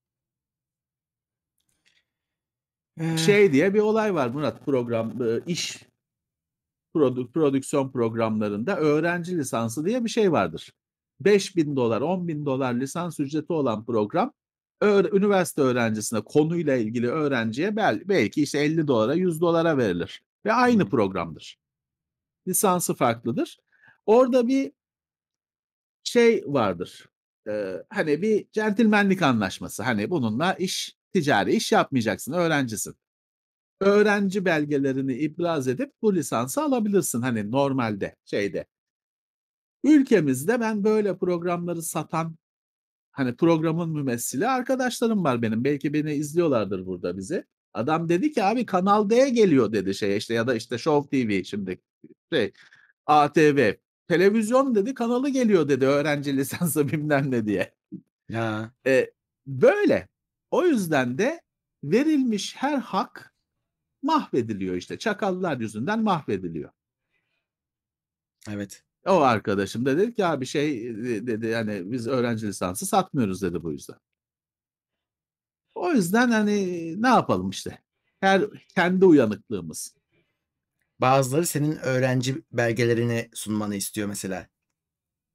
[3.16, 5.78] Şey diye bir olay var Murat, program, ııı, iş
[6.94, 10.72] produ prodüksiyon programlarında öğrenci lisansı diye bir şey vardır.
[11.20, 14.32] $5.000 $10.000 lisans ücreti olan program,
[14.82, 21.58] üniversite öğrencisine, konuyla ilgili öğrenciye bel belki, işte, $50'a $100'a verilir ve aynı programdır.
[22.48, 23.58] Lisansı farklıdır.
[24.06, 24.72] Orada bir
[26.04, 27.08] şey vardır,
[27.46, 29.82] eee, hani, bir centilmenlik anlaşması.
[29.82, 32.94] Hani, bununla iş, ticari iş yapmayacaksın, öğrencisin.
[33.80, 38.66] Öğrenci belgelerini ibraz edip bu lisansı alabilirsin, hani, normalde, şeyde.
[39.84, 42.36] Ülkemizde ben böyle programları satan,
[43.12, 45.64] hani, programın mümessili arkadaşlarım var benim.
[45.64, 47.44] Belki beni izliyorlardır burada bizi.
[47.74, 51.44] Adam dedi ki, "Abi Kanal D geliyor." dedi şeye, işte, ya da, işte, Show TV
[51.44, 51.80] şimdi
[52.32, 52.52] şey,
[53.06, 53.74] ATV.
[54.08, 57.74] "Televizyon" dedi, "kanalı geliyor." dedi, öğrenci lisansı bilmem ne diye.
[58.30, 58.72] Ya.
[58.86, 59.12] Eee,
[59.46, 60.08] böyle.
[60.50, 61.40] O yüzden de
[61.84, 63.34] verilmiş her hak
[64.02, 64.98] mahvediliyor, işte.
[64.98, 66.70] Çakallar yüzünden mahvediliyor.
[68.48, 68.82] Evet.
[69.06, 73.62] O arkadaşım da dedi ki, "Abi şey" eee, dedi, "hani, biz öğrenci lisansı satmıyoruz." dedi
[73.62, 73.96] bu yüzden.
[75.74, 77.78] O yüzden, hani, ne yapalım işte.
[78.20, 78.42] Her
[78.74, 79.94] kendi uyanıklığımız.
[81.00, 84.48] Bazıları senin öğrenci belgelerini sunmanı istiyor mesela.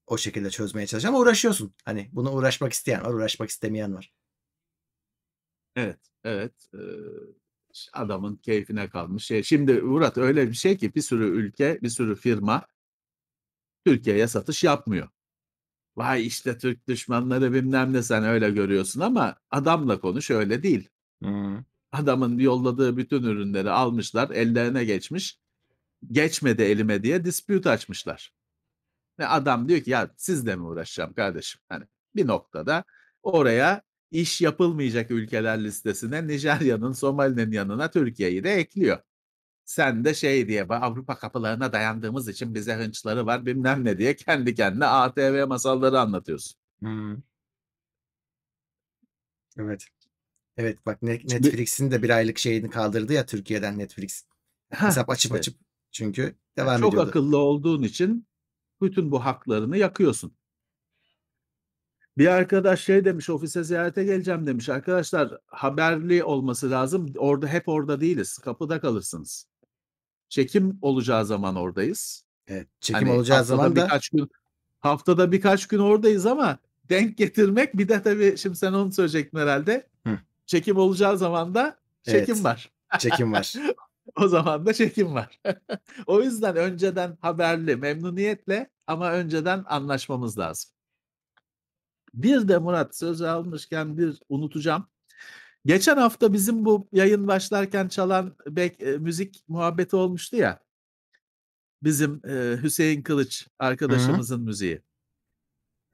[0.08, 1.74] O şekilde çözmeye çalış ama uğraşıyorsun.
[1.86, 4.14] Hani, buna uğraşmak isteyen var, uğraşmak istemeyen var.
[5.76, 6.54] Evet, evet.
[6.74, 6.80] Eee,
[7.74, 9.44] ş adamın keyfine kalmış şey.
[9.44, 12.66] Şimdi Murat öyle bir şey ki bir sürü ülke, bir sürü firma
[13.86, 15.08] Türkiye'ye satış yapmıyor.
[15.98, 20.90] Vay, işte, Türk düşmanları bilmem ne sen öyle görüyorsun ama adamla konuş öyle değil.
[21.24, 21.66] Hıı.
[21.92, 25.40] Adamın yolladığı bütün ürünleri almışlar, ellerine geçmiş.
[26.12, 28.34] Geçmedi elime diye dispute açmışlar.
[29.20, 31.86] Ve adam diyor ki, "Ya sizle mi uğraşacağım kardeşim?" Hani,
[32.16, 32.84] bir noktada
[33.24, 33.82] oraya
[34.22, 38.98] iş yapılmayacak ülkeler listesine Nijerya'nın, Somali'nin yanına Türkiye'yi de ekliyor.
[39.66, 44.56] Sen de şey diye Avrupa kapılarına dayandığımız için bize hınçları var bilmem ne diye kendi
[44.56, 46.58] kendine ATV masalları anlatıyorsun.
[46.84, 47.24] Hımm.
[49.60, 49.86] Evet.
[50.58, 54.24] Evet, bak Netflix'in de 1 aylık şeyini kaldırdı ya Türkiye'den Netflix.
[54.70, 55.56] Heh, Hesap açıp açıp
[55.92, 57.10] çünkü devam çok ediyordu.
[57.10, 58.28] akıllı olduğun için
[58.82, 60.36] bütün bu haklarını yakıyorsun.
[62.18, 64.70] Bir arkadaş şey demiş, ofise ziyarete geleceğim demiş.
[64.70, 67.14] Arkadaşlar haberli olması lazım.
[67.18, 68.38] Orada hep orada değiliz.
[68.38, 69.48] Kapıda kalırsınız.
[70.30, 72.26] Çekim olacağı zaman oradayız.
[72.48, 74.30] Evet, çekim Hani olacağı zaman da birkaç gün
[74.80, 76.58] haftada birkaç gün oradayız ama
[76.90, 79.88] denk getirmek bir de tabii şimdi sen onu söyleyecektin herhâlde.
[80.08, 80.18] Hıh.
[80.46, 82.72] Çekim olacağı zaman da çekim Evet, var.
[83.00, 83.54] çekim var.
[84.16, 85.42] O zaman da çekim var.
[86.08, 90.72] O yüzden önceden haberli, memnuniyetle ama önceden anlaşmamız lazım.
[92.16, 94.88] Bir de Murat sözü almışken bir unutacağım.
[95.66, 100.60] Geçen hafta bizim bu yayın başlarken çalan bek eee, müzik muhabbeti olmuştu ya.
[101.84, 104.82] Bizim, eee, Hüseyin Kılıç arkadaşımızın müziği.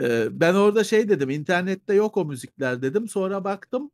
[0.02, 3.08] Eee, ben orada şey dedim, internette yok o müzikler dedim.
[3.08, 3.92] Sonra baktım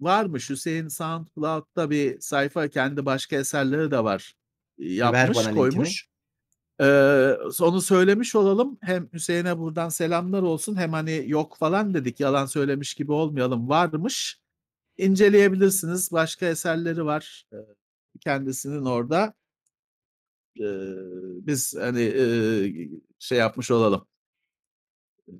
[0.00, 0.50] varmış.
[0.50, 4.34] Hüseyin SoundCloud'da bir sayfa kendi başka eserleri de var.
[4.78, 5.82] Ver Yapmış, bana linkini.
[6.80, 8.78] Eee, onu söylemiş olalım.
[8.82, 13.68] Hem Hüseyin'e buradan selamlar olsun hem hani yok falan dedik, yalan söylemiş gibi olmayalım.
[13.68, 14.40] Varmış.
[14.98, 16.12] İnceleyebilirsiniz.
[16.12, 17.60] Başka eserleri var, eee,
[18.20, 19.34] kendisinin orada.
[20.54, 20.66] Eee,
[21.46, 22.88] biz hani, eee,
[23.18, 24.06] şey yapmış olalım.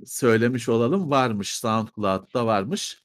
[0.06, 1.10] Söylemiş olalım.
[1.10, 3.04] Varmış, SoundCloud'da varmış.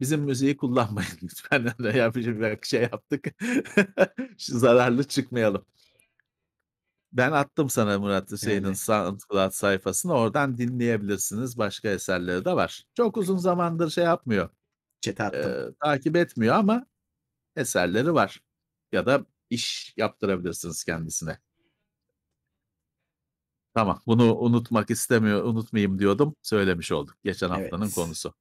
[0.00, 1.72] Bizim müziği kullanmayın lütfen.
[1.80, 3.26] Veya bir şey yaptık.
[4.38, 5.66] Zararlı çıkmayalım.
[7.12, 8.72] Ben attım sana Murat Hüseyin'in.
[8.72, 10.12] SoundCloud sayfasına.
[10.14, 11.58] Oradan dinleyebilirsiniz.
[11.58, 12.84] Başka eserleri de var.
[12.94, 14.48] Çok uzun zamandır şey yapmıyor,
[15.00, 15.56] Chat'e attım.
[15.56, 16.86] eee, takip etmiyor ama
[17.56, 18.40] eserleri var.
[18.92, 21.38] Ya da iş yaptırabilirsiniz kendisine.
[23.74, 26.36] Tamam, bunu unutmak istemiyor unutmayayım diyordum.
[26.42, 27.16] Söylemiş olduk.
[27.24, 27.90] Geçen haftanın Evet.
[27.90, 28.34] konusu.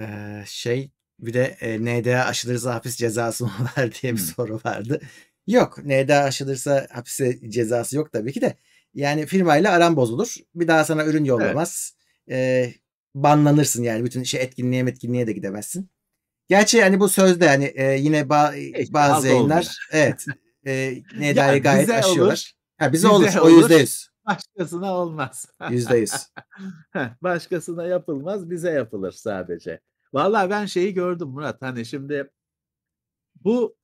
[0.00, 4.20] Eee, şey bir de, eee, NDA aşılırsa hapis cezası mı var diye bir Hımm.
[4.20, 5.00] soru vardı.
[5.50, 8.56] Yok, NDA aşılırsa hapise cezası yok tabii ki de.
[8.94, 10.34] Yani firmayla aran bozulur.
[10.54, 11.28] Bir daha sana ürün Evet.
[11.28, 11.94] yollamaz.
[12.28, 12.74] Eee,
[13.14, 14.04] banlanırsın yani.
[14.04, 15.90] Bütün şey etkinliğe metkinliğe de gidemezsin.
[16.48, 19.34] Gerçi hani bu sözde hani, eee, yine ba Keşke bazı olmuyor.
[19.34, 20.26] yayınlar evet,
[20.66, 22.52] eee, NDA'yı gayet bize olur, aşıyorlar.
[22.78, 23.26] Ha, bize olur.
[23.26, 24.08] bize O olur, %100.
[24.26, 25.46] başkasına olmaz.
[25.70, 26.12] %100.
[26.90, 29.80] Heh, başkasına yapılmaz, bize yapılır sadece.
[30.12, 32.30] Vallahi ben şeyi gördüm Murat, hani şimdi
[33.44, 33.79] bu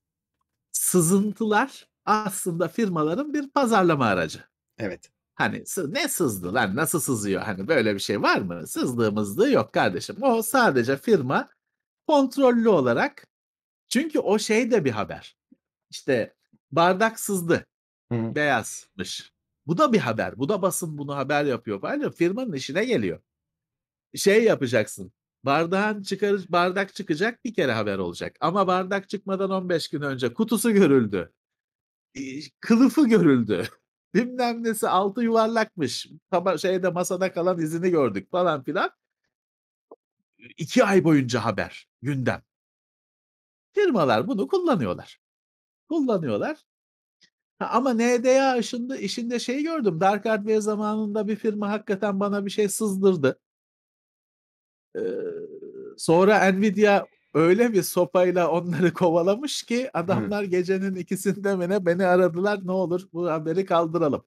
[0.78, 4.44] sızıntılar aslında firmaların bir pazarlama aracı.
[4.78, 5.10] Evet.
[5.34, 7.42] Hani ne sızdı lan, nasıl sızıyor?
[7.42, 8.66] Hani böyle bir şey var mı?
[8.66, 10.16] Sızdığı mızdığı yok kardeşim.
[10.22, 11.48] O sadece firma
[12.06, 13.26] kontrollü olarak
[13.88, 15.36] çünkü o şey de bir haber.
[15.90, 16.34] İşte
[16.72, 17.66] bardak sızdı,
[18.12, 18.34] Hı hı.
[18.34, 19.32] beyazmış.
[19.66, 20.38] Bu da bir haber.
[20.38, 22.10] Bu da basın bunu haber yapıyor falan.
[22.10, 23.20] Firmanın işine geliyor.
[24.14, 25.12] Şey yapacaksın,
[25.46, 28.36] bardağın çıkarı bardak çıkacak, bir kere haber olacak.
[28.40, 31.32] Ama bardak çıkmadan 15 gün önce kutusu görüldü.
[32.60, 33.68] Kılıfı görüldü.
[34.14, 36.08] Bilmem nesi, altı yuvarlakmış.
[36.30, 38.90] Taba şeyde masada kalan izini gördük falan filan.
[40.56, 42.42] 2 ay boyunca haber, gündem.
[43.72, 45.18] Firmalar bunu kullanıyorlar.
[45.88, 46.64] Kullanıyorlar.
[47.58, 50.00] Ha, ama NDA aşında işinde şeyi gördüm.
[50.00, 53.40] Dark Hardware zamanında bir firma hakikaten bana bir şey sızdırdı.
[54.96, 55.02] Eee,
[55.96, 57.04] sonra Nvidia
[57.34, 62.60] öyle bir sopayla onları kovalamış ki adamlar gecenin 2'sinde mi ne beni aradılar.
[62.64, 64.24] Ne olur bu haberi kaldıralım.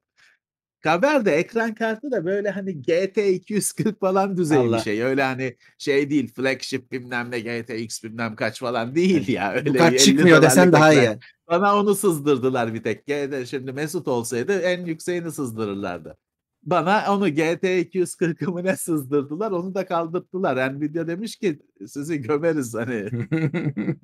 [0.84, 5.02] Haber de ekran kartı da böyle hani GT 240 falan düzeyi bir şey.
[5.02, 9.52] Öyle hani şey değil, flagship bilmem ne GTX bilmem kaç falan değil ya.
[9.52, 11.18] Bu Öyle bir 50 çıkmıyor desen daha iyi.
[11.48, 13.04] Bana onu sızdırdılar bir tek.
[13.48, 16.16] Şimdi Mesut olsaydı en yükseğini sızdırırlardı.
[16.62, 20.74] Bana onu GT 240'ı mı ne sızdırdılar, onu da kaldırttılar.
[20.74, 23.10] Nvidia demiş ki sizi gömeriz hani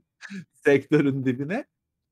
[0.64, 1.64] sektörün dibine.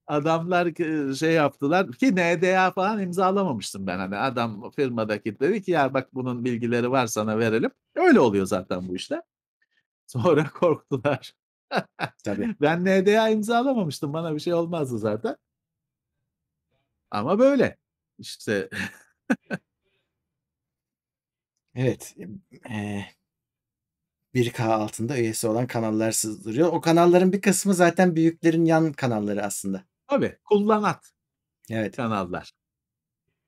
[0.06, 0.68] Adamlar
[1.14, 3.98] şey yaptılar ki NDA falan imzalamamıştım ben.
[3.98, 7.70] Hani adam firmadaki dedi ki ya bak bunun bilgileri var sana verelim.
[7.96, 9.22] Öyle oluyor zaten bu işler.
[10.06, 11.34] Sonra korktular.
[12.24, 12.56] Tabii.
[12.60, 14.12] Ben NDA imzalamamıştım.
[14.12, 15.36] Bana bir şey olmazdı zaten.
[17.10, 17.76] Ama böyle.
[18.18, 18.70] İşte.
[21.74, 22.14] Evet,
[22.70, 23.14] eee
[24.34, 26.68] 1K altında üyesi olan kanallar sızdırıyor.
[26.72, 29.84] O kanalların bir kısmı zaten büyüklerin yan kanalları aslında.
[30.06, 31.10] Tabii, kullanat
[31.70, 31.96] Evet.
[31.96, 32.52] kanallar.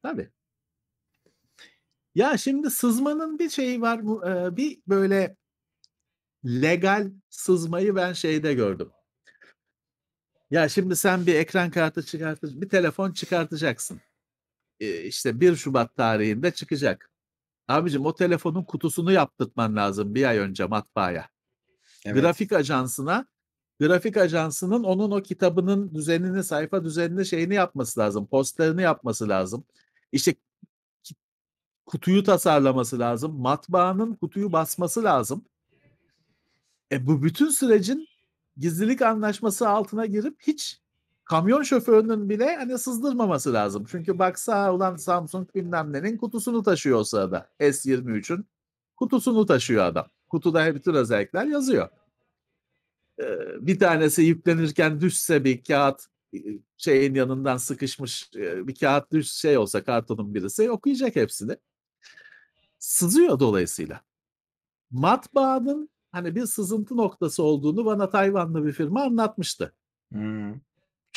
[0.02, 0.30] Tabii.
[2.14, 4.00] Ya şimdi sızmanın bir şeyi var.
[4.56, 5.36] Bir böyle
[6.44, 8.90] legal sızmayı ben şeyde gördüm.
[10.50, 14.00] Ya şimdi sen bir ekran kartı çıkartır, bir telefon çıkartacaksın.
[14.80, 17.10] İşte 1 Şubat tarihinde çıkacak.
[17.68, 21.28] Abicim o telefonun kutusunu yaptırtman lazım bir ay önce matbaaya.
[22.04, 22.22] Evet.
[22.22, 23.26] Grafik ajansına,
[23.80, 29.64] grafik ajansının onun o kitabının düzenini, sayfa düzenini, şeyini yapması lazım, posterini yapması lazım.
[30.12, 30.34] İşte
[31.86, 35.44] kutuyu tasarlaması lazım, matbaanın kutuyu basması lazım.
[36.92, 38.08] E, bu bütün sürecin
[38.56, 40.80] gizlilik anlaşması altına girip hiç
[41.26, 43.84] kamyon şoförünün bile hani sızdırmaması lazım.
[43.90, 47.50] Çünkü baksa ulan Samsung bilmem nenin kutusunu taşıyor o sırada.
[47.60, 48.46] S23'ün
[48.96, 50.06] kutusunu taşıyor adam.
[50.28, 51.88] Kutuda bütün özellikler yazıyor.
[53.20, 56.06] Eee, bir tanesi yüklenirken düşse bir kağıt
[56.76, 61.56] şeyin yanından sıkışmış bir kağıt düş şey olsa kartonun birisi okuyacak hepsini.
[62.78, 64.00] Sızıyor dolayısıyla.
[64.90, 69.74] Matbaanın hani bir sızıntı noktası olduğunu bana Tayvanlı bir firma anlatmıştı.
[70.12, 70.65] Hımm.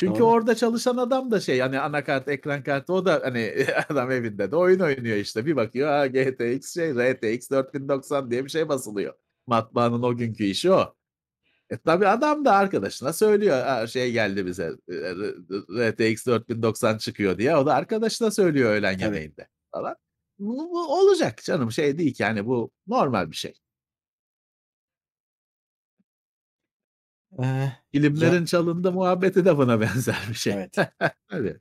[0.00, 0.28] Çünkü Doğru.
[0.28, 4.56] orada çalışan adam da şey hani anakart, ekran kartı o da hani adam evinde de
[4.56, 5.46] oyun oynuyor işte.
[5.46, 9.14] Bir bakıyor ha GTX şey RTX 4090 diye bir şey basılıyor.
[9.46, 10.94] Matbaanın o günkü işi o.
[11.70, 13.62] E tabii adam da arkadaşına söylüyor.
[13.62, 17.56] Ha, şey geldi bize e, RTX 4090 çıkıyor diye.
[17.56, 19.96] O da arkadaşına söylüyor öğlen yemeğinde falan.
[20.38, 23.54] Bu, bu olacak canım şey değil ki yani bu normal bir şey.
[27.38, 30.52] Ya Filmlerin çalındı muhabbeti de buna benzer bir şey.
[30.52, 30.76] Evet.
[31.28, 31.60] Tabii.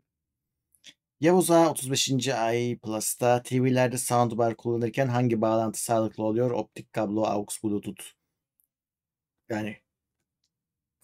[1.19, 2.33] Yavuz Ağa 35.
[2.33, 6.51] ay Plus'ta TV'lerde soundbar kullanırken hangi bağlantı sağlıklı oluyor?
[6.51, 8.03] Optik kablo, aux, bluetooth.
[9.49, 9.77] Yani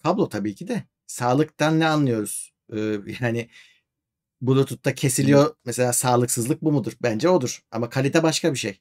[0.02, 0.84] kablo tabii ki de.
[1.06, 2.54] Sağlıktan ne anlıyoruz?
[2.72, 3.48] Eee, yani
[4.40, 6.92] bluetooth'ta kesiliyor mesela sağlıksızlık bu mudur?
[7.02, 8.80] Bence odur ama kalite başka bir şey.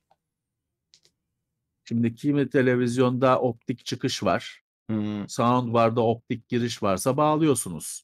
[1.85, 4.64] Şimdi kimi televizyonda optik çıkış var.
[4.89, 5.29] Hımm.
[5.29, 8.03] Soundbar'da optik giriş varsa bağlıyorsunuz.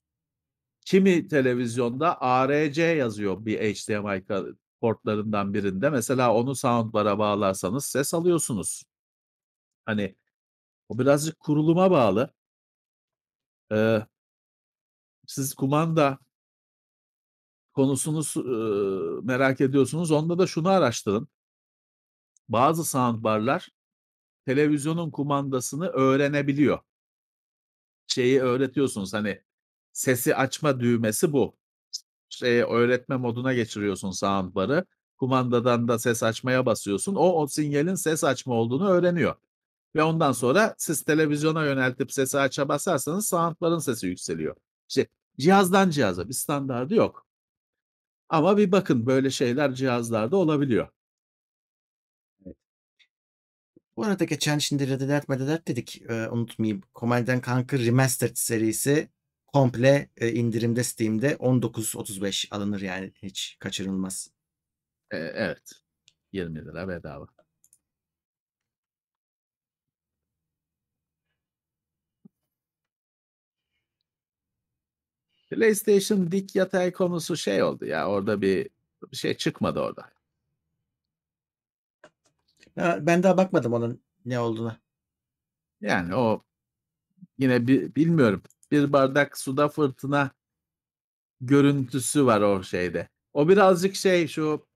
[0.85, 4.25] Kimi televizyonda ARC yazıyor bir HDMI
[4.81, 5.89] portlarından birinde.
[5.89, 8.83] Mesela onu soundbar'a bağlarsanız ses alıyorsunuz.
[9.85, 10.15] Hani
[10.89, 12.33] o birazcık kuruluma bağlı.
[13.71, 14.05] Eee
[15.27, 16.19] siz kumanda
[17.73, 20.11] konusunu su ııı, merak ediyorsunuz.
[20.11, 21.27] Onda da şunu araştırın.
[22.49, 23.69] Bazı soundbar'lar
[24.45, 26.79] televizyonun kumandasını öğrenebiliyor.
[28.07, 29.41] Şeyi öğretiyorsunuz hani
[29.93, 31.57] sesi açma düğmesi bu.
[32.29, 34.85] Şeye öğretme moduna geçiriyorsun soundbar'ı.
[35.17, 37.15] Kumandadan da ses açmaya basıyorsun.
[37.15, 39.35] O, o sinyalin ses açma olduğunu öğreniyor.
[39.95, 44.55] Ve ondan sonra siz televizyona yöneltip sesi aça basarsanız soundbar'ın sesi yükseliyor.
[44.89, 45.07] İşte
[45.39, 47.27] cihazdan cihaza bir standardı yok.
[48.29, 50.87] Ama bir bakın böyle şeyler cihazlarda olabiliyor.
[52.45, 52.55] Evet.
[54.01, 56.81] Bu arada geçen şimdi Red Alert Medalert dedik, eee, unutmayayım.
[56.95, 59.09] Command and Conquer Remastered serisi
[59.47, 64.31] komple, eee, indirimde Steam'de 19.35 alınır yani hiç kaçırılmaz.
[65.13, 65.71] Eee, evet.
[66.33, 67.27] $20 bedava.
[75.49, 78.69] PlayStation dik yatay konusu şey oldu ya orada bir
[79.11, 80.20] bir şey çıkmadı orada.
[82.77, 84.81] Ben daha bakmadım onun ne olduğuna.
[85.81, 86.43] Yani o
[87.37, 88.43] yine bi bilmiyorum.
[88.71, 90.31] Bir bardak suda fırtına
[91.41, 93.09] görüntüsü var o şeyde.
[93.33, 94.67] O birazcık şey şu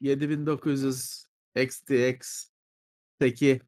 [0.00, 1.26] 7900
[1.56, 3.60] XTX'teki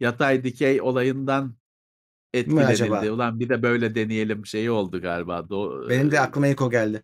[0.00, 1.54] yatay dikey olayından
[2.34, 2.66] etkilenildi.
[2.66, 3.10] acaba?
[3.10, 5.48] Ulan bir de böyle deneyelim şeyi oldu galiba.
[5.48, 7.02] Do Benim de eee aklıma ilk o geldi.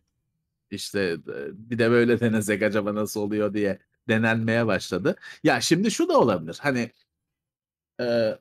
[0.70, 3.78] İşte, eee, bir de böyle denesek acaba nasıl oluyor diye
[4.10, 5.16] denenmeye başladı.
[5.44, 6.58] Ya şimdi şu da olabilir.
[6.62, 6.92] Hani
[7.98, 8.40] eee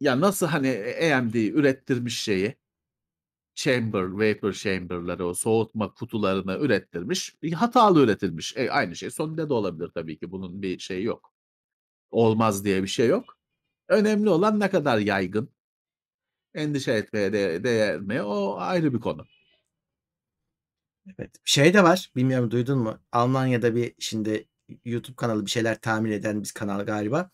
[0.00, 2.56] ya nasıl hani e AMD ürettirmiş şeyi
[3.54, 7.42] chamber, vapor chamber'ları, o soğutma kutularını ürettirmiş.
[7.42, 8.56] Bir hatalı üretilmiş.
[8.56, 10.32] E, aynı şey Sony'de de olabilir tabii ki.
[10.32, 11.32] Bunun bir şeyi yok.
[12.10, 13.38] Olmaz diye bir şey yok.
[13.88, 15.50] Önemli olan ne kadar yaygın.
[16.54, 18.22] Endişe etmeye de değer mi?
[18.22, 19.26] O ayrı bir konu.
[21.18, 21.30] Evet.
[21.44, 22.98] Şey de var, bilmiyorum duydun mu?
[23.12, 24.48] Almanya'da bir şimdi
[24.84, 27.30] YouTube kanalı bir şeyler tahmin eden bir kanal galiba.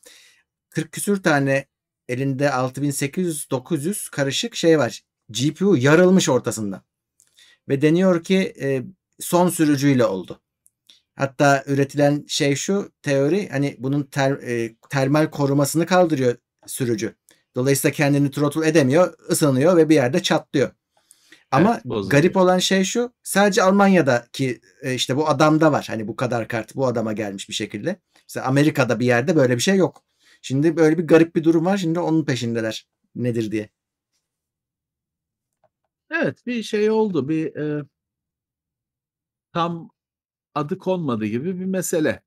[0.71, 1.67] 40 küsür tane
[2.09, 5.03] elinde 6800-900 karışık şey var.
[5.29, 6.85] GPU yarılmış ortasında.
[7.69, 8.83] Ve deniyor ki e,
[9.21, 10.41] son sürücüyle oldu.
[11.17, 16.37] Hatta üretilen şey şu teori hani bunun ter, e, termal korumasını kaldırıyor
[16.67, 17.15] sürücü.
[17.57, 20.71] Dolayısıyla kendini throttle edemiyor, ısınıyor ve bir yerde çatlıyor.
[21.51, 23.13] Ama Evet, garip olan şey şu.
[23.23, 25.85] Sadece Almanya'daki e, işte bu adamda var.
[25.89, 28.01] Hani bu kadar kart bu adama gelmiş bir şekilde.
[28.29, 30.03] Mesela Amerika'da bir yerde böyle bir şey yok.
[30.43, 31.77] Şimdi böyle bir garip bir durum var.
[31.77, 32.89] Şimdi onun peşindeler.
[33.15, 33.69] Nedir diye.
[36.11, 37.29] Evet, bir şey oldu.
[37.29, 37.85] Bir, eee
[39.53, 39.91] tam
[40.55, 42.23] adı konmadı gibi bir mesele.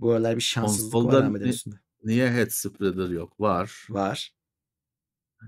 [0.00, 1.76] Bu aralar bir şanssızlık var Konsolda üstünde.
[2.04, 3.40] niye head spreader yok?
[3.40, 3.86] Var.
[3.90, 4.32] Var.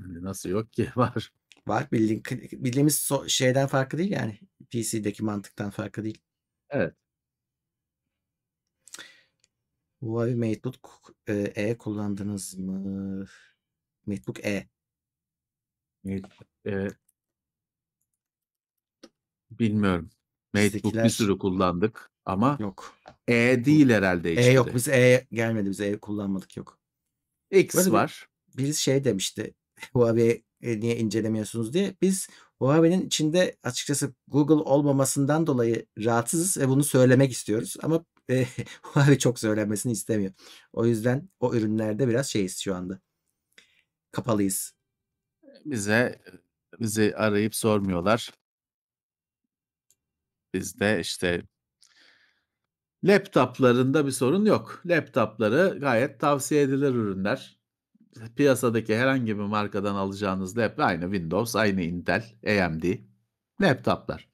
[0.03, 0.91] Hani nasıl yok ki?
[0.97, 1.33] Var.
[1.67, 1.89] Var.
[1.93, 2.23] Bildiğin
[2.65, 4.39] bildiğimiz so şeyden farkı değil yani.
[4.71, 6.19] PC'deki mantıktan farkı değil.
[6.71, 6.95] Evet.
[10.01, 13.27] Huawei MateBook, eee, E kullandınız mı?
[14.07, 14.69] MateBook E.
[16.05, 16.89] Eee
[19.51, 20.11] Bilmiyorum.
[20.55, 22.97] MateBook bir Bizdekiler sürü kullandık ama Yok.
[23.29, 24.75] E değil herhâlde E yok.
[24.75, 25.71] Biz E gelmedi.
[25.71, 26.57] Biz E kullanmadık.
[26.57, 26.79] Yok.
[27.51, 28.29] X Böyle bir var.
[28.57, 29.55] birisi şey demişti.
[29.93, 31.97] Huawei eee, niye incelemiyorsunuz diye.
[32.03, 32.29] Biz
[32.59, 38.47] Huawei'nin içinde açıkçası Google olmamasından dolayı rahatsızız ve bunu söylemek istiyoruz ama, eee,
[38.83, 40.33] Huawei çok söylenmesini istemiyor.
[40.73, 43.01] O yüzden o ürünlerde biraz şeyiz şu anda.
[44.13, 44.73] Kapalıyız.
[45.65, 46.23] Bize
[46.81, 48.31] bizi arayıp sormuyorlar.
[50.55, 51.43] Bizde işte
[53.05, 54.83] laptop'larında bir sorun yok.
[54.87, 57.59] Laptop'ları gayet tavsiye edilir ürünler.
[58.37, 62.85] Piyasadaki herhangi bir markadan alacağınız lap aynı Windows, aynı Intel, AMD
[63.61, 64.29] laptop'lar.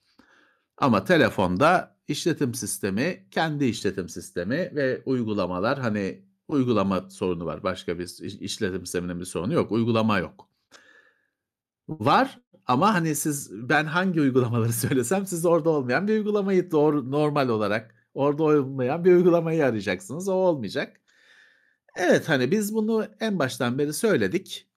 [0.77, 7.63] Ama telefonda işletim sistemi, kendi işletim sistemi ve uygulamalar, hani, uygulama sorunu var.
[7.63, 9.73] Başka bir iş işletim sisteminin bir sorunu yok.
[9.73, 10.49] Uygulama yok.
[11.89, 17.49] Var ama, hani, siz ben hangi uygulamaları söylesem siz orada olmayan bir uygulamayı doğru normal
[17.49, 20.29] olarak orada olmayan bir uygulamayı arayacaksınız.
[20.29, 21.00] O olmayacak.
[21.97, 24.69] Evet, hani, biz bunu en baştan beri söyledik.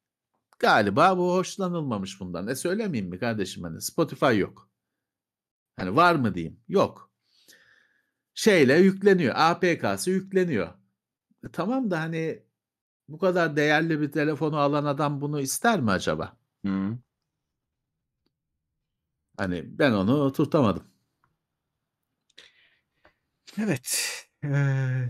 [0.60, 2.48] Galiba bu hoşlanılmamış bundan.
[2.48, 4.70] E, söylemeyeyim mi kardeşim, hani, Spotify yok.
[5.78, 6.60] Hani, var mı diyeyim?
[6.68, 7.12] Yok.
[8.36, 10.68] Şeyle yükleniyor, APK'sı yükleniyor.
[11.46, 12.44] E, tamam da, hani,
[13.10, 16.38] bu kadar değerli bir telefonu alan adam bunu ister mi acaba?
[16.66, 17.00] Hıı.
[19.38, 20.84] Hani, ben onu oturtamadım.
[23.58, 24.10] Evet.
[24.44, 25.10] Eee,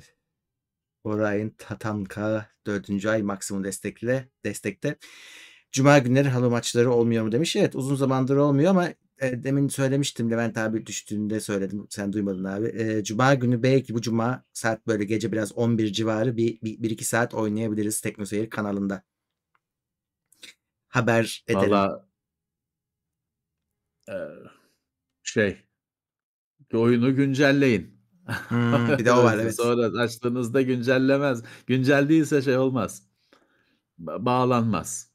[1.04, 3.10] Orion Tatanka 4.
[3.12, 4.96] ay maksimum destekle destekte.
[5.72, 7.56] Cuma günleri halı maçları olmuyor mu demiş.
[7.56, 8.88] Evet, uzun zamandır olmuyor ama,
[9.22, 11.88] eee, demin söylemiştim Levent abi düştüğünde söyledim.
[11.90, 12.68] Sen duymadın abi.
[12.68, 17.06] Eee, cuma günü belki bu cuma saat böyle gece biraz 11 civarı bir bir 1-2
[17.06, 19.04] saat oynayabiliriz TeknoSeyir kanalında.
[20.90, 21.74] Haber ederim.
[21.74, 22.06] Valla
[24.08, 24.38] eee,
[25.24, 25.68] şey
[26.74, 27.93] oyunu güncelleyin.
[28.28, 29.56] Hımm, bir de o var, evet.
[29.56, 31.44] Sonra açtığınızda güncellemez.
[31.68, 33.04] Güncel değilse şey olmaz.
[33.98, 35.12] Ba bağlanmaz.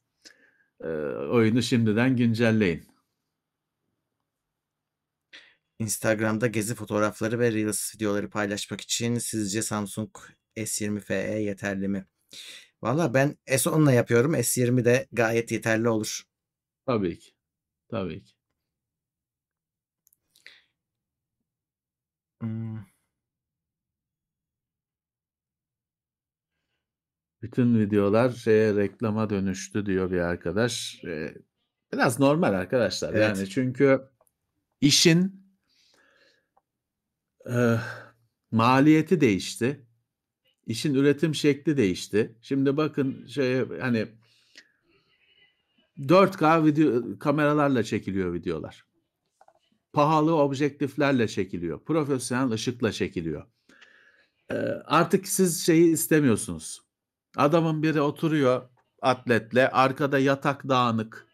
[0.85, 0.90] Eee,
[1.32, 2.85] oyunu şimdiden güncelleyin.
[5.78, 10.10] Instagram'da gezi fotoğrafları ve reels videoları paylaşmak için sizce Samsung
[10.56, 12.06] S20 FE yeterli mi?
[12.82, 14.44] Valla ben S10'la yapıyorum.
[14.44, 16.22] S20 de gayet yeterli olur.
[16.86, 17.30] Tabii ki.
[17.89, 18.35] Tabii ki.
[22.43, 22.85] Imm.
[27.43, 31.05] Bütün videolar şeye reklama dönüştü diyor bir arkadaş.
[31.05, 31.35] Eee,
[31.93, 33.15] biraz normal arkadaşlar.
[33.15, 33.23] Evet.
[33.23, 34.01] Yani çünkü
[34.81, 35.44] işin
[37.47, 37.81] eee,
[38.51, 39.86] maliyeti değişti.
[40.66, 42.36] İşin üretim şekli değişti.
[42.43, 44.06] Şimdi bakın şeye hani
[45.98, 48.85] 4K video kameralarla çekiliyor videolar.
[49.93, 51.85] Pahalı objektiflerle çekiliyor.
[51.85, 53.47] Profesyonel ışıkla çekiliyor.
[54.51, 56.88] Eee, artık siz şeyi istemiyorsunuz.
[57.39, 58.69] Adamın biri oturuyor
[59.02, 61.27] atletle, arkada yatak dağınık,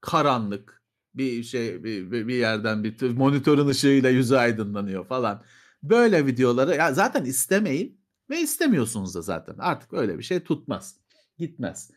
[0.00, 0.82] karanlık,
[1.14, 5.42] bir şey bir bir yerden bir monitörün ışığıyla yüzü aydınlanıyor falan.
[5.82, 8.00] Böyle videoları ya zaten istemeyin
[8.30, 9.54] ve istemiyorsunuz da zaten.
[9.58, 10.96] Artık öyle bir şey tutmaz,
[11.38, 11.90] gitmez.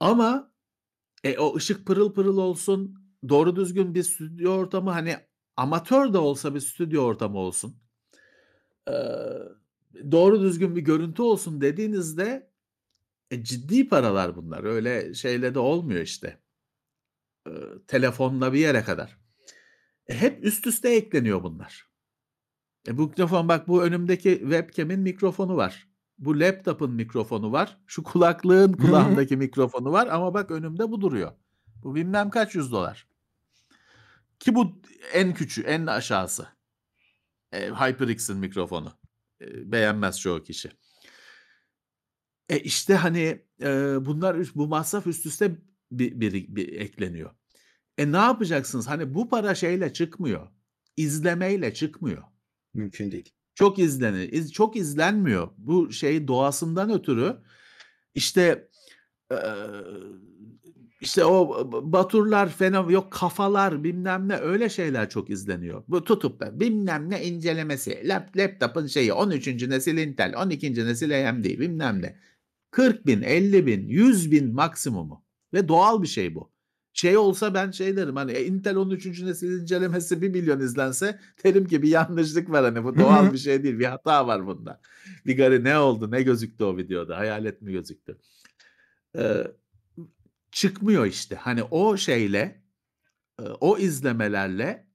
[0.00, 0.52] Ama,
[1.24, 2.94] e, o ışık pırıl pırıl olsun,
[3.28, 5.16] doğru düzgün bir stüdyo ortamı, hani,
[5.56, 7.76] amatör de olsa bir stüdyo ortamı olsun.
[8.88, 9.42] Eee,
[10.12, 12.50] doğru düzgün bir görüntü olsun dediğinizde,
[13.30, 14.64] e, ciddi paralar bunlar.
[14.64, 16.40] Öyle şeyle de olmuyor işte.
[17.46, 17.54] Eee,
[17.86, 19.18] telefonla bir yere kadar.
[20.06, 21.86] E, hep üst üste ekleniyor bunlar.
[22.88, 25.88] E, bu mikrofon bak bu önümdeki webcam'in mikrofonu var.
[26.18, 27.78] Bu laptop'un mikrofonu var.
[27.86, 31.32] Şu kulaklığın kulağımdaki mikrofonu var ama bak önümde bu duruyor.
[31.82, 33.06] Bu bilmem kaç yüz dolar.
[34.40, 34.80] Ki bu
[35.12, 36.48] en küçüğü, en aşağısı.
[37.52, 38.92] Eee, HyperX'in mikrofonu.
[39.40, 40.70] Eee, beğenmez çoğu kişi.
[42.48, 45.56] E, işte, hani, eee, bunlar bu masraf üst üste
[45.92, 47.30] bi biri bir ekleniyor.
[47.98, 48.86] E, ne yapacaksınız?
[48.88, 50.48] Hani, bu para şeyle çıkmıyor,
[50.96, 52.22] izlemeyle çıkmıyor.
[52.74, 53.32] Mümkün değil.
[53.54, 54.32] Çok izlenir.
[54.32, 55.48] İz çok izlenmiyor.
[55.58, 57.36] Bu şey doğasından ötürü
[58.14, 58.68] işte,
[59.30, 59.38] eee,
[61.00, 65.84] işte o Baturlar feno yok kafalar bilmem ne öyle şeyler çok izleniyor.
[65.88, 69.68] Bu tutup da bilmem ne incelemesi, lap laptop'un şeyi 13.
[69.68, 70.86] nesil Intel, 12.
[70.86, 72.16] nesil AMD bilmem ne.
[72.76, 76.52] 40.000, 50.000, 100.000 maksimumu ve doğal bir şey bu.
[76.92, 79.22] Şey olsa ben şey derim hani Intel 13.
[79.22, 83.78] nesil incelemesi 1.000.000 izlense derim ki bir yanlışlık var hani bu doğal bir şey değil
[83.78, 84.80] bir hata var bunda.
[85.26, 88.18] Bir gari ne oldu ne gözüktü o videoda hayalet mi gözüktü?
[89.14, 89.52] Eee,
[90.52, 92.62] çıkmıyor işte hani o şeyle,
[93.40, 94.86] eee, o izlemelerle,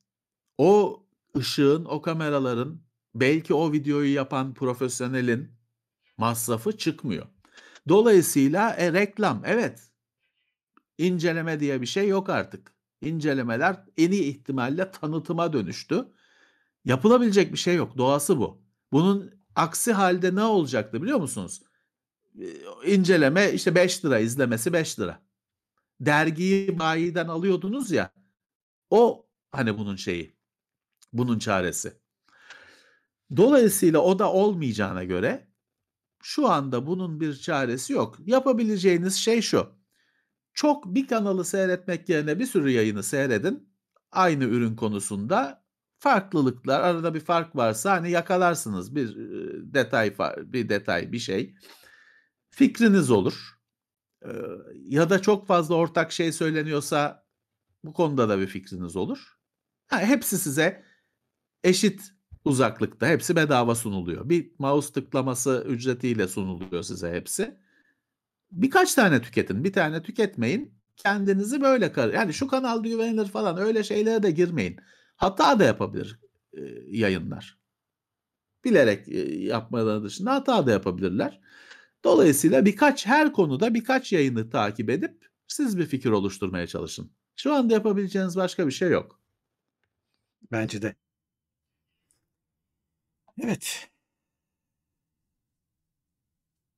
[0.58, 1.04] o
[1.38, 2.82] ışığın, o kameraların
[3.16, 5.52] belki o videoyu yapan profesyonelin
[6.18, 7.28] masrafı çıkmıyor.
[7.90, 9.92] Dolayısıyla, e, reklam evet.
[10.98, 12.74] İnceleme diye bir şey yok artık.
[13.02, 16.06] İncelemeler en iyi ihtimalle tanıtıma dönüştü.
[16.86, 17.98] Yapılabilecek bir şey yok.
[17.98, 18.62] Doğası bu.
[18.94, 21.62] Bunun aksi hâlde ne olacaktı biliyor musunuz?
[22.40, 22.48] Eee,
[22.88, 25.22] inceleme işte ₺5 izlemesi £5.
[26.02, 28.12] Dergiyi bayiden alıyordunuz ya,
[28.90, 30.36] o hani bunun şeyi,
[31.14, 31.94] bunun çaresi.
[33.38, 35.48] Dolayısıyla o da olmayacağına göre
[36.24, 38.18] şu anda bunun bir çaresi yok.
[38.26, 39.68] Yapabileceğiniz şey şu:
[40.54, 43.70] Çok bir kanalı seyretmek yerine bir sürü yayını seyredin.
[44.12, 45.66] Aynı ürün konusunda
[46.00, 50.16] farklılıklar, arada bir fark varsa hani yakalarsınız bir, eee, detay
[50.54, 51.56] bir detay, bir şey.
[52.52, 53.60] Fikriniz olur.
[54.26, 54.34] Eee,
[54.90, 57.26] ya da çok fazla ortak şey söyleniyorsa
[57.84, 59.38] bu konuda da bir fikriniz olur.
[59.88, 60.86] Ha, hepsi size
[61.64, 62.02] eşit
[62.46, 64.30] uzaklıkta, hepsi bedava sunuluyor.
[64.30, 67.58] Bir mouse tıklaması ücretiyle sunuluyor size hepsi.
[68.52, 70.74] Birkaç tane tüketin, bir tane tüketmeyin.
[70.98, 74.78] Kendinizi böyle kar yani şu kanal güvenilir falan öyle şeylere de girmeyin.
[75.16, 76.20] Hata da yapabilir,
[76.54, 77.58] eee, yayınlar.
[78.66, 81.42] Bilerek, eee, yapmaları dışında hata da yapabilirler.
[82.04, 87.12] Dolayısıyla birkaç her konuda birkaç yayını takip edip siz bir fikir oluşturmaya çalışın.
[87.36, 89.20] Şu anda yapabileceğiniz başka bir şey yok.
[90.52, 90.96] Bence de.
[93.44, 93.90] Evet.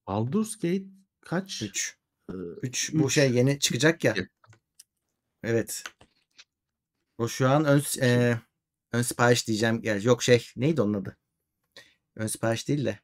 [0.07, 0.85] Baldur's Gate
[1.21, 1.61] kaç?
[1.61, 1.97] 3.
[2.29, 3.13] Eee, 3 bu 3.
[3.13, 4.15] şey yeni çıkacak ya.
[5.43, 5.83] Evet.
[7.17, 8.39] O şu an ön eee,
[8.93, 9.81] ön sipariş diyeceğim.
[9.83, 11.17] Ya yok şey neydi onun adı?
[12.15, 12.99] Ön sipariş değil de.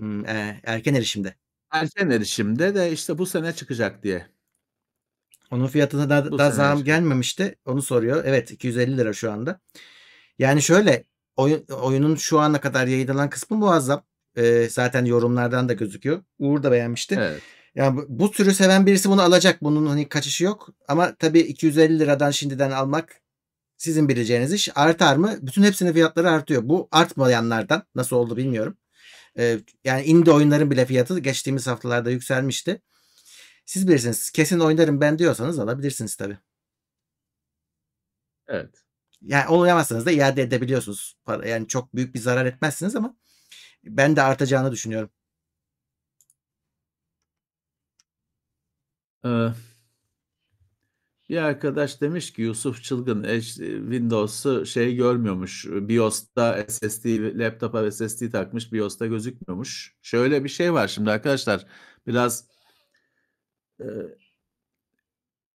[0.00, 1.34] Imm, eee, erken erişimde.
[1.70, 4.26] Erken erişimde de işte bu sene çıkacak diye.
[5.50, 7.56] Onun fiyatına da Bu daha zam gelmemişti.
[7.64, 8.24] Onu soruyor.
[8.24, 9.60] Evet £250 şu anda.
[10.38, 11.04] Yani şöyle
[11.36, 14.04] oyun oyunun şu ana kadar yayınlanan kısmı muazzam.
[14.36, 16.22] Eee, zaten yorumlardan da gözüküyor.
[16.38, 17.14] Uğur da beğenmişti.
[17.20, 17.42] Evet.
[17.74, 19.62] Ya bu bu türü seven birisi bunu alacak.
[19.62, 20.68] Bunun hani kaçışı yok.
[20.88, 23.20] Ama tabii £250'dan şimdiden almak
[23.76, 24.68] sizin bileceğiniz iş.
[24.74, 25.38] Artar mı?
[25.42, 26.62] Bütün hepsinin fiyatları artıyor.
[26.64, 27.82] Bu artmayanlardan.
[27.94, 28.76] Nasıl oldu bilmiyorum.
[29.38, 32.82] Eee, yani indie oyunların bile fiyatı geçtiğimiz haftalarda yükselmişti.
[33.66, 34.30] Siz bilirsiniz.
[34.30, 36.38] Kesin oynarım ben diyorsanız alabilirsiniz tabii.
[38.48, 38.84] Evet.
[39.22, 41.16] Yani oynamazsanız da iade edebiliyorsunuz.
[41.46, 43.16] Yani çok büyük bir zarar etmezsiniz ama
[43.84, 45.10] ben de artacağını düşünüyorum.
[49.24, 49.52] Eee
[51.28, 55.66] bir arkadaş demiş ki Yusuf Çılgın eş Windows'u şey görmüyormuş.
[55.70, 59.96] BIOS'ta SSD laptopa SSD takmış, BIOS'ta gözükmüyormuş.
[60.02, 61.66] Şöyle bir şey var şimdi arkadaşlar
[62.06, 62.46] biraz
[63.80, 64.16] eee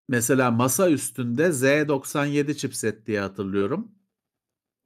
[0.08, 3.92] mesela masa üstünde Z97 chipset diye hatırlıyorum.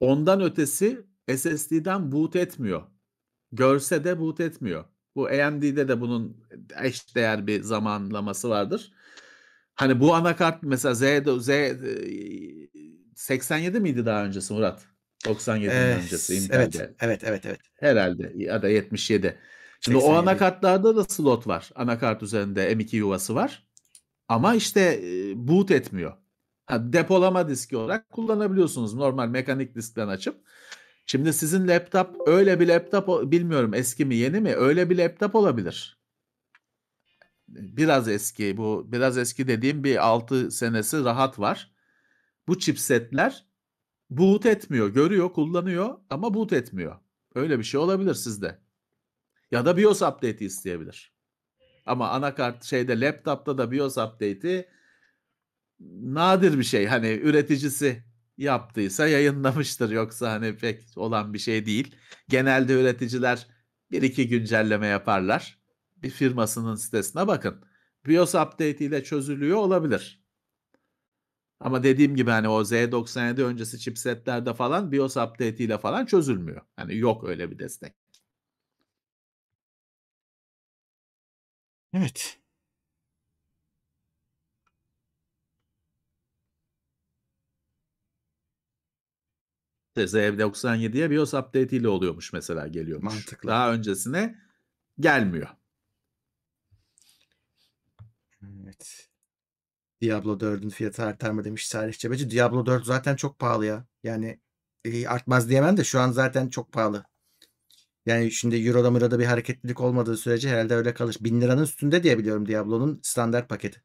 [0.00, 2.82] Ondan ötesi SSD'den boot etmiyor.
[3.52, 4.84] Görse de boot etmiyor.
[5.16, 6.44] Bu AMD'de de bunun
[6.82, 8.92] eşdeğer bir zamanlaması vardır.
[9.74, 11.02] Hani bu anakart mesela Z
[11.44, 12.68] Z eee,
[13.16, 14.86] 87 miydi daha öncesi Murat?
[15.24, 16.94] 97'nin Eee, öncesi s evet, Intel'de.
[17.00, 17.60] evet, evet, evet.
[17.80, 19.38] Herhâlde ya da 77.
[19.80, 20.14] Şimdi o 87'ydi.
[20.14, 21.70] anakartlarda da slot var.
[21.74, 23.66] Anakart üzerinde M.2 yuvası var.
[24.32, 26.12] Ama işte, eee, boot etmiyor.
[26.66, 30.36] Ha, depolama diski olarak kullanabiliyorsunuz normal mekanik diskten açıp.
[31.06, 34.54] Şimdi sizin laptop öyle bir laptop bilmiyorum eski mi yeni mi?
[34.54, 35.98] Öyle bir laptop olabilir.
[37.48, 41.72] Biraz eski bu biraz eski dediğim bir 6 senesi rahat var.
[42.48, 43.46] Bu chipset'ler
[44.10, 44.88] boot etmiyor.
[44.88, 46.96] Görüyor, kullanıyor ama boot etmiyor.
[47.34, 48.58] Öyle bir şey olabilir sizde.
[49.50, 51.11] Ya da BIOS update'i isteyebilir.
[51.86, 54.68] Ama anakart şeyde laptop'ta da BIOS update'i
[56.02, 56.86] nadir bir şey.
[56.86, 58.04] Hani üreticisi
[58.38, 59.90] yaptıysa yayınlamıştır.
[59.90, 61.96] Yoksa hani pek olan bir şey değil.
[62.28, 63.46] Genelde üreticiler
[63.92, 65.58] 1-2 güncelleme yaparlar.
[65.96, 67.64] Bir firmasının sitesine bakın.
[68.06, 70.22] BIOS update ile çözülüyor olabilir.
[71.60, 76.60] Ama dediğim gibi, hani, o Z97 öncesi chipsetlerde falan BIOS update'iyle falan çözülmüyor.
[76.76, 78.01] Hani, yok öyle bir destek.
[81.94, 82.38] Evet.
[89.96, 93.14] Z97'ye BIOS update'iyle oluyormuş mesela geliyormuş.
[93.14, 93.48] Mantıklı.
[93.48, 94.38] Daha öncesine
[95.00, 95.48] gelmiyor.
[98.42, 99.08] Evet.
[100.00, 102.30] Diablo 4'ün fiyatı artar mı demiş Salih Cebeci.
[102.30, 103.86] Diablo 4 zaten çok pahalı ya.
[104.02, 104.40] Yani
[104.84, 107.04] e, artmaz diyemem de şu an zaten çok pahalı.
[108.06, 111.16] Yani şimdi Euro'da Mıra'da bir hareketlilik olmadığı sürece herhalde öyle kalır.
[111.20, 113.82] 1000 liranın üstünde diye biliyorum Diablo'nun standart paketi.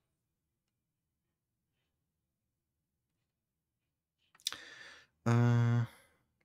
[5.25, 5.85] Aa,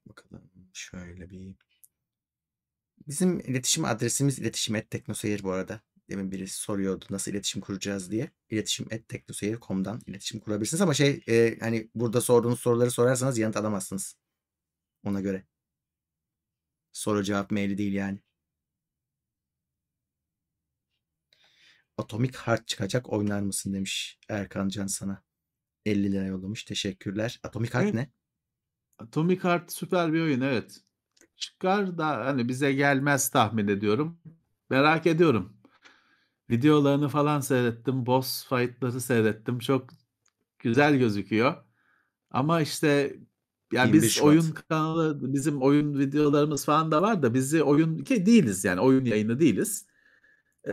[0.06, 1.56] bakalım şöyle bir.
[3.08, 5.80] Bizim iletişim adresimiz iletişim@teknoseyir bu arada.
[6.10, 8.30] Demin birisi soruyordu nasıl iletişim kuracağız diye.
[8.50, 14.16] İletişim@teknoseyir.com'dan iletişim kurabilirsiniz ama şey e, hani burada sorduğunuz soruları sorarsanız yanıt alamazsınız.
[15.04, 15.46] Ona göre.
[16.92, 18.18] Soru cevap maili değil yani.
[21.98, 25.22] Atomic Heart çıkacak oynar mısın demiş Erkan Can sana.
[25.86, 26.64] 50 lira yollamış.
[26.64, 27.40] Teşekkürler.
[27.42, 27.94] Atomic Heart Evet.
[27.94, 28.10] ne?
[28.98, 30.80] Atomic Heart süper bir oyun evet.
[31.36, 34.20] Çıkar da hani bize gelmez tahmin ediyorum.
[34.70, 35.56] Merak ediyorum.
[36.50, 38.06] Videolarını falan seyrettim.
[38.06, 39.58] Boss fight'ları seyrettim.
[39.58, 39.90] Çok
[40.58, 41.64] güzel gözüküyor.
[42.30, 43.16] Ama işte
[43.72, 44.28] yani 21 biz Şubat.
[44.28, 49.04] oyun kanalı, bizim oyun videolarımız falan da var da bizi oyun ki değiliz yani oyun
[49.04, 49.86] yayını değiliz.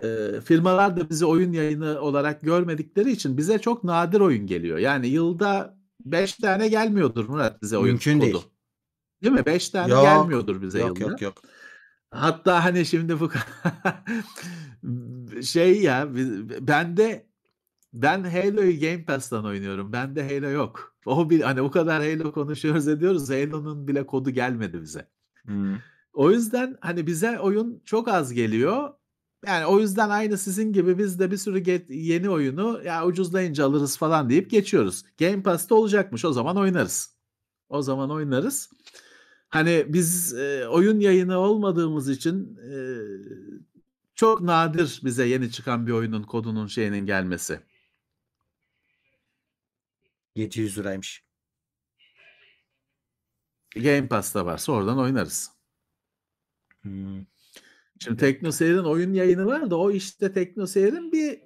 [0.04, 4.78] Eee, firmalar da bizi oyun yayını olarak görmedikleri için bize çok nadir oyun geliyor.
[4.78, 8.34] Yani yılda 5 tane gelmiyordur Murat bize oyun Mümkün değil.
[8.34, 8.44] kodu.
[9.24, 9.46] Değil mi?
[9.46, 10.04] 5 tane Yok.
[10.04, 11.12] gelmiyordur bize Yok yılda.
[11.12, 11.34] yok yok.
[12.12, 13.30] Hatta hani şimdi bu
[15.44, 16.08] şey ya
[16.62, 17.30] bende
[17.94, 19.94] ben Halo'yu Game Pass'tan oynuyorum.
[19.94, 20.89] Bende Halo yok.
[21.06, 23.30] O bir hani o kadar Halo konuşuyoruz ediyoruz.
[23.30, 25.08] Halo'nun bile kodu gelmedi bize.
[25.46, 25.76] Hmm.
[26.14, 28.94] O yüzden hani bize oyun çok az geliyor.
[29.46, 33.66] Yani o yüzden aynı sizin gibi biz de bir sürü ge- yeni oyunu ya ucuzlayınca
[33.66, 35.04] alırız falan deyip geçiyoruz.
[35.20, 37.16] Game Pass'ta olacakmış o zaman oynarız.
[37.70, 38.70] O zaman oynarız.
[39.50, 42.74] Hani biz e, oyun yayını olmadığımız için e,
[44.16, 47.60] çok nadir bize yeni çıkan bir oyunun kodunun şeyinin gelmesi.
[50.36, 51.24] 700 liraymış.
[53.76, 55.52] Game Pass'ta varsa oradan oynarız.
[56.82, 57.26] Hmm.
[58.00, 61.42] Şimdi TeknoSeyir'in oyun yayını var da o işte TeknoSeyir'in bir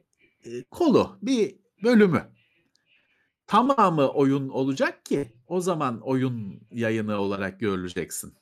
[0.45, 2.23] e, kolu, bir bölümü.
[3.47, 8.33] Tamamı oyun olacak ki o zaman oyun yayını olarak görüleceksin.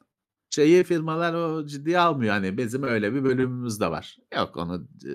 [0.49, 2.33] Şeyi firmalar o ciddiye almıyor.
[2.33, 4.17] Hani bizim öyle bir bölümümüz de var.
[4.35, 5.11] Yok onu e,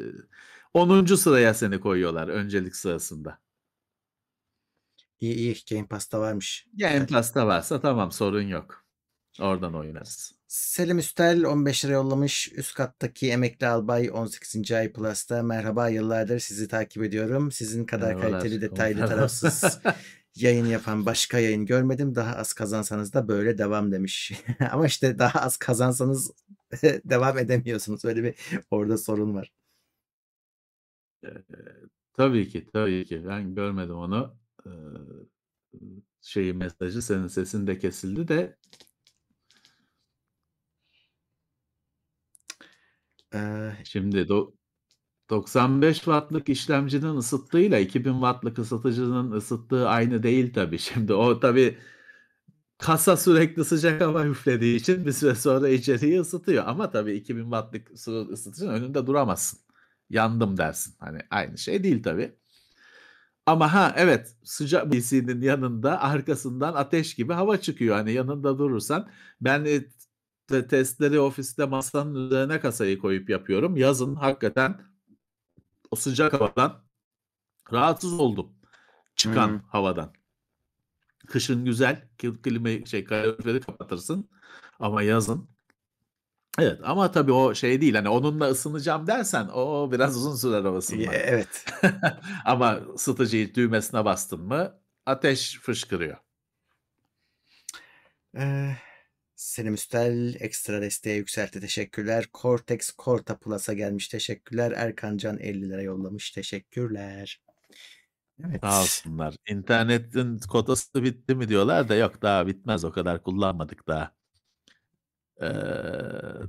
[0.74, 1.04] 10.
[1.04, 3.38] sıraya seni koyuyorlar öncelik sırasında.
[5.20, 6.66] İyi iyi Game Pass'ta varmış.
[6.74, 7.06] Game.
[7.06, 8.84] Pass'ta varsa tamam sorun yok.
[9.40, 10.34] Oradan oynarız.
[10.46, 12.52] Selim Üstel 15 lira yollamış.
[12.52, 14.72] Üst kattaki emekli albay 18.
[14.72, 15.42] ay Plus'ta.
[15.42, 17.52] Merhaba yıllardır sizi takip ediyorum.
[17.52, 19.80] Sizin kadar Merhabalar, kaliteli, detaylı, tarafsız
[20.34, 22.14] yayın yapan başka yayın görmedim.
[22.14, 24.32] Daha az kazansanız da böyle devam demiş.
[24.70, 26.30] Ama işte daha az kazansanız
[26.82, 28.04] devam edemiyorsunuz.
[28.04, 28.34] Öyle bir
[28.70, 29.52] orada sorun var.
[31.24, 31.44] Eee,
[32.12, 33.22] tabii ki, tabii ki.
[33.28, 34.36] Ben görmedim onu.
[36.20, 38.56] Şeyi mesajı senin sesin de kesildi de
[43.84, 44.54] şimdi do
[45.30, 50.78] 95 wattlık işlemcinin ısıttığıyla 2000 wattlık ısıtıcının ısıttığı aynı değil tabii.
[50.80, 51.78] Şimdi o tabii
[52.78, 56.64] kasa sürekli sıcak hava üflediği için bir süre sonra içeriği ısıtıyor.
[56.66, 59.60] Ama tabii 2000 wattlık ısı ısıtıcının önünde duramazsın.
[60.10, 60.94] Yandım dersin.
[61.00, 62.36] Hani aynı şey değil tabii.
[63.46, 67.96] Ama ha evet sıcak PC'nin yanında arkasından ateş gibi hava çıkıyor.
[67.96, 69.08] Hani yanında durursan
[69.40, 69.84] ben e,
[70.46, 73.76] te- testleri ofiste masanın üzerine kasayı koyup yapıyorum.
[73.76, 74.80] Yazın hakikaten
[75.90, 76.84] o sıcak havadan
[77.72, 78.52] rahatsız oldum.
[79.16, 79.58] Çıkan Hmm.
[79.68, 80.12] havadan.
[81.26, 84.30] Kışın güzel kl- klimayı şey kaloriferi kapatırsın
[84.80, 85.48] ama yazın
[86.58, 90.76] Evet ama tabii o şey değil hani onunla ısınacağım dersen o biraz uzun sürer o
[90.76, 91.14] ısınma.
[91.14, 91.64] evet.
[92.44, 96.16] Ama ısıtıcıyı düğmesine bastın mı ateş fışkırıyor.
[98.36, 98.76] Ee,
[99.36, 101.60] Selim Üstel ekstra desteğe yükseltti.
[101.60, 102.26] Teşekkürler.
[102.34, 104.08] Cortex Corta Plus'a gelmiş.
[104.08, 104.72] Teşekkürler.
[104.76, 106.30] Erkan Can 50 lira yollamış.
[106.30, 107.40] Teşekkürler.
[108.44, 108.60] Evet.
[108.60, 109.34] Sağ olsunlar.
[109.48, 114.16] İnternetin kotası bitti mi diyorlar da yok daha bitmez o kadar kullanmadık daha.
[115.40, 115.46] Ee,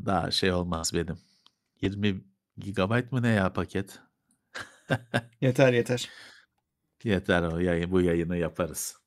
[0.05, 1.19] daha şey olmaz benim.
[1.81, 2.21] 20
[2.57, 3.99] gigabayt mı ne ya paket?
[5.41, 6.09] Yeter yeter.
[7.03, 8.97] Yeter o yayın bu yayını yaparız.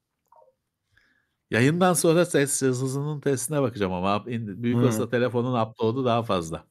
[1.51, 4.83] Yayından sonra ses hızının testine bakacağım ama büyük Hıı.
[4.85, 6.67] olasılıkla telefonun upload'u daha fazla.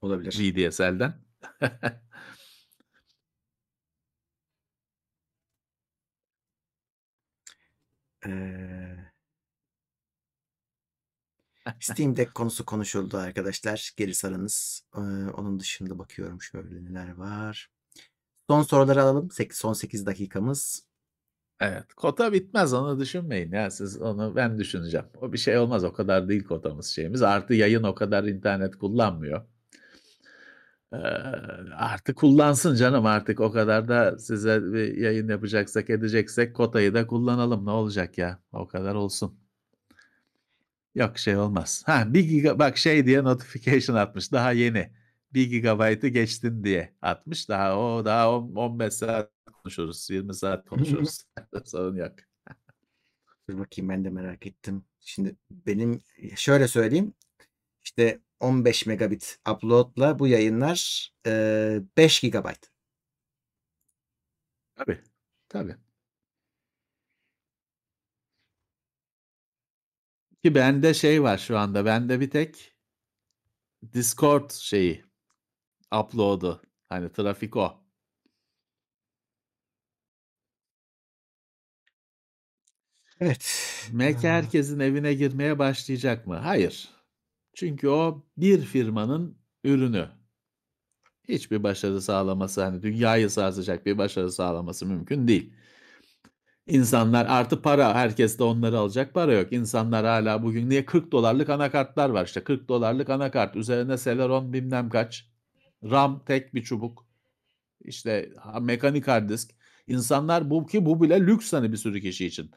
[0.00, 0.38] Olabilir.
[0.38, 1.14] VDSL'den.
[8.26, 8.83] Eee
[11.80, 13.92] Steam Deck konusu konuşuldu arkadaşlar.
[13.96, 14.84] Geri sarınız.
[14.96, 15.02] Eee,
[15.36, 17.70] onun dışında bakıyorum şöyle neler var.
[18.50, 19.30] Son soruları alalım.
[19.30, 20.86] Sek son 8 dakikamız.
[21.60, 25.06] Evet, kota bitmez onu düşünmeyin ya siz onu ben düşüneceğim.
[25.20, 27.22] O bir şey olmaz o kadar değil kotamız şeyimiz.
[27.22, 29.46] Artı yayın o kadar internet kullanmıyor.
[30.92, 30.98] Eee,
[31.76, 37.66] artık kullansın canım artık o kadar da size bir yayın yapacaksak edeceksek kotayı da kullanalım
[37.66, 39.43] ne olacak ya o kadar olsun.
[40.94, 41.82] Yok şey olmaz.
[41.86, 44.90] Ha 1 giga bak şey diye notification atmış daha yeni.
[45.34, 47.48] 1 gigabaytı geçtin diye atmış.
[47.48, 50.10] Daha o daha on 15 saat konuşuruz.
[50.10, 51.24] 20 saat konuşuruz.
[51.64, 52.12] Sorun yok.
[53.50, 54.84] Dur bakayım ben de merak ettim.
[55.00, 56.00] Şimdi benim
[56.36, 57.14] şöyle söyleyeyim.
[57.84, 62.70] İşte 15 megabit upload'la bu yayınlar eee 5 gigabayt.
[64.76, 65.00] Tabii.
[65.48, 65.76] Tabii.
[70.44, 71.84] Ki bende şey var şu anda.
[71.84, 72.72] Bende bir tek
[73.92, 75.04] Discord şeyi
[76.00, 76.62] upload'u.
[76.88, 77.84] Hani trafik o.
[83.20, 83.70] Evet.
[83.92, 86.36] Mac herkesin evine girmeye başlayacak mı?
[86.36, 86.88] Hayır.
[87.54, 90.08] Çünkü o bir firmanın ürünü.
[91.28, 95.54] Hiçbir başarı sağlaması, hani dünyayı sarsacak bir başarı sağlaması mümkün değil.
[96.66, 99.52] İnsanlar artı para, herkes de onları alacak para yok.
[99.52, 105.28] İnsanlar hâlâ bugün niye $40'lık anakartlar var işte $40'lık anakart, üzerine Celeron bilmem kaç,
[105.84, 107.06] RAM tek bir çubuk,
[107.84, 108.30] işte
[108.60, 109.50] mekanik hard disk.
[109.86, 112.50] İnsanlar bu ki bu bile lüks hani bir sürü kişi için.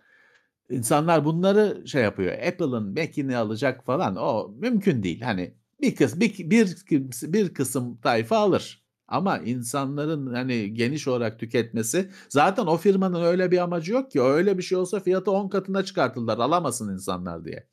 [0.70, 2.34] İnsanlar bunları şey yapıyor.
[2.34, 5.22] Apple'ın Mac'ini alacak falan o mümkün değil.
[5.22, 6.76] Hani bir kıs bir bir
[7.24, 8.87] bir kısım tayfa alır.
[9.08, 14.22] Ama insanların hani geniş olarak tüketmesi zaten o firmanın öyle bir amacı yok ki.
[14.22, 17.68] Öyle bir şey olsa fiyatı 10 katına çıkartırlar alamasın insanlar diye.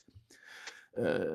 [0.98, 1.28] Eee,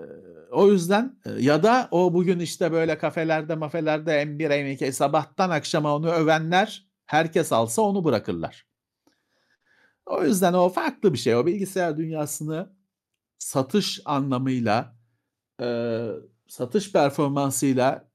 [0.52, 6.12] o yüzden ya da o bugün işte böyle kafelerde mafelerde M1 M2 sabahtan akşama onu
[6.12, 8.66] övenler herkes alsa onu bırakırlar.
[10.06, 11.36] O yüzden o farklı bir şey.
[11.36, 12.74] O bilgisayar dünyasını
[13.40, 14.96] satış anlamıyla,
[15.62, 16.12] eee,
[16.50, 18.09] satış performansıyla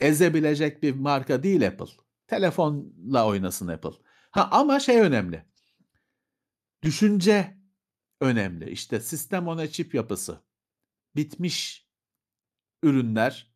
[0.00, 1.92] ezebilecek bir marka değil Apple.
[2.26, 3.90] Telefonla oynasın Apple.
[4.30, 5.44] Ha ama şey önemli.
[6.82, 7.56] Düşünce
[8.20, 8.70] önemli.
[8.70, 10.40] İşte sistem on a chip yapısı.
[11.16, 11.88] Bitmiş
[12.82, 13.54] ürünler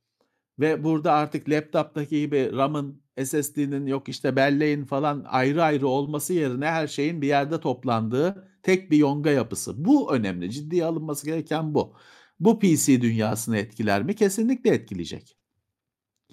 [0.59, 6.67] ve burada artık laptop'taki gibi RAM'ın, SSD'nin yok işte belleğin falan ayrı ayrı olması yerine
[6.67, 9.85] her şeyin bir yerde toplandığı tek bir yonga yapısı.
[9.85, 10.51] Bu önemli.
[10.51, 11.97] Ciddiye alınması gereken bu.
[12.41, 14.15] Bu PC dünyasını etkiler mi?
[14.15, 15.39] Kesinlikle etkileyecek.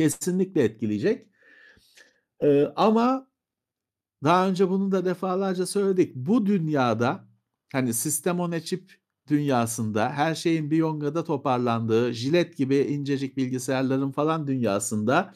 [0.02, 1.28] Kesinlikle etkileyecek.
[2.44, 3.28] Eee, ama
[4.26, 6.16] daha önce bunu da defalarca söyledik.
[6.16, 7.30] Bu dünyada
[7.74, 8.94] hani sistem on chip
[9.30, 15.34] dünyasında her şeyin bir yongada toparlandığı, jilet gibi incecik bilgisayarların falan dünyasında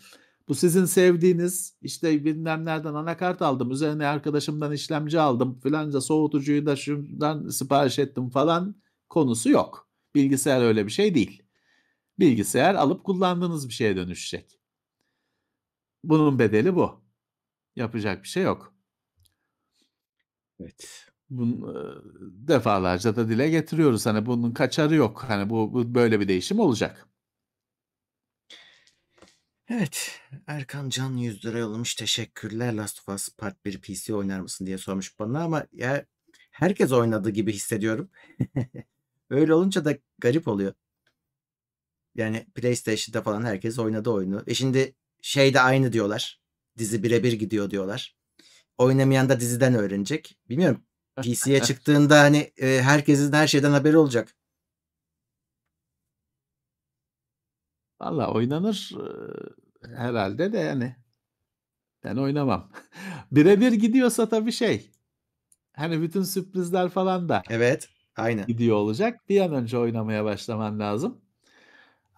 [0.49, 6.75] bu sizin sevdiğiniz işte bilmem nereden anakart aldım, üzerine arkadaşımdan işlemci aldım, filanca soğutucuyu da
[6.75, 8.75] şuradan sipariş ettim falan
[9.09, 9.89] konusu yok.
[10.15, 11.43] Bilgisayar öyle bir şey değil.
[12.19, 14.59] Bilgisayar alıp kullandığınız bir şeye dönüşecek.
[16.03, 17.01] Bunun bedeli bu.
[17.75, 18.75] Yapacak bir şey yok.
[20.59, 21.07] Evet.
[21.29, 21.91] Bun eee,
[22.47, 24.05] defalarca da dile getiriyoruz.
[24.05, 25.23] Hani bunun kaçarı yok.
[25.27, 27.07] Hani bu bu böyle bir değişim olacak.
[29.69, 30.19] Evet.
[30.47, 31.95] Erkan Can $100 yollamış.
[31.95, 32.73] Teşekkürler.
[32.73, 36.05] Last of Us Part 1 PC oynar mısın diye sormuş bana ama ya
[36.51, 38.09] herkes oynadı gibi hissediyorum.
[39.29, 40.73] Öyle olunca da garip oluyor.
[42.15, 44.43] Yani PlayStation'da falan herkes oynadı oyunu.
[44.47, 46.41] E şimdi şey de aynı diyorlar.
[46.77, 48.15] Dizi birebir gidiyor diyorlar.
[48.77, 50.37] Oynamayan da diziden öğrenecek.
[50.49, 50.83] Bilmiyorum.
[51.21, 54.35] PC'ye çıktığında hani, eee, herkesin her şeyden haberi olacak.
[58.01, 60.95] Valla oynanır, eee, herhâlde de yani.
[62.03, 62.71] Ben oynamam.
[63.31, 64.91] Birebir gidiyorsa tabii şey,
[65.75, 68.47] hani bütün sürprizler falan da Evet, aynen.
[68.47, 69.29] gidiyor olacak.
[69.29, 71.24] Bir an önce oynamaya başlaman lazım.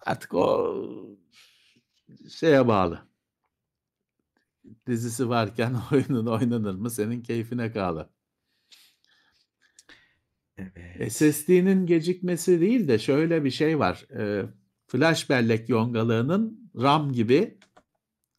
[0.06, 0.76] Artık o
[2.30, 3.08] şeye bağlı.
[4.86, 8.10] Dizisi varken oyunun oynanır mı senin keyfine bağlı.
[10.58, 11.12] Evet.
[11.12, 14.06] SSD'nin gecikmesi değil de şöyle bir şey var.
[14.10, 14.46] Eee,
[14.86, 17.58] flash bellek yongalığının RAM gibi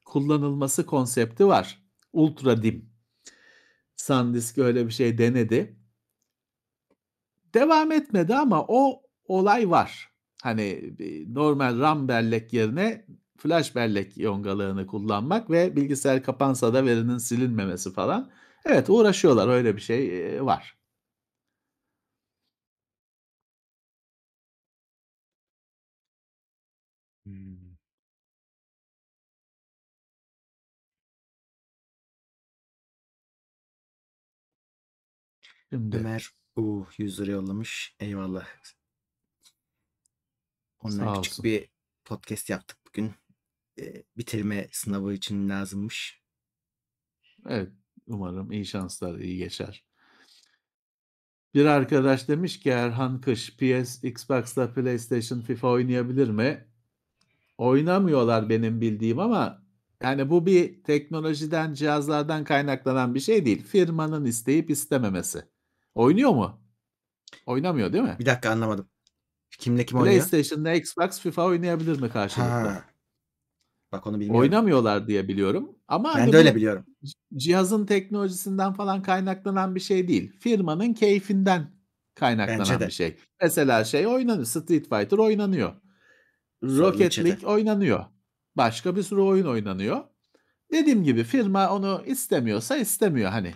[0.06, 1.84] kullanılması konsepti var.
[2.14, 2.90] Ultra DIMM.
[3.96, 5.76] SanDisk öyle bir şey denedi.
[7.54, 10.09] Devam etmedi ama o olay var.
[10.44, 10.94] Hani,
[11.36, 13.06] normal RAM bellek yerine
[13.38, 18.32] flash bellek yongalığını kullanmak ve bilgisayar kapansa da verinin silinmemesi falan.
[18.66, 19.48] Evet, uğraşıyorlar.
[19.50, 20.76] Öyle bir şey, var.
[27.26, 27.80] Hımm.
[35.74, 37.96] Şimdi Ömer U ₺100 yollamış.
[38.00, 38.46] Eyvallah.
[40.80, 41.44] Ondan Sağ küçük olsun.
[41.44, 41.70] bir
[42.06, 43.12] podcast yaptık bugün.
[43.78, 46.22] Eee, bitirme sınavı için lazımmış.
[47.48, 47.72] Evet,
[48.08, 49.86] umarım iyi şanslar, iyi geçer.
[51.54, 56.68] Bir arkadaş demiş ki Erhan Kış, PS, Xbox'la PlayStation, FIFA oynayabilir mi?
[57.58, 59.64] Oynamıyorlar benim bildiğim ama
[60.04, 63.64] yani bu bir teknolojiden, cihazlardan kaynaklanan bir şey değil.
[63.64, 65.46] Firmanın isteyip istememesi.
[65.96, 66.62] Oynuyor mu?
[67.46, 68.16] Oynamıyor değil mi?
[68.20, 68.90] Bir dakika anlamadım.
[69.58, 70.16] Kimle kim oynuyor?
[70.16, 72.50] PlayStation'la Xbox, FIFA oynayabilir mi karşılıklı?
[72.50, 72.86] Ha.
[73.92, 74.42] Bak onu bilmiyorum.
[74.42, 76.86] Oynamıyorlar diye biliyorum ama Ben hani de öyle biliyorum.
[77.36, 80.34] cihazın teknolojisinden falan kaynaklanan bir şey değil.
[80.40, 81.72] Firmanın keyfinden
[82.16, 83.18] kaynaklanan bir şey.
[83.42, 85.74] Mesela şey oynanıyor, Street Fighter oynanıyor.
[86.64, 87.20] Rocket.
[87.20, 88.06] League oynanıyor.
[88.56, 90.04] Başka bir sürü oyun oynanıyor.
[90.72, 93.54] Dediğim gibi firma onu istemiyorsa istemiyor hani.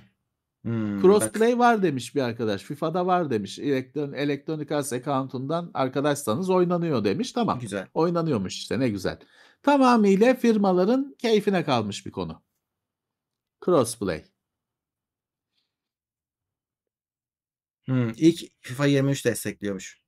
[0.65, 1.01] Bak.
[1.01, 2.63] Crossplay var demiş bir arkadaş.
[2.63, 3.59] FIFA'da var demiş.
[3.59, 7.31] Elektron Electronic Arts account'undan arkadaşsanız oynanıyor demiş.
[7.31, 7.59] Tamam.
[7.59, 7.87] Güzel.
[7.93, 9.19] Oynanıyormuş işte ne güzel.
[9.63, 12.43] Tamamıyla firmaların keyfine kalmış bir konu.
[13.65, 14.23] Crossplay.
[17.85, 20.01] Hımm, ilk FIFA 23 destekliyormuş.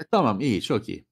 [0.00, 1.09] E, tamam iyi, çok iyi.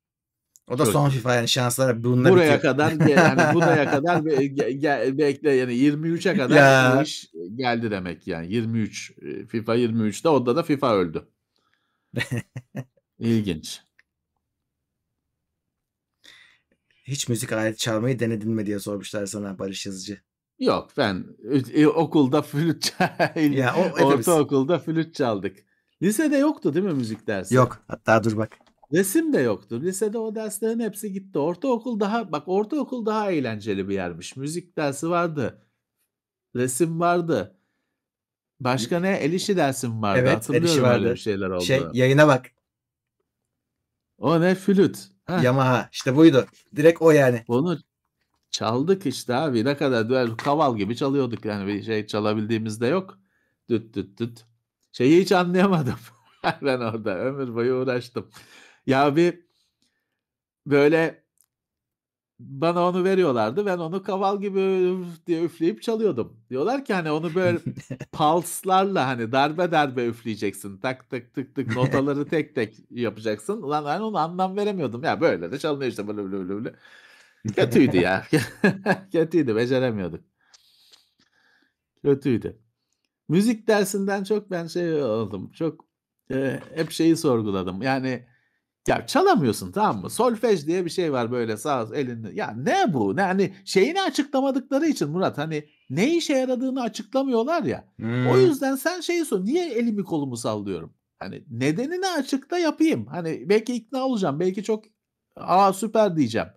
[0.69, 1.11] O da Çok son.
[1.11, 2.61] FIFA yani şanslar bununla Buraya bitiyor.
[2.63, 7.03] kadar yani buraya kadar be ge bekle yani 23'e kadar Ya.
[7.03, 8.53] iş geldi demek yani.
[8.53, 11.29] 23, eee, FIFA 23'te onda da FIFA öldü.
[13.19, 13.81] İlginç.
[17.05, 20.21] Hiç müzik aleti çalmayı denedin mi diye sormuşlar sana Barış Yazıcı.
[20.59, 21.25] Yok ben
[21.75, 22.95] eee, okulda flüt
[23.51, 25.57] Ya o ortaokulda flüt çaldık.
[26.03, 27.55] Lisede yoktu değil mi müzik dersi?
[27.55, 27.83] Yok.
[27.89, 28.59] Hatta dur bak.
[28.93, 29.81] Resim de yoktu.
[29.83, 31.39] Lisede o derslerin hepsi gitti.
[31.39, 34.37] Ortaokul daha bak ortaokul daha eğlenceli bir yermiş.
[34.37, 35.67] Müzik dersi vardı.
[36.57, 37.57] Resim vardı.
[38.61, 39.11] Başka ne?
[39.11, 40.21] El işi dersim vardı.
[40.23, 41.13] Evet, el işi Hatırlıyorum öyle vardı.
[41.15, 41.91] bir şeyler Şey olduğunu.
[41.97, 42.51] yayına bak.
[44.19, 44.55] O ne?
[44.55, 44.99] Flüt.
[45.27, 45.43] Heh.
[45.43, 45.89] Yamaha.
[45.93, 46.47] İşte buydu.
[46.77, 47.45] Direkt o yani.
[47.49, 47.79] Onu
[48.51, 49.65] çaldık işte abi.
[49.65, 53.19] Ne kadar böyle kaval gibi çalıyorduk yani bir şey çalabildiğimiz de yok.
[53.69, 54.45] Düt düt düt.
[54.93, 55.99] Şeyi hiç anlayamadım.
[56.63, 58.31] Ben orada ömür boyu uğraştım.
[58.89, 59.45] Ya bir
[60.67, 61.23] böyle
[62.41, 63.67] bana onu veriyorlardı.
[63.67, 64.95] Ben onu kaval gibi
[65.27, 66.37] diye üfleyip çalıyordum.
[66.51, 67.59] Diyorlar ki hani onu böyle
[68.13, 70.79] pulse'larla hani darbe darbe üfleyeceksin.
[70.79, 73.63] Tak tık tık tık notaları tek tek yapacaksın.
[73.63, 75.05] Ulan ben ona anlam veremiyordum.
[75.05, 76.75] Ya böyle de çalınıyor işte böyle böyle böyle.
[77.57, 78.27] Kötüydü ya.
[79.13, 79.57] Kötüydü.
[79.57, 80.25] Beceremiyorduk.
[82.05, 82.59] Kötüydü.
[83.29, 85.53] Müzik dersinden çok ben şey oldum.
[85.53, 85.85] Çok
[86.31, 87.83] eee, hep şeyi sorguladım.
[87.83, 88.27] Yani
[88.89, 90.11] ya çalamıyorsun tamam mı?
[90.11, 92.31] Solfej diye bir şey var böyle sağ elinde.
[92.35, 93.17] Ya ne bu?
[93.17, 97.85] Ne hani şeyini açıklamadıkları için Murat hani ne işe yaradığını açıklamıyorlar ya.
[98.01, 98.41] O Hımm.
[98.41, 99.45] yüzden sen şeyi sor.
[99.45, 100.95] Niye elimi kolumu sallıyorum?
[101.19, 103.07] Hani nedenini açıkla yapayım.
[103.07, 104.41] Hani belki ikna olacağım.
[104.41, 104.85] Belki çok
[105.37, 106.49] a süper diyeceğim.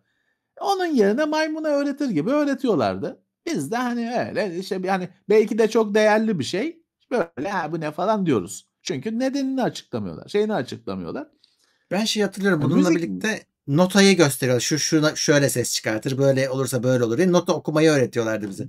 [0.62, 3.24] Onun yerine maymuna öğretir gibi öğretiyorlardı.
[3.46, 6.84] Biz de hani öyle işte yani belki de çok değerli bir şey.
[7.12, 8.68] Böyle ha bu ne falan diyoruz.
[8.84, 10.28] Çünkü nedenini açıklamıyorlar.
[10.28, 11.28] Şeyini açıklamıyorlar.
[11.92, 12.62] Ben şeyi hatırlıyorum.
[12.62, 14.62] Bununla müzik birlikte notayı gösteriyorlar.
[14.62, 16.18] Şu şuna şöyle ses çıkartır.
[16.18, 18.68] Böyle olursa böyle olur diye nota okumayı öğretiyorlardı bize.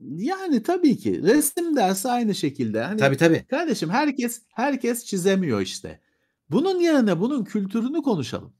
[0.00, 1.22] Yani tabii ki.
[1.22, 2.82] Resim dersi aynı şekilde.
[2.82, 3.44] Hani Tabii tabii.
[3.50, 6.00] kardeşim herkes herkes çizemiyor işte.
[6.50, 8.52] Bunun yerine bunun kültürünü konuşalım.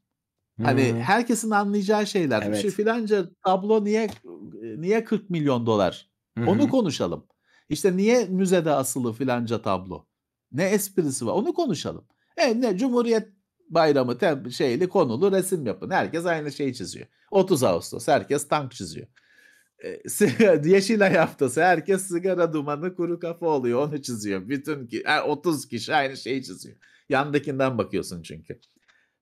[0.62, 1.00] Hani Hımm.
[1.00, 2.42] herkesin anlayacağı şeyler.
[2.42, 2.70] Şu Evet.
[2.70, 4.10] filanca tablo niye
[4.76, 6.10] niye 40 milyon dolar?
[6.38, 7.26] Hı Onu konuşalım.
[7.68, 10.06] İşte niye müzede asılı filanca tablo?
[10.52, 11.32] Ne esprisi var?
[11.32, 12.04] Onu konuşalım.
[12.36, 13.28] E ne Cumhuriyet
[13.70, 15.90] Bayramı tem şeyli konulu resim yapın.
[15.90, 17.06] Herkes aynı şeyi çiziyor.
[17.30, 19.06] 30 Ağustos herkes tank çiziyor.
[20.08, 23.88] Siga Yeşilay haftası herkes sigara dumanı kuru kafa oluyor.
[23.88, 24.48] Onu çiziyor.
[24.48, 26.76] Bütün ki e 30 kişi aynı şeyi çiziyor.
[27.08, 28.60] Yandakinden bakıyorsun çünkü.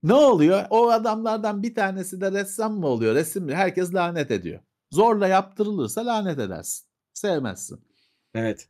[0.02, 0.64] Ne oluyor?
[0.70, 3.14] O adamlardan bir tanesi de ressam mı oluyor?
[3.14, 3.54] Resim mi?
[3.54, 4.60] Herkes lanet ediyor.
[4.92, 6.86] Zorla yaptırılırsa lanet edersin.
[7.14, 7.80] Sevmezsin.
[8.34, 8.68] Evet.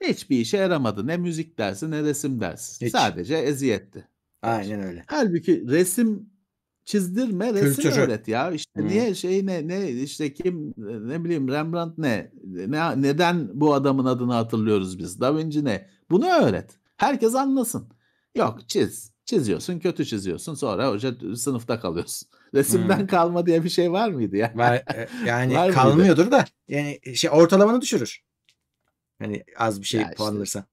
[0.00, 1.06] Hiçbir işe yaramadı.
[1.06, 2.86] Ne müzik dersi ne resim dersi.
[2.86, 2.92] Hiç.
[2.92, 4.08] Sadece eziyetti.
[4.42, 5.04] Aynen öyle.
[5.06, 6.30] Hâlbuki resim
[6.84, 8.00] çizdirme, resim Kültürü.
[8.00, 8.50] öğret ya.
[8.50, 8.88] İşte Hıı.
[8.88, 10.74] niye şey ne ne işte kim
[11.08, 12.32] ne bileyim Rembrandt ne?
[12.44, 15.20] Ne neden bu adamın adını hatırlıyoruz biz?
[15.20, 15.88] Da Vinci ne?
[16.10, 16.70] Bunu öğret.
[16.96, 17.88] Herkes anlasın.
[18.36, 19.10] Yok çiz.
[19.24, 20.54] Çiziyorsun, kötü çiziyorsun.
[20.54, 22.28] Sonra hoca sınıfta kalıyorsun.
[22.54, 23.06] Resimden Hıı.
[23.06, 24.52] kalma diye bir şey var mıydı ya?
[24.54, 25.74] Var, eee, yani Var mıydı?
[25.74, 28.20] kalmıyordur da yani şey ortalamanı düşürür.
[29.18, 30.64] Hani az bir şey Ya işte.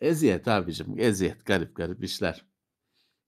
[0.00, 1.46] Eziyet abicim, eziyet.
[1.46, 2.44] Garip garip işler.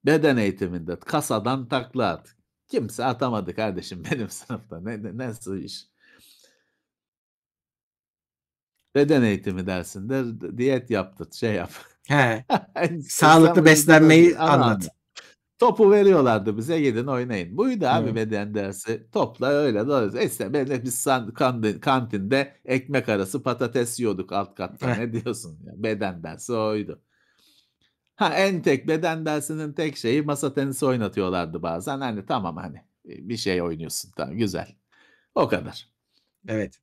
[0.06, 2.36] Beden eğitiminde kasadan takla at.
[2.68, 4.80] Kimse atamadı kardeşim benim sınıfta.
[4.80, 5.86] Ne, ne nasıl iş?
[8.94, 10.24] Beden eğitimi dersinde
[10.58, 11.70] diyet yaptır, şey yap.
[12.08, 12.44] He.
[12.74, 14.88] En Sağlıklı beslenmeyi ana anlat.
[15.62, 17.56] Topu veriyorlardı bize gidin oynayın.
[17.56, 18.14] Buydu abi Hıı.
[18.14, 19.06] beden dersi.
[19.12, 24.90] Topla öyle de işte böyle biz san kandin kantinde ekmek arası patates yiyorduk alt katta.
[24.90, 24.98] Heh.
[24.98, 25.72] Ne diyorsun ya?
[25.76, 27.02] Beden dersi oydu.
[28.16, 32.00] Ha en tek beden dersinin tek şeyi masa tenisi oynatıyorlardı bazen.
[32.00, 34.76] Hani tamam hani bir şey oynuyorsun tamam güzel.
[35.34, 35.88] O kadar.
[36.48, 36.78] Evet.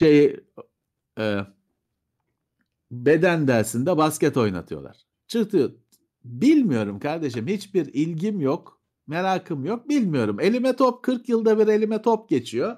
[0.00, 0.40] Şeyi,
[1.18, 1.46] eee
[2.90, 4.96] beden dersinde basket oynatıyorlar.
[5.28, 5.76] Çıtı
[6.26, 10.40] bilmiyorum kardeşim hiçbir ilgim yok, merakım yok, bilmiyorum.
[10.40, 12.76] Elime top 40 yılda bir elime top geçiyor.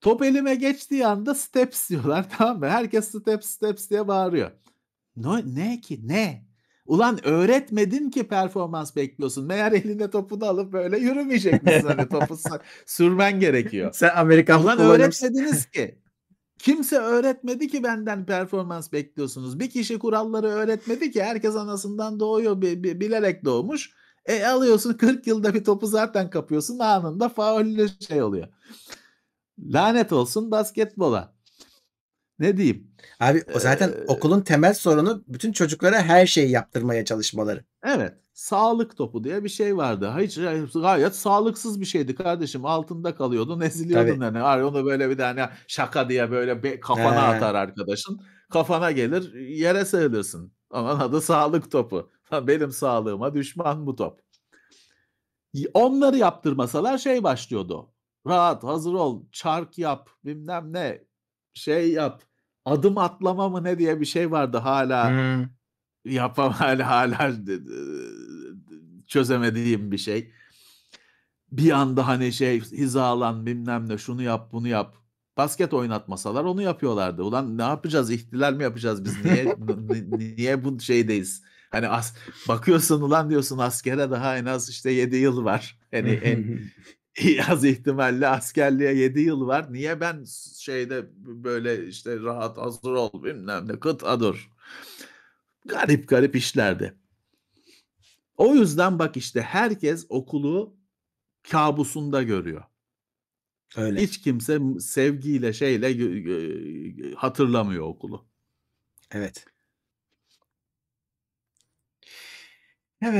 [0.00, 2.68] Top elime geçtiği anda steps diyorlar tamam mı?
[2.68, 4.50] Herkes steps steps diye bağırıyor.
[5.16, 6.48] No ne ki ne?
[6.86, 9.46] Ulan öğretmedin ki performans bekliyorsun.
[9.46, 11.88] Meğer eline topunu alıp böyle yürümeyecek misin?
[11.96, 12.36] Hani topu
[12.86, 13.90] sürmen gerekiyor.
[13.92, 15.98] Sen Amerikan Ulan öğretmediniz ki.
[16.58, 19.60] Kimse öğretmedi ki benden performans bekliyorsunuz.
[19.60, 21.22] Bir kişi kuralları öğretmedi ki.
[21.22, 23.90] Herkes anasından doğuyor, bi bi bilerek doğmuş.
[24.26, 26.78] E alıyorsun 40 yılda bir topu zaten kapıyorsun.
[26.78, 28.48] Anında faulle şey oluyor.
[29.58, 31.34] Lanet olsun basketbola.
[32.38, 32.90] Ne diyeyim?
[33.20, 37.64] Abi o zaten Eee okulun temel sorunu bütün çocuklara her şeyi yaptırmaya çalışmaları.
[37.84, 38.14] Evet.
[38.38, 40.14] Sağlık topu diye bir şey vardı.
[40.18, 40.38] Hiç
[40.74, 42.64] gayet sağlıksız bir şeydi kardeşim.
[42.64, 44.38] Altında kalıyordun, eziliyordun Tabii.
[44.38, 44.64] yani.
[44.64, 47.36] Onu böyle bir tane şaka diye böyle be kafana He.
[47.36, 48.20] atar arkadaşın.
[48.50, 50.52] Kafana gelir, yere sığınırsın.
[50.70, 52.10] Onun adı sağlık topu.
[52.32, 54.20] Benim sağlığıma düşman bu top.
[55.74, 57.90] Onları yaptırmasalar şey başlıyordu.
[58.26, 61.04] Rahat, hazır ol, çark yap, bilmem ne,
[61.54, 62.22] şey yap,
[62.64, 65.48] adım atlama mı ne diye bir şey vardı hâlâ Hıı.
[66.04, 67.60] yapam d d
[69.08, 70.32] çözemediğim bir şey.
[71.52, 74.96] Bir anda hani şey hizalan, bilmem ne, şunu yap, bunu yap.
[75.36, 77.22] Basket oynatmasalar onu yapıyorlardı.
[77.22, 78.10] Ulan ne yapacağız?
[78.10, 79.24] İhtilal mi yapacağız biz?
[79.24, 79.56] Niye
[80.36, 81.42] niye bu şeydeyiz?
[81.70, 82.14] Hani as
[82.48, 85.78] bakıyorsun ulan diyorsun askere daha en az işte 7 yıl var.
[85.90, 86.60] Hani en
[87.48, 89.72] az ihtimalle askerliğe 7 yıl var.
[89.72, 90.24] Niye ben
[90.58, 94.50] şeyde böyle işte rahat, hazır ol, bilmem ne, kıt dur.
[95.66, 96.94] Garip garip işlerdi.
[98.38, 100.76] O yüzden bak işte herkes okulu
[101.50, 102.64] kabusunda görüyor.
[103.76, 104.02] Öyle.
[104.02, 105.94] Hiç kimse sevgiyle şeyle
[107.16, 108.28] hatırlamıyor okulu.
[109.10, 109.44] Evet.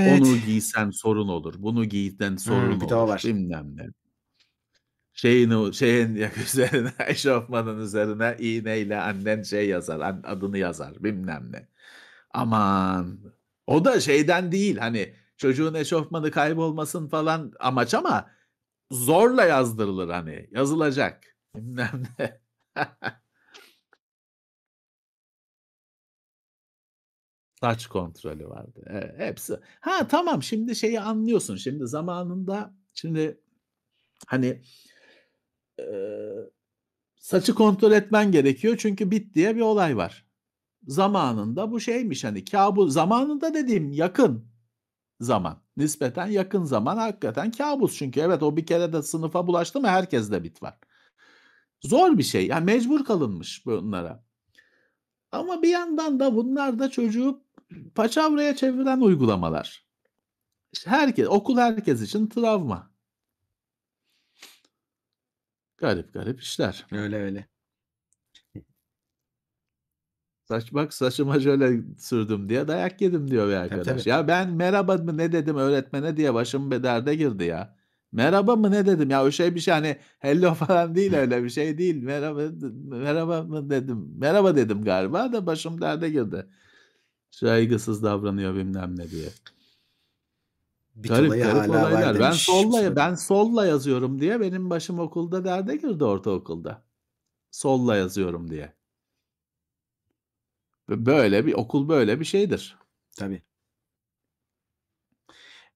[0.03, 0.43] Onu Evet.
[0.47, 1.55] giysen sorun olur.
[1.59, 3.09] Bunu giysen sorun Hımm, bir olur.
[3.09, 3.23] var.
[3.25, 3.87] Bilmem ne.
[5.13, 6.15] Şeyin şeyin
[6.45, 11.69] üzerine eşofmanın üzerine iğneyle annen şey yazar, adını yazar bilmem ne.
[12.35, 13.21] Aman!
[13.69, 18.31] O da şeyden değil hani çocuğun eşofmanı kaybolmasın falan amaç ama
[18.93, 20.49] zorla yazdırılır hani.
[20.53, 21.25] Yazılacak.
[21.57, 22.41] Bilmem ne.
[27.61, 28.83] Saç kontrolü vardı.
[28.87, 29.57] Evet, hepsi.
[29.81, 31.57] Ha tamam şimdi şeyi anlıyorsun.
[31.57, 33.41] Şimdi zamanında şimdi
[34.29, 34.63] hani
[35.79, 36.51] eee,
[37.17, 40.27] saçı kontrol etmen gerekiyor çünkü bit diye bir olay var.
[40.87, 44.49] Zamanında bu şeymiş hani kâbus zamanında dediğim yakın
[45.21, 45.63] zaman.
[45.77, 50.45] Nispeten yakın zaman hakikaten kâbus çünkü evet o bir kere de sınıfa bulaştı mı herkeste
[50.45, 50.79] bit var.
[51.81, 52.47] Zor bir şey.
[52.47, 54.25] Yani mecbur kalınmış bunlara.
[55.33, 57.45] Ama bir yandan da bunlar da çocuğu
[57.95, 59.87] paçavraya çeviren uygulamalar.
[60.85, 62.91] Herkes okul herkes için travma.
[65.77, 66.87] Garip garip işler.
[66.93, 67.49] Öyle öyle.
[70.49, 74.03] Saç bak saçıma şöyle sürdüm diye dayak yedim diyor bir Tabii, arkadaş.
[74.03, 74.09] tabii.
[74.09, 77.77] Ya ben merhaba mı ne dedim öğretmene diye başım bir derde girdi ya.
[78.13, 81.51] Merhaba mı ne dedim ya o şey bir şey hani hello falan değil öyle bir
[81.51, 82.03] şey değil.
[82.03, 82.43] Merhaba
[82.85, 84.09] merhaba mı dedim.
[84.19, 86.47] Merhaba dedim galiba da başım derde girdi.
[87.31, 89.29] Saygısız davranıyor bilmem ne diye.
[90.95, 92.15] Bit Garip garip var olaylar.
[92.15, 96.83] Ben demiş solla ben solla yazıyorum diye benim başım okulda derde girdi ortaokulda.
[97.51, 98.78] Solla yazıyorum diye.
[100.89, 102.79] Bö böyle bir okul böyle bir şeydir.
[103.19, 103.43] Tabii.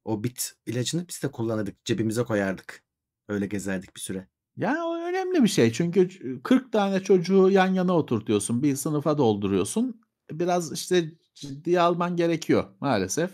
[0.05, 1.85] O bit ilacını biz de kullanırdık.
[1.85, 2.83] Cebimize koyardık.
[3.29, 4.29] Öyle gezerdik bir süre.
[4.57, 5.73] Ya, o önemli bir şey.
[5.73, 8.63] Çünkü ç 40 tane çocuğu yan yana oturtuyorsun.
[8.63, 10.01] Bir sınıfa dolduruyorsun.
[10.31, 13.31] Biraz, işte, ciddiye alman gerekiyor maalesef.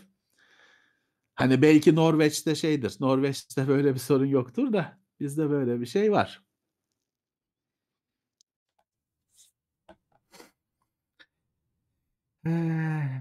[1.35, 6.43] Hani, belki Norveç'te şeydir, Norveç'te böyle bir sorun yoktur da bizde böyle bir şey var.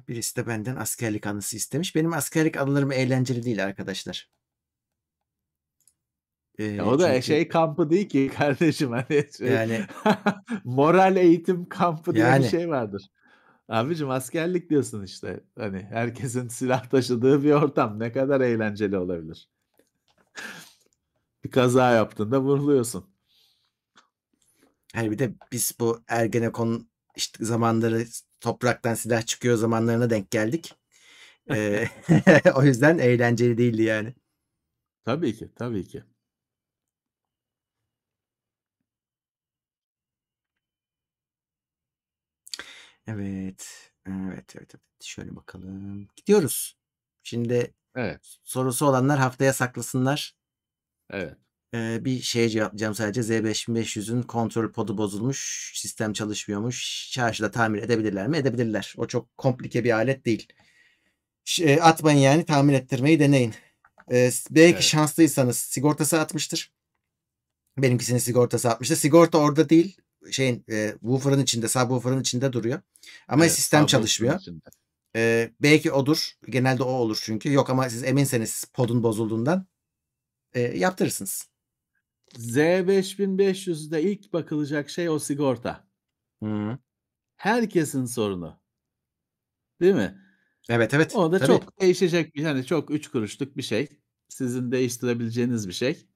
[0.07, 1.95] Birisi de benden askerlik anısı istemiş.
[1.95, 4.29] Benim askerlik anılarım eğlenceli değil arkadaşlar.
[6.59, 9.85] Ya, Eee, o da, çünkü şey kampı değil ki kardeşim, hani, şey, Yani
[10.63, 13.01] moral eğitim kampı diye bir Yani şey vardır.
[13.69, 15.39] Abicim askerlik diyorsun işte.
[15.57, 17.99] Hani, herkesin silah taşıdığı bir ortam.
[17.99, 19.49] Ne kadar eğlenceli olabilir?
[21.43, 23.05] Bir kaza yaptığında vuruluyorsun.
[24.93, 28.05] Hani, bir de biz bu Ergenekon, işte, zamanları
[28.41, 30.75] topraktan silah çıkıyor zamanlarına denk geldik.
[31.49, 31.89] Eee,
[32.55, 34.15] o yüzden eğlenceli değildi yani.
[35.05, 36.03] Tabii ki, tabii ki.
[43.07, 43.91] Evet.
[44.07, 44.81] Evet, evet, evet.
[45.01, 46.07] Şöyle bakalım.
[46.15, 46.77] Gidiyoruz.
[47.23, 48.37] Şimdi Evet.
[48.43, 50.35] sorusu olanlar haftaya saklasınlar.
[51.09, 51.37] Evet.
[51.73, 53.21] Bir şeye cevaplayacağım sadece.
[53.21, 57.09] Z5500'ün kontrol podu bozulmuş, sistem çalışmıyormuş.
[57.11, 58.37] Çarşıda tamir edebilirler mi?
[58.37, 58.93] Edebilirler.
[58.97, 60.47] O çok komplike bir alet değil.
[61.81, 63.53] Atmayın yani, tamir ettirmeyi deneyin.
[64.11, 64.81] Belki Evet.
[64.83, 66.71] şanslıysanız sigortası atmıştır.
[67.77, 68.95] Benimkisinin sigortası atmıştır.
[68.95, 69.97] Sigorta orada değil,
[70.31, 72.81] şeyin, eee, woofer'ın içinde, subwoofer'ın içinde duruyor.
[73.27, 74.39] Ama Evet, sistem çalışmıyor.
[74.39, 74.69] içinde.
[75.61, 76.31] Belki odur.
[76.49, 77.53] Genelde o olur çünkü.
[77.53, 79.67] Yok ama siz eminseniz podun bozulduğundan,
[80.55, 81.47] eee, yaptırırsınız.
[82.35, 85.87] Z5500'de ilk bakılacak şey o sigorta.
[86.43, 86.77] Hıı.
[87.37, 88.61] Herkesin sorunu.
[89.81, 90.21] Değil mi?
[90.69, 91.15] Evet, evet.
[91.15, 91.47] O da Tabii.
[91.47, 93.87] çok değişecek bir, hani, çok 3 kuruşluk bir şey.
[94.29, 96.07] Sizin değiştirebileceğiniz bir şey.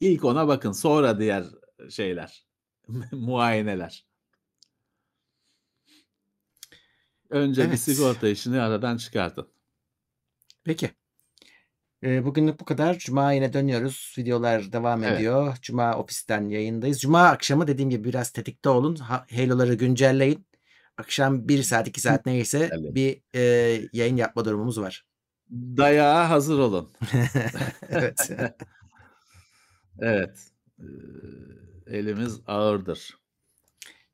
[0.00, 1.44] İlk ona bakın, sonra diğer
[1.90, 2.46] şeyler,
[3.12, 4.06] muayeneler.
[7.30, 7.80] Önce bir Evet.
[7.80, 9.48] sigorta işini aradan çıkartın.
[10.64, 10.90] Peki.
[12.02, 12.98] Eee, bugünlük bu kadar.
[12.98, 14.14] Cuma yine dönüyoruz.
[14.18, 15.14] Videolar devam Evet.
[15.16, 15.56] ediyor.
[15.62, 17.00] Cuma ofisten yayındayız.
[17.00, 18.96] Cuma akşamı dediğim gibi biraz tetikte olun.
[18.96, 20.46] Ha Halo'ları güncelleyin.
[20.96, 25.04] Akşam 1 saat, 2 saat neyse bir, eee, yayın yapma durumumuz var.
[25.50, 26.90] Dayağa hazır olun.
[27.90, 28.30] Evet.
[29.98, 30.50] Evet.
[31.86, 33.18] Elimiz ağırdır.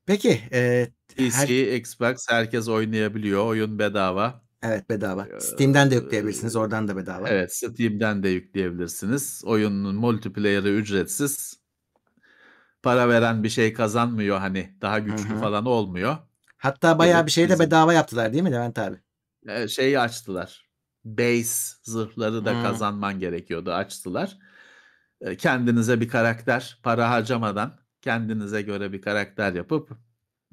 [0.06, 3.46] Peki, eee, her Xbox herkes oynayabiliyor.
[3.46, 4.45] Oyun bedava.
[4.66, 5.26] Evet, bedava.
[5.38, 6.56] Steam'den de yükleyebilirsiniz.
[6.56, 7.28] Oradan da bedava.
[7.28, 9.42] evet, Steam'den de yükleyebilirsiniz.
[9.44, 11.60] Oyunun multiplayer'ı ücretsiz.
[12.82, 15.40] Para veren bir şey kazanmıyor, hani, daha güçlü hı.
[15.40, 16.16] falan olmuyor.
[16.56, 18.96] Hatta bayağı bir şey de bedava yaptılar değil mi Levent abi?
[19.68, 20.68] Şeyi açtılar,
[21.04, 22.62] base zırhları da Hıı.
[22.62, 24.38] kazanman gerekiyordu, açtılar.
[25.38, 29.90] Kendinize bir karakter, para harcamadan kendinize göre bir karakter yapıp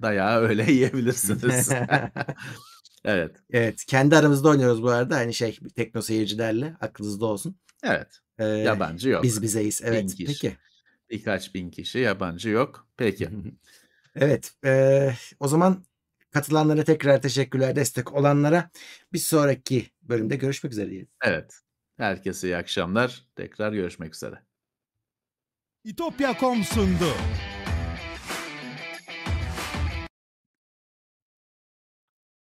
[0.02, 1.70] dayağı öyle yiyebilirsiniz.
[3.06, 3.36] Evet.
[3.52, 5.16] Evet, kendi aramızda oynuyoruz bu arada.
[5.16, 7.56] Hani, şey, tekno seyircilerle, aklınızda olsun.
[7.84, 8.20] Evet.
[8.40, 9.24] Eee, Yabancı yok.
[9.24, 9.82] biz bizeyiz.
[9.82, 10.26] 1000 Evet, kişi.
[10.26, 10.58] peki.
[11.10, 12.88] Birkaç bin kişi, yabancı yok.
[12.98, 13.30] Peki.
[14.16, 15.84] Evet, eee, o zaman
[16.32, 18.70] katılanlara tekrar teşekkürler, destek olanlara.
[19.14, 21.08] Bir sonraki bölümde görüşmek üzere diyelim.
[21.24, 21.54] Evet.
[21.98, 23.28] Herkese iyi akşamlar.
[23.36, 24.36] Tekrar görüşmek üzere.
[25.84, 27.08] İtopya.com sundu.